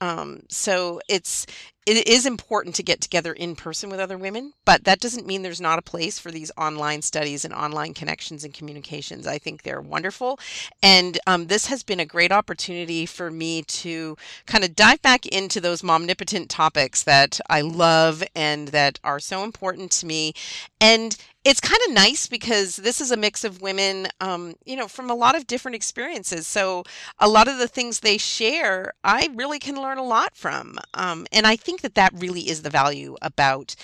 Um, 0.00 0.42
so 0.50 1.00
it's 1.08 1.46
it 1.86 2.08
is 2.08 2.24
important 2.24 2.74
to 2.76 2.82
get 2.82 3.00
together 3.00 3.32
in 3.32 3.56
person 3.56 3.90
with 3.90 4.00
other 4.00 4.16
women, 4.16 4.54
but 4.64 4.84
that 4.84 5.00
doesn't 5.00 5.26
mean 5.26 5.42
there's 5.42 5.60
not 5.60 5.78
a 5.78 5.82
place 5.82 6.18
for 6.18 6.30
these 6.30 6.50
online 6.56 7.02
studies 7.02 7.44
and 7.44 7.52
online 7.52 7.92
connections 7.92 8.42
and 8.42 8.54
communications. 8.54 9.26
I 9.26 9.38
think 9.38 9.62
they're 9.62 9.82
wonderful. 9.82 10.38
And 10.82 11.18
um, 11.26 11.48
this 11.48 11.66
has 11.66 11.82
been 11.82 12.00
a 12.00 12.06
great 12.06 12.32
opportunity 12.32 13.04
for 13.04 13.30
me 13.30 13.62
to 13.62 14.16
kind 14.46 14.64
of 14.64 14.74
dive 14.74 15.02
back 15.02 15.26
into 15.26 15.60
those 15.60 15.82
momnipotent 15.82 16.46
topics 16.48 17.02
that 17.02 17.38
I 17.50 17.60
love 17.60 18.24
and 18.34 18.68
that 18.68 18.98
are 19.04 19.20
so 19.20 19.44
important 19.44 19.90
to 19.92 20.06
me. 20.06 20.32
And 20.80 21.16
it's 21.44 21.60
kind 21.60 21.80
of 21.86 21.92
nice 21.92 22.26
because 22.26 22.76
this 22.76 23.02
is 23.02 23.10
a 23.10 23.18
mix 23.18 23.44
of 23.44 23.60
women, 23.60 24.08
um, 24.20 24.54
you 24.64 24.76
know, 24.76 24.88
from 24.88 25.10
a 25.10 25.14
lot 25.14 25.36
of 25.36 25.46
different 25.46 25.74
experiences. 25.74 26.46
So 26.46 26.84
a 27.18 27.28
lot 27.28 27.48
of 27.48 27.58
the 27.58 27.68
things 27.68 28.00
they 28.00 28.16
share, 28.16 28.94
I 29.04 29.28
really 29.34 29.58
can 29.58 29.76
learn 29.76 29.98
a 29.98 30.02
lot 30.02 30.34
from. 30.34 30.78
Um, 30.94 31.26
and 31.32 31.46
I 31.46 31.56
think 31.56 31.73
think 31.74 31.82
that 31.82 31.94
that 31.96 32.20
really 32.20 32.48
is 32.48 32.62
the 32.62 32.70
value 32.70 33.16
about 33.20 33.74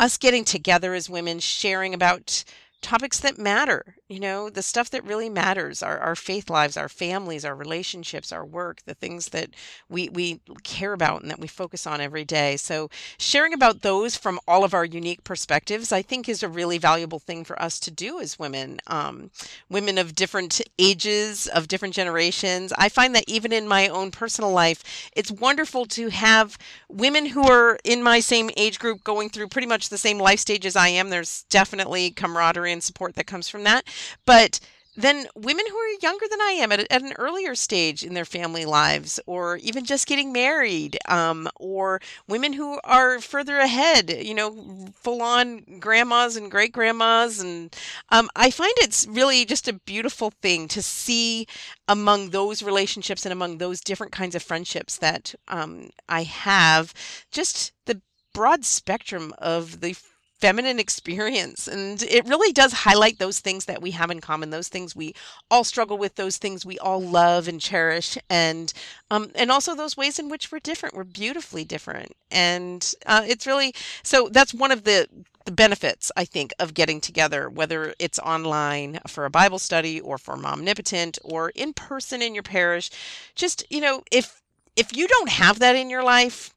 us 0.00 0.18
getting 0.18 0.44
together 0.44 0.94
as 0.94 1.08
women, 1.08 1.38
sharing 1.38 1.94
about 1.94 2.42
topics 2.86 3.18
that 3.18 3.36
matter, 3.36 3.96
you 4.08 4.20
know, 4.20 4.48
the 4.48 4.62
stuff 4.62 4.90
that 4.90 5.02
really 5.02 5.28
matters, 5.28 5.82
our, 5.82 5.98
our 5.98 6.14
faith 6.14 6.48
lives, 6.48 6.76
our 6.76 6.88
families, 6.88 7.44
our 7.44 7.56
relationships, 7.56 8.30
our 8.30 8.44
work, 8.44 8.78
the 8.86 8.94
things 8.94 9.30
that 9.30 9.50
we, 9.88 10.08
we 10.10 10.40
care 10.62 10.92
about 10.92 11.20
and 11.20 11.28
that 11.28 11.40
we 11.40 11.48
focus 11.48 11.84
on 11.84 12.00
every 12.00 12.24
day. 12.24 12.56
So 12.56 12.88
sharing 13.18 13.52
about 13.52 13.82
those 13.82 14.14
from 14.14 14.38
all 14.46 14.62
of 14.62 14.72
our 14.72 14.84
unique 14.84 15.24
perspectives, 15.24 15.90
I 15.90 16.00
think 16.00 16.28
is 16.28 16.44
a 16.44 16.48
really 16.48 16.78
valuable 16.78 17.18
thing 17.18 17.44
for 17.44 17.60
us 17.60 17.80
to 17.80 17.90
do 17.90 18.20
as 18.20 18.38
women, 18.38 18.78
um, 18.86 19.32
women 19.68 19.98
of 19.98 20.14
different 20.14 20.60
ages, 20.78 21.48
of 21.48 21.66
different 21.66 21.94
generations. 21.94 22.72
I 22.78 22.88
find 22.88 23.16
that 23.16 23.24
even 23.26 23.52
in 23.52 23.66
my 23.66 23.88
own 23.88 24.12
personal 24.12 24.52
life, 24.52 25.10
it's 25.16 25.32
wonderful 25.32 25.86
to 25.86 26.10
have 26.10 26.56
women 26.88 27.26
who 27.26 27.50
are 27.50 27.80
in 27.82 28.00
my 28.00 28.20
same 28.20 28.48
age 28.56 28.78
group 28.78 29.02
going 29.02 29.28
through 29.28 29.48
pretty 29.48 29.66
much 29.66 29.88
the 29.88 29.98
same 29.98 30.20
life 30.20 30.38
stage 30.38 30.64
as 30.64 30.76
I 30.76 30.86
am. 30.86 31.10
There's 31.10 31.42
definitely 31.50 32.12
camaraderie 32.12 32.75
and 32.76 32.84
support 32.84 33.14
that 33.14 33.26
comes 33.26 33.48
from 33.48 33.64
that. 33.64 33.84
But 34.24 34.60
then 34.96 35.26
women 35.34 35.66
who 35.68 35.76
are 35.76 35.98
younger 36.02 36.26
than 36.28 36.40
I 36.40 36.52
am 36.52 36.72
at, 36.72 36.80
at 36.90 37.02
an 37.02 37.12
earlier 37.18 37.54
stage 37.54 38.02
in 38.02 38.14
their 38.14 38.24
family 38.24 38.64
lives, 38.64 39.20
or 39.26 39.58
even 39.58 39.84
just 39.84 40.06
getting 40.06 40.32
married, 40.32 40.98
um, 41.06 41.48
or 41.56 42.00
women 42.26 42.54
who 42.54 42.80
are 42.82 43.20
further 43.20 43.58
ahead, 43.58 44.10
you 44.10 44.34
know, 44.34 44.88
full 44.94 45.20
on 45.20 45.78
grandmas 45.78 46.36
and 46.36 46.50
great 46.50 46.72
grandmas. 46.72 47.40
And 47.40 47.76
um, 48.08 48.30
I 48.34 48.50
find 48.50 48.72
it's 48.78 49.06
really 49.06 49.44
just 49.44 49.68
a 49.68 49.74
beautiful 49.74 50.30
thing 50.42 50.66
to 50.68 50.80
see 50.80 51.46
among 51.86 52.30
those 52.30 52.62
relationships 52.62 53.26
and 53.26 53.32
among 53.32 53.58
those 53.58 53.80
different 53.80 54.12
kinds 54.12 54.34
of 54.34 54.42
friendships 54.42 54.96
that 54.98 55.34
um, 55.48 55.90
I 56.08 56.22
have, 56.22 56.94
just 57.30 57.72
the 57.84 58.00
broad 58.32 58.64
spectrum 58.64 59.34
of 59.38 59.80
the 59.80 59.94
feminine 60.38 60.78
experience 60.78 61.66
and 61.66 62.02
it 62.02 62.26
really 62.26 62.52
does 62.52 62.72
highlight 62.72 63.18
those 63.18 63.40
things 63.40 63.64
that 63.64 63.80
we 63.80 63.92
have 63.92 64.10
in 64.10 64.20
common 64.20 64.50
those 64.50 64.68
things 64.68 64.94
we 64.94 65.14
all 65.50 65.64
struggle 65.64 65.96
with 65.96 66.14
those 66.16 66.36
things 66.36 66.64
we 66.64 66.78
all 66.78 67.00
love 67.00 67.48
and 67.48 67.60
cherish 67.60 68.18
and 68.28 68.72
um, 69.10 69.30
and 69.34 69.50
also 69.50 69.74
those 69.74 69.96
ways 69.96 70.18
in 70.18 70.28
which 70.28 70.52
we're 70.52 70.58
different 70.58 70.94
we're 70.94 71.04
beautifully 71.04 71.64
different 71.64 72.12
and 72.30 72.92
uh, 73.06 73.22
it's 73.26 73.46
really 73.46 73.74
so 74.02 74.28
that's 74.30 74.52
one 74.52 74.70
of 74.70 74.84
the 74.84 75.08
the 75.44 75.52
benefits 75.52 76.10
i 76.16 76.24
think 76.24 76.52
of 76.58 76.74
getting 76.74 77.00
together 77.00 77.48
whether 77.48 77.94
it's 77.98 78.18
online 78.18 78.98
for 79.06 79.24
a 79.24 79.30
bible 79.30 79.58
study 79.58 80.00
or 80.00 80.18
for 80.18 80.36
momnipotent 80.36 81.18
or 81.24 81.50
in 81.50 81.72
person 81.72 82.20
in 82.22 82.34
your 82.34 82.42
parish. 82.42 82.90
Just 83.34 83.64
you 83.70 83.80
know 83.80 84.02
if 84.10 84.42
if 84.76 84.96
you 84.96 85.06
don't 85.08 85.30
have 85.30 85.58
that 85.60 85.76
in 85.76 85.88
your 85.90 86.02
life 86.04 86.54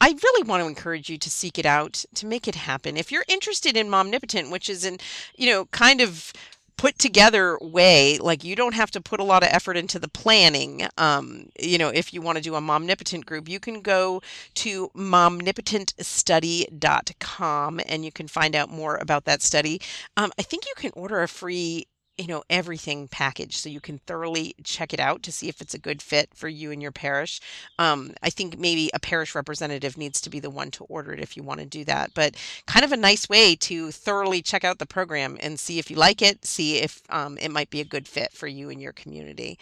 I 0.00 0.16
really 0.22 0.48
want 0.48 0.62
to 0.62 0.68
encourage 0.68 1.10
you 1.10 1.18
to 1.18 1.30
seek 1.30 1.58
it 1.58 1.66
out, 1.66 2.04
to 2.14 2.26
make 2.26 2.48
it 2.48 2.54
happen. 2.54 2.96
If 2.96 3.12
you're 3.12 3.24
interested 3.28 3.76
in 3.76 3.88
Momnipotent, 3.88 4.50
which 4.50 4.70
is 4.70 4.84
in, 4.84 4.98
you 5.36 5.50
know, 5.50 5.66
kind 5.66 6.00
of 6.00 6.32
put 6.80 6.98
together 6.98 7.58
way 7.60 8.16
like 8.16 8.42
you 8.42 8.56
don't 8.56 8.72
have 8.72 8.90
to 8.90 9.02
put 9.02 9.20
a 9.20 9.22
lot 9.22 9.42
of 9.42 9.50
effort 9.52 9.76
into 9.76 9.98
the 9.98 10.08
planning 10.08 10.88
um, 10.96 11.50
you 11.60 11.76
know 11.76 11.90
if 11.90 12.14
you 12.14 12.22
want 12.22 12.38
to 12.38 12.42
do 12.42 12.54
a 12.54 12.60
momnipotent 12.60 13.26
group 13.26 13.50
you 13.50 13.60
can 13.60 13.82
go 13.82 14.22
to 14.54 14.88
momnipotentstudy.com 14.96 17.80
and 17.86 18.02
you 18.02 18.10
can 18.10 18.26
find 18.26 18.56
out 18.56 18.70
more 18.70 18.96
about 18.96 19.26
that 19.26 19.42
study 19.42 19.78
um, 20.16 20.32
i 20.38 20.42
think 20.42 20.64
you 20.64 20.72
can 20.74 20.90
order 20.94 21.20
a 21.20 21.28
free 21.28 21.86
you 22.20 22.26
know 22.26 22.42
everything 22.50 23.08
package 23.08 23.56
so 23.56 23.68
you 23.68 23.80
can 23.80 23.98
thoroughly 24.06 24.54
check 24.62 24.92
it 24.92 25.00
out 25.00 25.22
to 25.22 25.32
see 25.32 25.48
if 25.48 25.60
it's 25.60 25.74
a 25.74 25.78
good 25.78 26.02
fit 26.02 26.28
for 26.34 26.48
you 26.48 26.70
and 26.70 26.82
your 26.82 26.92
parish. 26.92 27.40
Um, 27.78 28.12
i 28.22 28.30
think 28.30 28.58
maybe 28.58 28.90
a 28.94 29.00
parish 29.00 29.34
representative 29.34 29.96
needs 29.96 30.20
to 30.20 30.30
be 30.30 30.40
the 30.40 30.50
one 30.50 30.70
to 30.72 30.84
order 30.84 31.12
it 31.12 31.20
if 31.20 31.36
you 31.36 31.42
want 31.42 31.60
to 31.60 31.66
do 31.66 31.84
that 31.84 32.12
but 32.14 32.36
kind 32.66 32.84
of 32.84 32.92
a 32.92 32.96
nice 32.96 33.28
way 33.28 33.56
to 33.56 33.90
thoroughly 33.90 34.42
check 34.42 34.64
out 34.64 34.78
the 34.78 34.86
program 34.86 35.36
and 35.40 35.58
see 35.58 35.78
if 35.78 35.90
you 35.90 35.96
like 35.96 36.22
it 36.22 36.44
see 36.44 36.78
if 36.78 37.02
um, 37.10 37.38
it 37.38 37.50
might 37.50 37.70
be 37.70 37.80
a 37.80 37.84
good 37.84 38.06
fit 38.06 38.32
for 38.32 38.46
you 38.46 38.70
and 38.70 38.80
your 38.82 38.92
community 38.92 39.58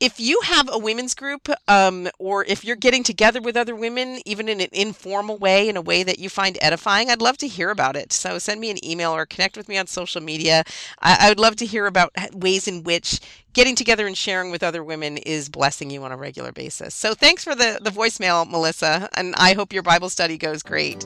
if 0.00 0.18
you 0.18 0.40
have 0.44 0.68
a 0.70 0.78
women's 0.78 1.14
group 1.14 1.48
um, 1.68 2.08
or 2.18 2.44
if 2.44 2.64
you're 2.64 2.76
getting 2.76 3.02
together 3.02 3.40
with 3.40 3.56
other 3.56 3.74
women 3.74 4.20
even 4.26 4.48
in 4.48 4.60
an 4.60 4.68
informal 4.72 5.38
way 5.38 5.68
in 5.68 5.76
a 5.76 5.80
way 5.80 6.02
that 6.02 6.18
you 6.18 6.28
find 6.28 6.58
edifying 6.60 7.10
i'd 7.10 7.22
love 7.22 7.36
to 7.38 7.48
hear 7.48 7.70
about 7.70 7.96
it. 7.96 8.12
So 8.12 8.38
send 8.38 8.60
me 8.60 8.70
an 8.70 8.84
email 8.84 9.12
or 9.12 9.26
connect 9.26 9.56
with 9.56 9.68
me 9.68 9.78
on 9.78 9.86
social 9.86 10.20
media. 10.20 10.64
I, 11.00 11.16
I 11.20 11.28
would 11.28 11.38
love 11.38 11.56
to 11.56 11.66
hear 11.66 11.86
about 11.86 12.12
ways 12.32 12.68
in 12.68 12.82
which 12.82 13.20
getting 13.52 13.76
together 13.76 14.06
and 14.06 14.16
sharing 14.16 14.50
with 14.50 14.62
other 14.62 14.82
women 14.82 15.16
is 15.18 15.48
blessing 15.48 15.90
you 15.90 16.02
on 16.04 16.12
a 16.12 16.16
regular 16.16 16.52
basis. 16.52 16.94
So 16.94 17.14
thanks 17.14 17.44
for 17.44 17.54
the, 17.54 17.78
the 17.80 17.90
voicemail 17.90 18.48
melissa 18.48 19.08
and 19.14 19.34
i 19.36 19.52
hope 19.54 19.72
your 19.72 19.82
bible 19.82 20.08
study 20.08 20.36
goes 20.36 20.62
great 20.62 21.04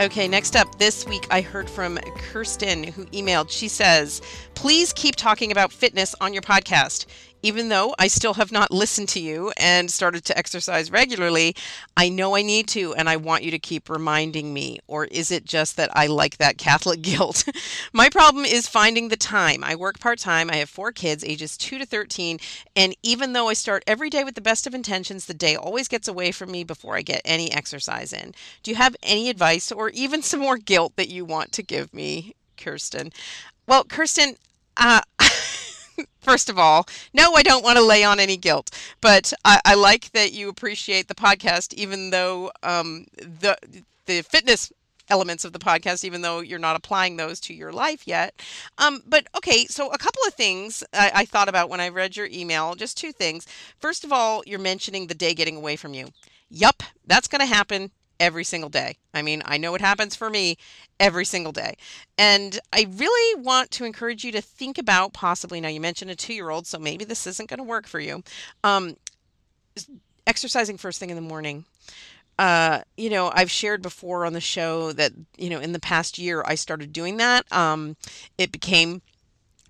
Okay, 0.00 0.28
next 0.28 0.54
up 0.54 0.78
this 0.78 1.04
week, 1.08 1.26
I 1.28 1.40
heard 1.40 1.68
from 1.68 1.98
Kirsten 2.30 2.84
who 2.84 3.04
emailed. 3.06 3.50
She 3.50 3.66
says, 3.66 4.22
Please 4.54 4.92
keep 4.92 5.16
talking 5.16 5.50
about 5.50 5.72
fitness 5.72 6.14
on 6.20 6.32
your 6.32 6.42
podcast 6.42 7.06
even 7.42 7.68
though 7.68 7.94
I 7.98 8.08
still 8.08 8.34
have 8.34 8.52
not 8.52 8.70
listened 8.70 9.08
to 9.10 9.20
you 9.20 9.52
and 9.56 9.90
started 9.90 10.24
to 10.26 10.38
exercise 10.38 10.90
regularly, 10.90 11.54
I 11.96 12.08
know 12.08 12.34
I 12.36 12.42
need 12.42 12.68
to 12.68 12.94
and 12.94 13.08
I 13.08 13.16
want 13.16 13.42
you 13.44 13.50
to 13.50 13.58
keep 13.58 13.88
reminding 13.88 14.52
me. 14.52 14.80
Or 14.86 15.04
is 15.06 15.30
it 15.30 15.44
just 15.44 15.76
that 15.76 15.90
I 15.96 16.06
like 16.06 16.38
that 16.38 16.58
Catholic 16.58 17.02
guilt? 17.02 17.44
My 17.92 18.08
problem 18.08 18.44
is 18.44 18.68
finding 18.68 19.08
the 19.08 19.16
time. 19.16 19.62
I 19.64 19.74
work 19.74 20.00
part 20.00 20.18
time, 20.18 20.50
I 20.50 20.56
have 20.56 20.68
four 20.68 20.92
kids, 20.92 21.24
ages 21.24 21.56
2 21.56 21.78
to 21.78 21.86
13, 21.86 22.38
and 22.76 22.94
even 23.02 23.32
though 23.32 23.48
I 23.48 23.54
start 23.54 23.84
every 23.86 24.10
day 24.10 24.24
with 24.24 24.34
the 24.34 24.40
best 24.40 24.66
of 24.66 24.74
intentions, 24.74 25.26
the 25.26 25.34
day 25.34 25.56
always 25.56 25.88
gets 25.88 26.08
away 26.08 26.32
from 26.32 26.50
me 26.50 26.64
before 26.64 26.96
I 26.96 27.02
get 27.02 27.22
any 27.24 27.52
exercise 27.52 28.12
in. 28.12 28.34
Do 28.62 28.70
you 28.70 28.76
have 28.76 28.96
any 29.02 29.30
advice 29.30 29.70
or 29.72 29.90
even 29.90 30.22
some 30.28 30.40
more 30.40 30.58
guilt 30.58 30.94
that 30.96 31.08
you 31.08 31.24
want 31.24 31.52
to 31.52 31.62
give 31.62 31.92
me, 31.94 32.34
Kirsten? 32.56 33.12
Well, 33.66 33.84
Kirsten, 33.84 34.36
uh, 34.76 35.02
first 36.28 36.50
of 36.50 36.58
all, 36.58 36.86
no, 37.14 37.34
I 37.34 37.42
don't 37.42 37.64
want 37.64 37.78
to 37.78 37.84
lay 37.84 38.04
on 38.04 38.20
any 38.20 38.36
guilt, 38.36 38.70
but 39.00 39.32
I, 39.44 39.60
I 39.64 39.74
like 39.74 40.12
that 40.12 40.32
you 40.32 40.48
appreciate 40.48 41.08
the 41.08 41.14
podcast, 41.14 41.72
even 41.74 42.10
though 42.10 42.50
um, 42.62 43.06
the 43.16 43.56
the 44.06 44.22
fitness 44.22 44.72
elements 45.10 45.44
of 45.46 45.54
the 45.54 45.58
podcast, 45.58 46.04
even 46.04 46.20
though 46.20 46.40
you're 46.40 46.58
not 46.58 46.76
applying 46.76 47.16
those 47.16 47.40
to 47.40 47.54
your 47.54 47.72
life 47.72 48.06
yet. 48.06 48.42
Um, 48.76 49.02
but 49.06 49.26
okay, 49.36 49.64
so 49.66 49.90
a 49.90 49.98
couple 49.98 50.22
of 50.26 50.34
things 50.34 50.84
I, 50.92 51.10
I 51.14 51.24
thought 51.24 51.48
about 51.48 51.70
when 51.70 51.80
I 51.80 51.88
read 51.88 52.16
your 52.16 52.28
email. 52.30 52.74
Just 52.74 52.98
two 52.98 53.12
things. 53.12 53.46
First 53.78 54.04
of 54.04 54.12
all, 54.12 54.42
you're 54.46 54.58
mentioning 54.58 55.06
the 55.06 55.14
day 55.14 55.32
getting 55.32 55.56
away 55.56 55.76
from 55.76 55.94
you. 55.94 56.08
Yup, 56.50 56.82
that's 57.06 57.28
going 57.28 57.40
to 57.40 57.54
happen 57.54 57.90
every 58.20 58.44
single 58.44 58.70
day. 58.70 58.96
I 59.14 59.22
mean, 59.22 59.42
I 59.44 59.58
know 59.58 59.74
it 59.74 59.80
happens 59.80 60.14
for 60.16 60.30
me 60.30 60.56
every 60.98 61.24
single 61.24 61.52
day. 61.52 61.76
And 62.16 62.58
I 62.72 62.86
really 62.90 63.42
want 63.42 63.70
to 63.72 63.84
encourage 63.84 64.24
you 64.24 64.32
to 64.32 64.40
think 64.40 64.78
about 64.78 65.12
possibly, 65.12 65.60
now 65.60 65.68
you 65.68 65.80
mentioned 65.80 66.10
a 66.10 66.16
two 66.16 66.34
year 66.34 66.50
old, 66.50 66.66
so 66.66 66.78
maybe 66.78 67.04
this 67.04 67.26
isn't 67.26 67.48
going 67.48 67.58
to 67.58 67.64
work 67.64 67.86
for 67.86 68.00
you. 68.00 68.22
Um, 68.64 68.96
exercising 70.26 70.76
first 70.76 71.00
thing 71.00 71.10
in 71.10 71.16
the 71.16 71.22
morning. 71.22 71.64
Uh, 72.38 72.82
you 72.96 73.10
know, 73.10 73.32
I've 73.34 73.50
shared 73.50 73.82
before 73.82 74.24
on 74.24 74.32
the 74.32 74.40
show 74.40 74.92
that, 74.92 75.12
you 75.36 75.50
know, 75.50 75.58
in 75.58 75.72
the 75.72 75.80
past 75.80 76.18
year 76.18 76.44
I 76.46 76.54
started 76.54 76.92
doing 76.92 77.16
that. 77.16 77.50
Um, 77.52 77.96
it 78.36 78.52
became 78.52 79.02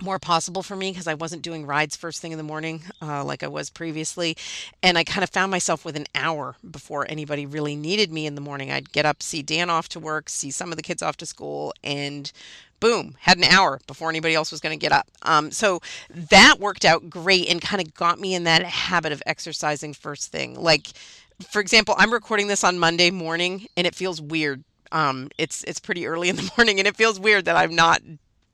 more 0.03 0.19
possible 0.19 0.63
for 0.63 0.77
me 0.77 0.91
because 0.91 1.07
I 1.07 1.15
wasn't 1.15 1.43
doing 1.43 1.67
rides 1.67 1.97
first 1.97 2.21
thing 2.21 2.33
in 2.33 2.39
the 2.39 2.45
morning 2.45 2.83
uh, 3.01 3.25
like 3.25 3.43
I 3.43 3.49
was 3.49 3.71
previously. 3.71 4.37
And 4.83 4.99
I 4.99 5.05
kind 5.05 5.25
of 5.25 5.31
found 5.31 5.51
myself 5.51 5.85
with 5.85 5.97
an 5.97 6.07
hour 6.15 6.57
before 6.69 7.07
anybody 7.09 7.47
really 7.47 7.77
needed 7.77 8.13
me 8.13 8.27
in 8.27 8.35
the 8.35 8.41
morning. 8.41 8.71
I'd 8.71 8.93
get 8.93 9.07
up, 9.07 9.23
see 9.23 9.43
Dan 9.43 9.71
off 9.71 9.89
to 9.91 10.01
work, 10.01 10.29
see 10.29 10.51
some 10.51 10.71
of 10.71 10.77
the 10.77 10.83
kids 10.83 11.03
off 11.03 11.17
to 11.19 11.27
school, 11.27 11.73
and 11.83 12.31
boom, 12.81 13.17
had 13.21 13.39
an 13.39 13.45
hour 13.45 13.81
before 13.87 14.09
anybody 14.09 14.35
else 14.35 14.53
was 14.53 14.61
going 14.61 14.79
to 14.79 14.81
get 14.81 14.93
up. 14.93 15.09
Um, 15.23 15.51
so 15.51 15.81
that 16.09 16.57
worked 16.61 16.85
out 16.85 17.11
great 17.11 17.49
and 17.49 17.61
kind 17.61 17.83
of 17.83 17.93
got 17.95 18.21
me 18.21 18.35
in 18.35 18.45
that 18.45 18.63
habit 18.63 19.13
of 19.13 19.23
exercising 19.27 19.95
first 19.95 20.31
thing. 20.31 20.55
Like, 20.61 20.89
for 21.51 21.61
example, 21.61 21.95
I'm 21.99 22.13
recording 22.13 22.47
this 22.47 22.63
on 22.65 22.79
Monday 22.79 23.11
morning 23.11 23.67
and 23.77 23.87
it 23.87 23.95
feels 23.95 24.21
weird 24.21 24.63
um, 24.93 25.29
it's 25.39 25.65
it's 25.65 25.81
pretty 25.81 26.07
early 26.07 26.29
in 26.29 26.37
the 26.37 26.51
morning 26.57 26.79
and 26.79 26.89
it 26.89 26.97
feels 26.97 27.21
weird 27.21 27.45
that 27.47 27.57
I'm 27.57 27.75
not 27.75 28.01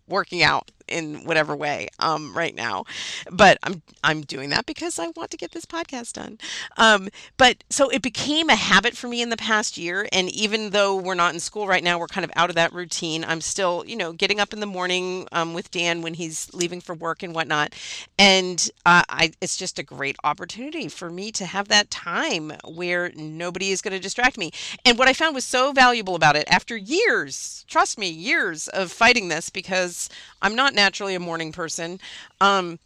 working 0.09 0.43
out 0.43 0.71
in 0.89 1.25
whatever 1.25 1.55
way 1.57 1.89
um, 1.99 2.37
right 2.37 2.55
now. 2.55 2.85
But 3.31 3.59
i'm 3.63 3.83
i'm 4.03 4.23
doing 4.23 4.51
that 4.51 4.67
because 4.67 4.99
i 4.99 5.09
want 5.09 5.31
to 5.31 5.37
get 5.37 5.53
this 5.53 5.65
podcast 5.65 6.15
done. 6.15 6.39
Um, 6.77 7.09
but 7.37 7.65
so 7.71 7.89
it 7.89 8.03
became 8.03 8.49
a 8.51 8.57
habit 8.57 8.97
for 8.97 9.09
me 9.09 9.23
in 9.23 9.31
the 9.31 9.37
past 9.37 9.77
year 9.79 10.07
and 10.13 10.31
even 10.31 10.71
though 10.71 10.97
we're 10.97 11.15
not 11.15 11.35
in 11.35 11.41
school 11.41 11.67
right 11.67 11.83
now 11.83 11.99
we're 11.99 12.07
kind 12.07 12.25
of 12.25 12.31
out 12.37 12.51
of 12.51 12.57
that 12.57 12.73
routine 12.73 13.25
i'm 13.25 13.41
still 13.41 13.85
you 13.87 13.97
know 13.97 14.13
getting 14.13 14.41
up 14.41 14.53
in 14.53 14.61
the 14.61 14.67
morning 14.67 15.27
um, 15.33 15.55
with 15.55 15.71
dan 15.71 16.03
when 16.03 16.15
he's 16.15 16.53
leaving 16.55 16.81
for 16.81 16.95
work 16.95 17.23
and 17.23 17.35
whatnot. 17.35 17.75
And 18.19 18.71
uh, 18.87 19.03
I, 19.09 19.33
it's 19.41 19.57
just 19.57 19.79
a 19.79 19.83
great 19.83 20.17
opportunity 20.25 20.89
for 20.89 21.11
me 21.11 21.33
to 21.33 21.47
have 21.47 21.69
that 21.69 21.91
time 21.91 22.53
where 22.65 23.11
nobody 23.15 23.71
is 23.71 23.83
going 23.83 23.93
to 23.95 24.01
distract 24.01 24.39
me. 24.39 24.51
And 24.85 24.99
what 24.99 25.09
i 25.09 25.13
found 25.13 25.35
was 25.35 25.45
so 25.45 25.73
valuable 25.73 26.15
about 26.15 26.37
it 26.37 26.45
after 26.49 26.77
years 26.77 27.65
trust 27.69 27.99
me 27.99 28.09
years 28.09 28.69
of 28.69 28.93
fighting 28.93 29.29
this 29.29 29.51
because 29.51 30.09
i'm 30.43 30.55
not 30.55 30.74
naturally 30.75 31.15
a 31.15 31.21
morning 31.21 31.53
person. 31.53 32.01
Um, 32.41 32.79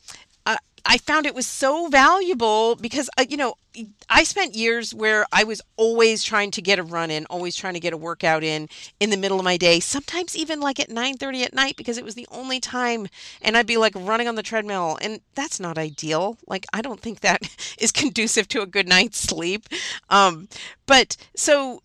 I, 0.85 0.99
found 0.99 1.27
it 1.27 1.35
was 1.35 1.47
so 1.47 1.89
valuable 1.89 2.77
because, 2.77 3.11
uh, 3.19 3.25
you 3.29 3.37
know, 3.37 3.55
I 4.09 4.25
spent 4.25 4.55
years 4.55 4.95
where 4.95 5.27
I 5.33 5.45
was 5.45 5.61
always 5.77 6.23
trying 6.23 6.51
to 6.53 6.63
get 6.63 6.79
a 6.79 6.83
run 6.83 7.11
in, 7.11 7.27
always 7.27 7.55
trying 7.57 7.75
to 7.75 7.81
get 7.81 7.93
a 7.93 7.97
workout 7.97 8.43
in 8.43 8.69
in 8.99 9.11
the 9.11 9.17
middle 9.17 9.39
of 9.39 9.45
my 9.45 9.57
day, 9.57 9.81
sometimes 9.81 10.37
even 10.37 10.61
like 10.61 10.81
at 10.81 10.89
9:30 10.89 11.45
at 11.45 11.55
night 11.55 11.77
because 11.77 11.99
it 11.99 12.05
was 12.05 12.15
the 12.15 12.27
only 12.31 12.61
time 12.61 13.09
and 13.43 13.57
I'd 13.57 13.67
be 13.67 13.77
like 13.77 13.93
running 13.95 14.29
on 14.29 14.35
the 14.35 14.43
treadmill 14.43 14.99
and 15.01 15.21
that's 15.35 15.61
not 15.61 15.79
ideal. 15.79 16.39
Like 16.47 16.67
I 16.73 16.81
don't 16.83 17.01
think 17.01 17.21
that 17.21 17.43
is 17.79 17.93
conducive 17.93 18.49
to 18.49 18.63
a 18.63 18.67
good 18.67 18.89
night's 18.89 19.19
sleep. 19.21 19.69
Um, 20.11 20.49
but 20.87 21.17
so 21.37 21.83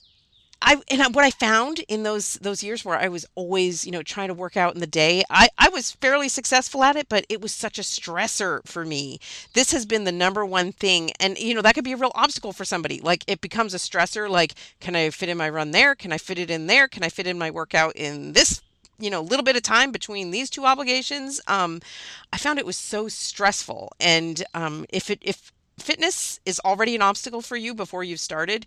I 0.64 0.82
and 0.89 1.14
what 1.14 1.26
I 1.26 1.32
found 1.32 1.80
in 1.89 2.03
those 2.03 2.36
those 2.36 2.64
years 2.64 2.86
where 2.86 2.97
I 2.97 3.09
was 3.09 3.26
always 3.36 3.86
you 3.86 3.91
know 3.91 4.01
trying 4.01 4.30
to 4.30 4.34
work 4.34 4.55
out 4.57 4.74
in 4.74 4.80
the 4.80 4.88
day, 4.88 5.24
I 5.30 5.49
I 5.57 5.70
was 5.70 5.91
fairly 5.91 6.30
successful 6.30 6.84
at 6.84 6.95
it, 6.95 7.09
but 7.09 7.26
it 7.30 7.41
was 7.41 7.53
such 7.53 7.78
a 7.78 7.82
stressor 7.84 8.66
for 8.66 8.86
me. 8.86 9.20
This 9.53 9.72
has 9.74 9.86
been 9.86 10.05
the 10.05 10.11
number 10.11 10.45
one 10.45 10.72
thing, 10.72 11.11
and 11.20 11.38
you 11.38 11.53
know 11.53 11.61
that 11.61 11.76
could 11.76 11.84
be 11.84 11.91
a 11.91 11.97
real 11.97 12.14
obstacle 12.16 12.53
for 12.53 12.66
somebody. 12.66 13.01
Like 13.01 13.24
it 13.28 13.41
becomes 13.41 13.74
a 13.74 13.78
stressor. 13.78 14.30
Like, 14.30 14.53
can 14.80 14.95
I 14.95 15.09
fit 15.09 15.30
in 15.30 15.38
my 15.38 15.49
run 15.49 15.72
there? 15.72 15.95
Can 15.95 16.14
I 16.14 16.18
fit 16.18 16.39
it 16.39 16.49
in 16.49 16.68
there? 16.68 16.88
Can 16.88 17.03
I 17.03 17.09
fit 17.09 17.28
in 17.28 17.38
my 17.38 17.51
workout 17.51 17.95
in 17.95 18.32
this 18.34 18.61
you 18.99 19.09
know 19.09 19.22
little 19.22 19.43
bit 19.43 19.55
of 19.55 19.64
time 19.64 19.91
between 19.91 20.32
these 20.32 20.49
two 20.49 20.66
obligations 20.66 21.41
um, 21.47 21.82
i 22.32 22.38
found 22.38 22.59
it 22.59 22.66
was 22.66 22.78
so 22.78 23.07
stressful 23.07 23.91
and 23.99 24.43
um, 24.53 24.86
if 24.89 25.09
it 25.09 25.18
if 25.22 25.51
fitness 25.80 26.39
is 26.45 26.59
already 26.64 26.95
an 26.95 27.01
obstacle 27.01 27.41
for 27.41 27.57
you 27.57 27.74
before 27.74 28.03
you've 28.03 28.20
started 28.20 28.66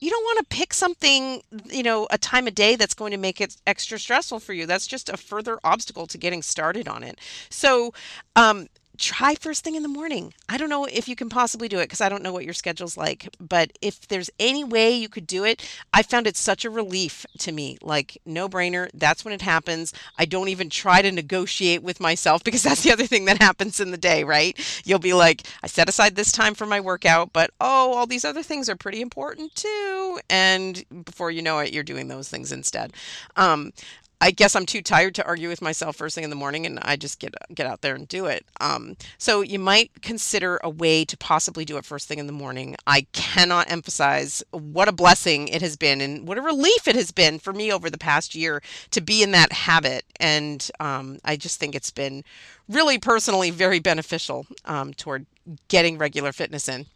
you 0.00 0.10
don't 0.10 0.24
want 0.24 0.38
to 0.38 0.56
pick 0.56 0.72
something, 0.72 1.42
you 1.66 1.82
know, 1.82 2.06
a 2.10 2.18
time 2.18 2.46
of 2.46 2.54
day 2.54 2.76
that's 2.76 2.94
going 2.94 3.10
to 3.10 3.16
make 3.16 3.40
it 3.40 3.56
extra 3.66 3.98
stressful 3.98 4.40
for 4.40 4.52
you. 4.52 4.66
That's 4.66 4.86
just 4.86 5.08
a 5.08 5.16
further 5.16 5.58
obstacle 5.64 6.06
to 6.06 6.18
getting 6.18 6.42
started 6.42 6.88
on 6.88 7.02
it. 7.02 7.18
So, 7.50 7.92
um, 8.36 8.68
try 8.98 9.34
first 9.34 9.64
thing 9.64 9.76
in 9.76 9.82
the 9.82 9.88
morning. 9.88 10.34
I 10.48 10.56
don't 10.56 10.68
know 10.68 10.84
if 10.84 11.08
you 11.08 11.16
can 11.16 11.28
possibly 11.28 11.68
do 11.68 11.78
it 11.78 11.84
because 11.84 12.00
I 12.00 12.08
don't 12.08 12.22
know 12.22 12.32
what 12.32 12.44
your 12.44 12.54
schedule's 12.54 12.96
like, 12.96 13.28
but 13.40 13.72
if 13.80 14.06
there's 14.08 14.30
any 14.38 14.64
way 14.64 14.90
you 14.90 15.08
could 15.08 15.26
do 15.26 15.44
it, 15.44 15.64
I 15.92 16.02
found 16.02 16.26
it 16.26 16.36
such 16.36 16.64
a 16.64 16.70
relief 16.70 17.24
to 17.38 17.52
me. 17.52 17.78
Like, 17.80 18.18
no 18.26 18.48
brainer. 18.48 18.90
That's 18.92 19.24
when 19.24 19.32
it 19.32 19.42
happens. 19.42 19.92
I 20.18 20.24
don't 20.24 20.48
even 20.48 20.68
try 20.68 21.00
to 21.00 21.12
negotiate 21.12 21.82
with 21.82 22.00
myself 22.00 22.44
because 22.48 22.62
that's 22.62 22.82
the 22.82 22.92
other 22.92 23.06
thing 23.06 23.24
that 23.26 23.40
happens 23.40 23.80
in 23.80 23.90
the 23.90 23.96
day, 23.96 24.24
right? 24.24 24.58
You'll 24.84 24.98
be 24.98 25.14
like, 25.14 25.42
I 25.62 25.68
set 25.68 25.88
aside 25.88 26.16
this 26.16 26.32
time 26.32 26.54
for 26.54 26.66
my 26.66 26.80
workout, 26.80 27.32
but 27.32 27.50
oh, 27.60 27.94
all 27.94 28.06
these 28.06 28.24
other 28.24 28.42
things 28.42 28.68
are 28.68 28.76
pretty 28.76 29.00
important 29.00 29.54
too. 29.54 30.20
And 30.28 30.84
before 31.04 31.30
you 31.30 31.42
know 31.42 31.60
it, 31.60 31.72
you're 31.72 31.84
doing 31.84 32.08
those 32.08 32.28
things 32.28 32.52
instead. 32.52 32.92
Um, 33.36 33.72
I 34.20 34.32
guess 34.32 34.56
I'm 34.56 34.66
too 34.66 34.82
tired 34.82 35.14
to 35.16 35.26
argue 35.26 35.48
with 35.48 35.62
myself 35.62 35.94
first 35.96 36.14
thing 36.14 36.24
in 36.24 36.30
the 36.30 36.36
morning, 36.36 36.66
and 36.66 36.80
I 36.82 36.96
just 36.96 37.20
get 37.20 37.34
get 37.54 37.66
out 37.66 37.82
there 37.82 37.94
and 37.94 38.08
do 38.08 38.26
it. 38.26 38.44
Um, 38.60 38.96
so 39.16 39.42
you 39.42 39.58
might 39.60 40.02
consider 40.02 40.58
a 40.64 40.70
way 40.70 41.04
to 41.04 41.16
possibly 41.16 41.64
do 41.64 41.76
it 41.76 41.84
first 41.84 42.08
thing 42.08 42.18
in 42.18 42.26
the 42.26 42.32
morning. 42.32 42.74
I 42.86 43.06
cannot 43.12 43.70
emphasize 43.70 44.42
what 44.50 44.88
a 44.88 44.92
blessing 44.92 45.46
it 45.48 45.62
has 45.62 45.76
been, 45.76 46.00
and 46.00 46.26
what 46.26 46.38
a 46.38 46.42
relief 46.42 46.88
it 46.88 46.96
has 46.96 47.12
been 47.12 47.38
for 47.38 47.52
me 47.52 47.72
over 47.72 47.88
the 47.88 47.98
past 47.98 48.34
year 48.34 48.60
to 48.90 49.00
be 49.00 49.22
in 49.22 49.30
that 49.32 49.52
habit. 49.52 50.04
And 50.18 50.68
um, 50.80 51.18
I 51.24 51.36
just 51.36 51.60
think 51.60 51.76
it's 51.76 51.92
been 51.92 52.24
really 52.68 52.98
personally 52.98 53.50
very 53.50 53.78
beneficial 53.78 54.46
um, 54.64 54.94
toward 54.94 55.26
getting 55.68 55.96
regular 55.96 56.32
fitness 56.32 56.68
in. 56.68 56.86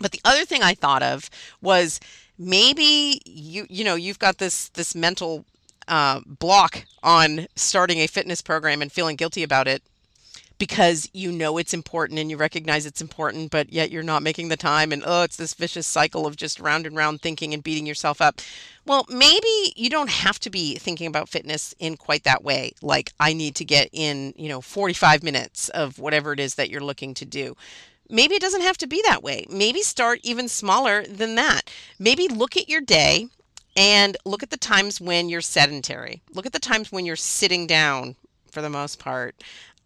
But 0.00 0.12
the 0.12 0.20
other 0.24 0.46
thing 0.46 0.62
I 0.62 0.74
thought 0.74 1.02
of 1.02 1.28
was 1.60 2.00
maybe 2.38 3.20
you 3.26 3.66
you 3.68 3.84
know 3.84 3.96
you've 3.96 4.18
got 4.18 4.38
this 4.38 4.70
this 4.70 4.94
mental 4.94 5.44
uh, 5.88 6.20
block 6.26 6.84
on 7.02 7.46
starting 7.56 7.98
a 7.98 8.06
fitness 8.06 8.40
program 8.42 8.82
and 8.82 8.92
feeling 8.92 9.16
guilty 9.16 9.42
about 9.42 9.66
it 9.66 9.82
because 10.58 11.08
you 11.12 11.30
know 11.30 11.56
it's 11.56 11.72
important 11.72 12.18
and 12.18 12.30
you 12.30 12.36
recognize 12.36 12.84
it's 12.84 13.00
important, 13.00 13.50
but 13.50 13.72
yet 13.72 13.90
you're 13.90 14.02
not 14.02 14.22
making 14.22 14.48
the 14.48 14.56
time. 14.56 14.92
And 14.92 15.02
oh, 15.06 15.22
it's 15.22 15.36
this 15.36 15.54
vicious 15.54 15.86
cycle 15.86 16.26
of 16.26 16.36
just 16.36 16.60
round 16.60 16.86
and 16.86 16.96
round 16.96 17.22
thinking 17.22 17.54
and 17.54 17.62
beating 17.62 17.86
yourself 17.86 18.20
up. 18.20 18.40
Well, 18.84 19.06
maybe 19.08 19.72
you 19.76 19.88
don't 19.88 20.10
have 20.10 20.38
to 20.40 20.50
be 20.50 20.74
thinking 20.76 21.06
about 21.06 21.28
fitness 21.28 21.74
in 21.78 21.96
quite 21.96 22.24
that 22.24 22.42
way. 22.42 22.72
Like, 22.82 23.12
I 23.20 23.32
need 23.32 23.54
to 23.56 23.64
get 23.64 23.88
in, 23.92 24.34
you 24.36 24.48
know, 24.48 24.60
45 24.60 25.22
minutes 25.22 25.68
of 25.70 25.98
whatever 25.98 26.32
it 26.32 26.40
is 26.40 26.56
that 26.56 26.70
you're 26.70 26.80
looking 26.80 27.14
to 27.14 27.24
do. 27.24 27.56
Maybe 28.10 28.34
it 28.34 28.40
doesn't 28.40 28.62
have 28.62 28.78
to 28.78 28.86
be 28.86 29.02
that 29.04 29.22
way. 29.22 29.44
Maybe 29.50 29.82
start 29.82 30.20
even 30.22 30.48
smaller 30.48 31.04
than 31.04 31.34
that. 31.34 31.70
Maybe 31.98 32.26
look 32.26 32.56
at 32.56 32.68
your 32.68 32.80
day 32.80 33.28
and 33.78 34.16
look 34.24 34.42
at 34.42 34.50
the 34.50 34.56
times 34.56 35.00
when 35.00 35.28
you're 35.28 35.40
sedentary. 35.40 36.20
Look 36.34 36.46
at 36.46 36.52
the 36.52 36.58
times 36.58 36.90
when 36.90 37.06
you're 37.06 37.14
sitting 37.14 37.68
down 37.68 38.16
for 38.50 38.60
the 38.60 38.68
most 38.68 38.98
part 38.98 39.36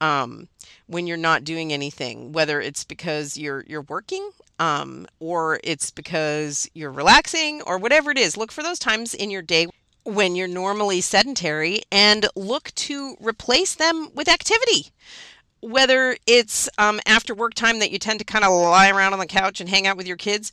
um, 0.01 0.49
when 0.87 1.07
you're 1.07 1.19
not 1.19 1.45
doing 1.45 1.73
anything, 1.75 2.33
whether 2.33 2.61
it's 2.61 2.85
because 2.85 3.37
you're 3.37 3.65
you're 3.69 3.83
working 3.83 4.31
um, 4.59 5.07
or 5.21 5.61
it's 5.63 5.91
because 5.91 6.69
you're 6.73 6.91
relaxing 6.91 7.61
or 7.63 7.77
whatever 7.77 8.11
it 8.11 8.19
is. 8.19 8.37
Look 8.37 8.51
for 8.51 8.63
those 8.63 8.79
times 8.79 9.13
in 9.13 9.31
your 9.31 9.43
day 9.43 9.69
when 10.05 10.35
you're 10.35 10.49
normally 10.49 11.03
sedentary 11.03 11.83
and 11.93 12.27
look 12.35 12.75
to 12.75 13.17
replace 13.21 13.75
them 13.75 14.09
with 14.15 14.27
activity. 14.27 14.91
Whether 15.61 16.17
it's 16.27 16.69
um, 16.79 16.99
after 17.07 17.35
work 17.35 17.55
time 17.55 17.79
that 17.81 17.93
you 17.93 17.99
tend 17.99 18.19
to 18.21 18.25
kind 18.25 18.45
of 18.45 18.53
lie 18.53 18.89
around 18.89 19.13
on 19.13 19.19
the 19.19 19.27
couch 19.27 19.61
and 19.61 19.69
hang 19.69 19.87
out 19.87 19.97
with 19.99 20.09
your 20.09 20.17
kids, 20.17 20.51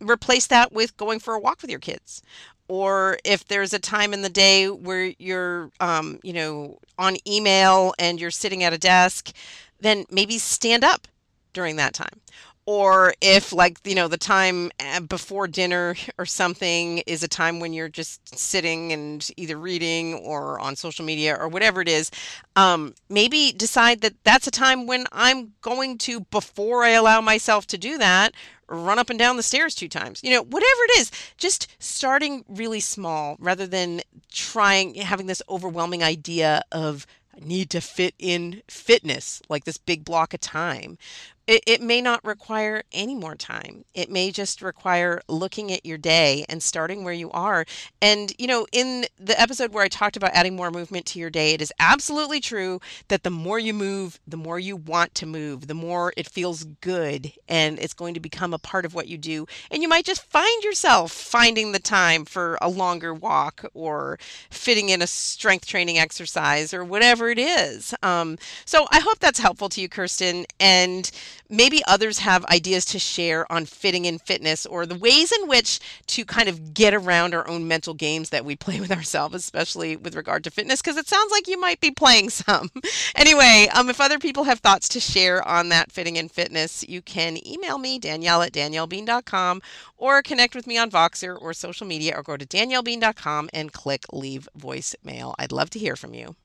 replace 0.00 0.46
that 0.48 0.72
with 0.72 0.96
going 0.98 1.20
for 1.20 1.34
a 1.34 1.40
walk 1.40 1.62
with 1.62 1.70
your 1.70 1.80
kids 1.80 2.20
or 2.68 3.18
if 3.24 3.46
there's 3.46 3.72
a 3.72 3.78
time 3.78 4.12
in 4.14 4.22
the 4.22 4.28
day 4.28 4.68
where 4.68 5.12
you're 5.18 5.70
um, 5.80 6.18
you 6.22 6.32
know 6.32 6.78
on 6.98 7.16
email 7.26 7.94
and 7.98 8.20
you're 8.20 8.30
sitting 8.30 8.62
at 8.62 8.72
a 8.72 8.78
desk 8.78 9.32
then 9.80 10.04
maybe 10.10 10.38
stand 10.38 10.84
up 10.84 11.06
during 11.52 11.76
that 11.76 11.92
time 11.94 12.20
or 12.66 13.14
if 13.20 13.52
like 13.52 13.78
you 13.84 13.94
know 13.94 14.08
the 14.08 14.16
time 14.16 14.70
eh, 14.80 15.00
before 15.00 15.46
dinner 15.46 15.94
or 16.18 16.26
something 16.26 16.98
is 16.98 17.22
a 17.22 17.28
time 17.28 17.60
when 17.60 17.72
you're 17.72 17.88
just 17.88 18.36
sitting 18.38 18.92
and 18.92 19.30
either 19.36 19.56
reading 19.56 20.14
or 20.14 20.58
on 20.60 20.76
social 20.76 21.04
media 21.04 21.36
or 21.38 21.48
whatever 21.48 21.80
it 21.80 21.88
is 21.88 22.10
um, 22.56 22.94
maybe 23.08 23.52
decide 23.52 24.00
that 24.00 24.14
that's 24.24 24.46
a 24.46 24.50
time 24.50 24.86
when 24.86 25.06
i'm 25.12 25.52
going 25.62 25.98
to 25.98 26.20
before 26.20 26.84
i 26.84 26.90
allow 26.90 27.20
myself 27.20 27.66
to 27.66 27.78
do 27.78 27.98
that 27.98 28.32
run 28.68 28.98
up 28.98 29.10
and 29.10 29.18
down 29.18 29.36
the 29.36 29.42
stairs 29.42 29.74
two 29.74 29.88
times. 29.88 30.20
You 30.22 30.30
know 30.30 30.42
whatever 30.42 30.80
it 30.88 31.00
is 31.00 31.10
just 31.36 31.68
starting 31.78 32.44
really 32.48 32.80
small 32.80 33.36
rather 33.38 33.66
than 33.66 34.00
trying 34.32 34.94
having 34.94 35.26
this 35.26 35.42
overwhelming 35.48 36.02
idea 36.02 36.62
of 36.72 37.06
I 37.36 37.44
need 37.44 37.70
to 37.70 37.80
fit 37.80 38.14
in 38.18 38.62
fitness, 38.68 39.42
like 39.48 39.64
this 39.64 39.76
big 39.76 40.04
block 40.04 40.34
of 40.34 40.40
time 40.40 40.98
it, 41.46 41.62
it 41.66 41.82
may 41.82 42.00
not 42.00 42.24
require 42.24 42.82
any 42.92 43.14
more 43.14 43.34
time. 43.34 43.84
It 43.94 44.10
may 44.10 44.30
just 44.30 44.62
require 44.62 45.20
looking 45.28 45.72
at 45.72 45.84
your 45.84 45.98
day 45.98 46.44
and 46.48 46.62
starting 46.62 47.04
where 47.04 47.12
you 47.12 47.30
are. 47.32 47.66
And, 48.00 48.32
you 48.38 48.46
know, 48.46 48.66
in 48.72 49.06
the 49.18 49.38
episode 49.40 49.72
where 49.72 49.84
I 49.84 49.88
talked 49.88 50.16
about 50.16 50.32
adding 50.32 50.56
more 50.56 50.70
movement 50.70 51.06
to 51.06 51.18
your 51.18 51.30
day, 51.30 51.52
it 51.52 51.60
is 51.60 51.72
absolutely 51.78 52.40
true 52.40 52.80
that 53.08 53.24
the 53.24 53.30
more 53.30 53.58
you 53.58 53.74
move, 53.74 54.18
the 54.26 54.36
more 54.36 54.58
you 54.58 54.76
want 54.76 55.14
to 55.16 55.26
move, 55.26 55.66
the 55.66 55.74
more 55.74 56.12
it 56.16 56.28
feels 56.28 56.64
good 56.80 57.32
and 57.48 57.78
it's 57.78 57.94
going 57.94 58.14
to 58.14 58.20
become 58.20 58.54
a 58.54 58.58
part 58.58 58.84
of 58.84 58.94
what 58.94 59.08
you 59.08 59.18
do. 59.18 59.46
And 59.70 59.82
you 59.82 59.88
might 59.88 60.04
just 60.06 60.22
find 60.24 60.62
yourself 60.64 61.12
finding 61.12 61.72
the 61.72 61.78
time 61.78 62.24
for 62.24 62.58
a 62.62 62.68
longer 62.68 63.12
walk 63.12 63.64
or 63.74 64.18
fitting 64.50 64.88
in 64.88 65.02
a 65.02 65.06
strength 65.06 65.66
training 65.66 65.98
exercise 65.98 66.72
or 66.72 66.84
whatever 66.84 67.28
it 67.28 67.38
is. 67.38 67.94
Um, 68.02 68.38
so 68.64 68.86
I 68.90 69.00
hope 69.00 69.18
that's 69.18 69.38
helpful 69.38 69.68
to 69.70 69.80
you, 69.80 69.88
Kirsten. 69.88 70.46
And 70.58 71.10
maybe 71.48 71.82
others 71.86 72.18
have 72.18 72.44
ideas 72.46 72.84
to 72.86 72.98
share 72.98 73.50
on 73.50 73.66
fitting 73.66 74.04
in 74.04 74.18
fitness 74.18 74.66
or 74.66 74.86
the 74.86 74.94
ways 74.94 75.32
in 75.32 75.48
which 75.48 75.80
to 76.06 76.24
kind 76.24 76.48
of 76.48 76.74
get 76.74 76.94
around 76.94 77.34
our 77.34 77.46
own 77.48 77.68
mental 77.68 77.94
games 77.94 78.30
that 78.30 78.44
we 78.44 78.56
play 78.56 78.80
with 78.80 78.90
ourselves, 78.90 79.34
especially 79.34 79.96
with 79.96 80.14
regard 80.14 80.44
to 80.44 80.50
fitness, 80.50 80.80
because 80.80 80.96
it 80.96 81.08
sounds 81.08 81.30
like 81.30 81.48
you 81.48 81.60
might 81.60 81.80
be 81.80 81.90
playing 81.90 82.30
some. 82.30 82.70
anyway, 83.14 83.68
um, 83.74 83.88
if 83.90 84.00
other 84.00 84.18
people 84.18 84.44
have 84.44 84.60
thoughts 84.60 84.88
to 84.90 85.00
share 85.00 85.46
on 85.46 85.68
that 85.68 85.92
fitting 85.92 86.16
in 86.16 86.28
fitness, 86.28 86.86
you 86.88 87.02
can 87.02 87.44
email 87.46 87.78
me, 87.78 87.98
Danielle 87.98 88.42
at 88.42 88.52
daniellebean.com, 88.52 89.62
or 89.96 90.22
connect 90.22 90.54
with 90.54 90.66
me 90.66 90.78
on 90.78 90.90
Voxer 90.90 91.40
or 91.40 91.52
social 91.52 91.86
media, 91.86 92.14
or 92.16 92.22
go 92.22 92.36
to 92.36 92.46
daniellebean.com 92.46 93.50
and 93.52 93.72
click 93.72 94.04
leave 94.12 94.48
voicemail. 94.58 95.34
I'd 95.38 95.52
love 95.52 95.70
to 95.70 95.78
hear 95.78 95.96
from 95.96 96.14
you. 96.14 96.36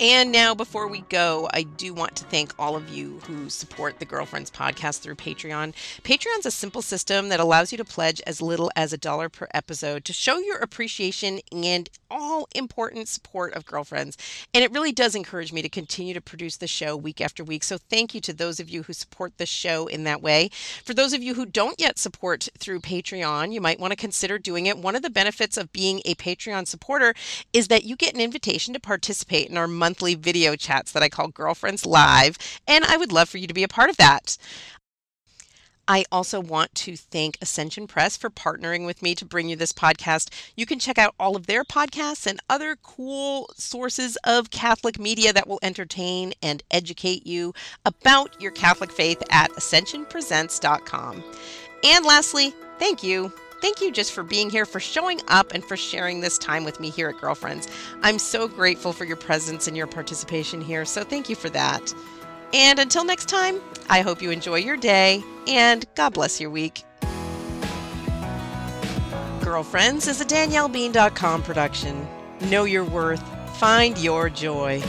And 0.00 0.30
now, 0.30 0.54
before 0.54 0.86
we 0.86 1.00
go, 1.00 1.48
I 1.52 1.64
do 1.64 1.92
want 1.92 2.14
to 2.16 2.24
thank 2.24 2.52
all 2.56 2.76
of 2.76 2.88
you 2.88 3.18
who 3.26 3.50
support 3.50 3.98
the 3.98 4.04
Girlfriends 4.04 4.48
podcast 4.48 5.00
through 5.00 5.16
Patreon. 5.16 5.74
Patreon's 6.02 6.46
a 6.46 6.52
simple 6.52 6.82
system 6.82 7.30
that 7.30 7.40
allows 7.40 7.72
you 7.72 7.78
to 7.78 7.84
pledge 7.84 8.20
as 8.24 8.40
little 8.40 8.70
as 8.76 8.92
a 8.92 8.98
dollar 8.98 9.28
per 9.28 9.48
episode 9.52 10.04
to 10.04 10.12
show 10.12 10.38
your 10.38 10.58
appreciation 10.58 11.40
and 11.50 11.90
all 12.10 12.48
important 12.54 13.08
support 13.08 13.52
of 13.54 13.66
Girlfriends. 13.66 14.16
And 14.54 14.62
it 14.62 14.70
really 14.70 14.92
does 14.92 15.16
encourage 15.16 15.52
me 15.52 15.62
to 15.62 15.68
continue 15.68 16.14
to 16.14 16.20
produce 16.20 16.56
the 16.56 16.68
show 16.68 16.96
week 16.96 17.20
after 17.20 17.42
week. 17.42 17.64
So, 17.64 17.76
thank 17.76 18.14
you 18.14 18.20
to 18.20 18.32
those 18.32 18.60
of 18.60 18.68
you 18.68 18.84
who 18.84 18.92
support 18.92 19.36
the 19.36 19.46
show 19.46 19.88
in 19.88 20.04
that 20.04 20.22
way. 20.22 20.50
For 20.84 20.94
those 20.94 21.12
of 21.12 21.22
you 21.22 21.34
who 21.34 21.44
don't 21.44 21.80
yet 21.80 21.98
support 21.98 22.48
through 22.58 22.80
Patreon, 22.80 23.52
you 23.52 23.60
might 23.60 23.80
want 23.80 23.90
to 23.90 23.96
consider 23.96 24.38
doing 24.38 24.66
it. 24.66 24.78
One 24.78 24.94
of 24.94 25.02
the 25.02 25.10
benefits 25.10 25.56
of 25.56 25.72
being 25.72 26.02
a 26.04 26.14
Patreon 26.14 26.68
supporter 26.68 27.14
is 27.52 27.66
that 27.68 27.84
you 27.84 27.96
get 27.96 28.14
an 28.14 28.20
invitation 28.20 28.74
to 28.74 28.80
participate 28.80 29.50
in 29.50 29.56
our 29.56 29.67
monthly 29.68 29.98
monthly 29.98 30.14
video 30.14 30.54
chats 30.54 30.92
that 30.92 31.02
I 31.02 31.08
call 31.08 31.28
Girlfriends 31.28 31.84
Live, 31.84 32.38
and 32.68 32.84
I 32.84 32.96
would 32.96 33.10
love 33.10 33.28
for 33.28 33.38
you 33.38 33.46
to 33.48 33.54
be 33.54 33.64
a 33.64 33.68
part 33.68 33.90
of 33.90 33.96
that. 33.96 34.38
I 35.88 36.04
also 36.12 36.38
want 36.38 36.74
to 36.76 36.96
thank 36.96 37.38
Ascension 37.40 37.86
Press 37.86 38.16
for 38.16 38.28
partnering 38.30 38.84
with 38.86 39.02
me 39.02 39.14
to 39.14 39.24
bring 39.24 39.48
you 39.48 39.56
this 39.56 39.72
podcast. 39.72 40.28
You 40.54 40.66
can 40.66 40.78
check 40.78 40.98
out 40.98 41.14
all 41.18 41.34
of 41.34 41.46
their 41.46 41.64
podcasts 41.64 42.26
and 42.26 42.38
other 42.48 42.76
cool 42.76 43.50
sources 43.56 44.16
of 44.24 44.50
Catholic 44.50 44.98
media 44.98 45.32
that 45.32 45.48
will 45.48 45.58
entertain 45.62 46.34
and 46.42 46.62
educate 46.70 47.26
you 47.26 47.54
about 47.84 48.40
your 48.40 48.52
Catholic 48.52 48.92
faith 48.92 49.22
at 49.30 49.50
ascensionpresents.com. 49.52 51.24
And 51.82 52.04
lastly, 52.04 52.54
thank 52.78 53.02
you 53.02 53.32
Thank 53.60 53.80
you 53.80 53.90
just 53.90 54.12
for 54.12 54.22
being 54.22 54.50
here, 54.50 54.64
for 54.64 54.80
showing 54.80 55.20
up, 55.28 55.52
and 55.52 55.64
for 55.64 55.76
sharing 55.76 56.20
this 56.20 56.38
time 56.38 56.64
with 56.64 56.78
me 56.78 56.90
here 56.90 57.08
at 57.08 57.20
Girlfriends. 57.20 57.68
I'm 58.02 58.18
so 58.18 58.46
grateful 58.46 58.92
for 58.92 59.04
your 59.04 59.16
presence 59.16 59.66
and 59.66 59.76
your 59.76 59.88
participation 59.88 60.60
here, 60.60 60.84
so 60.84 61.02
thank 61.02 61.28
you 61.28 61.34
for 61.34 61.50
that. 61.50 61.92
And 62.54 62.78
until 62.78 63.04
next 63.04 63.28
time, 63.28 63.60
I 63.88 64.00
hope 64.00 64.22
you 64.22 64.30
enjoy 64.30 64.56
your 64.56 64.76
day 64.76 65.22
and 65.46 65.84
God 65.96 66.14
bless 66.14 66.40
your 66.40 66.50
week. 66.50 66.84
Girlfriends 69.42 70.08
is 70.08 70.20
a 70.20 70.24
DanielleBean.com 70.24 71.42
production. 71.42 72.06
Know 72.42 72.64
your 72.64 72.84
worth, 72.84 73.22
find 73.58 73.98
your 73.98 74.30
joy. 74.30 74.82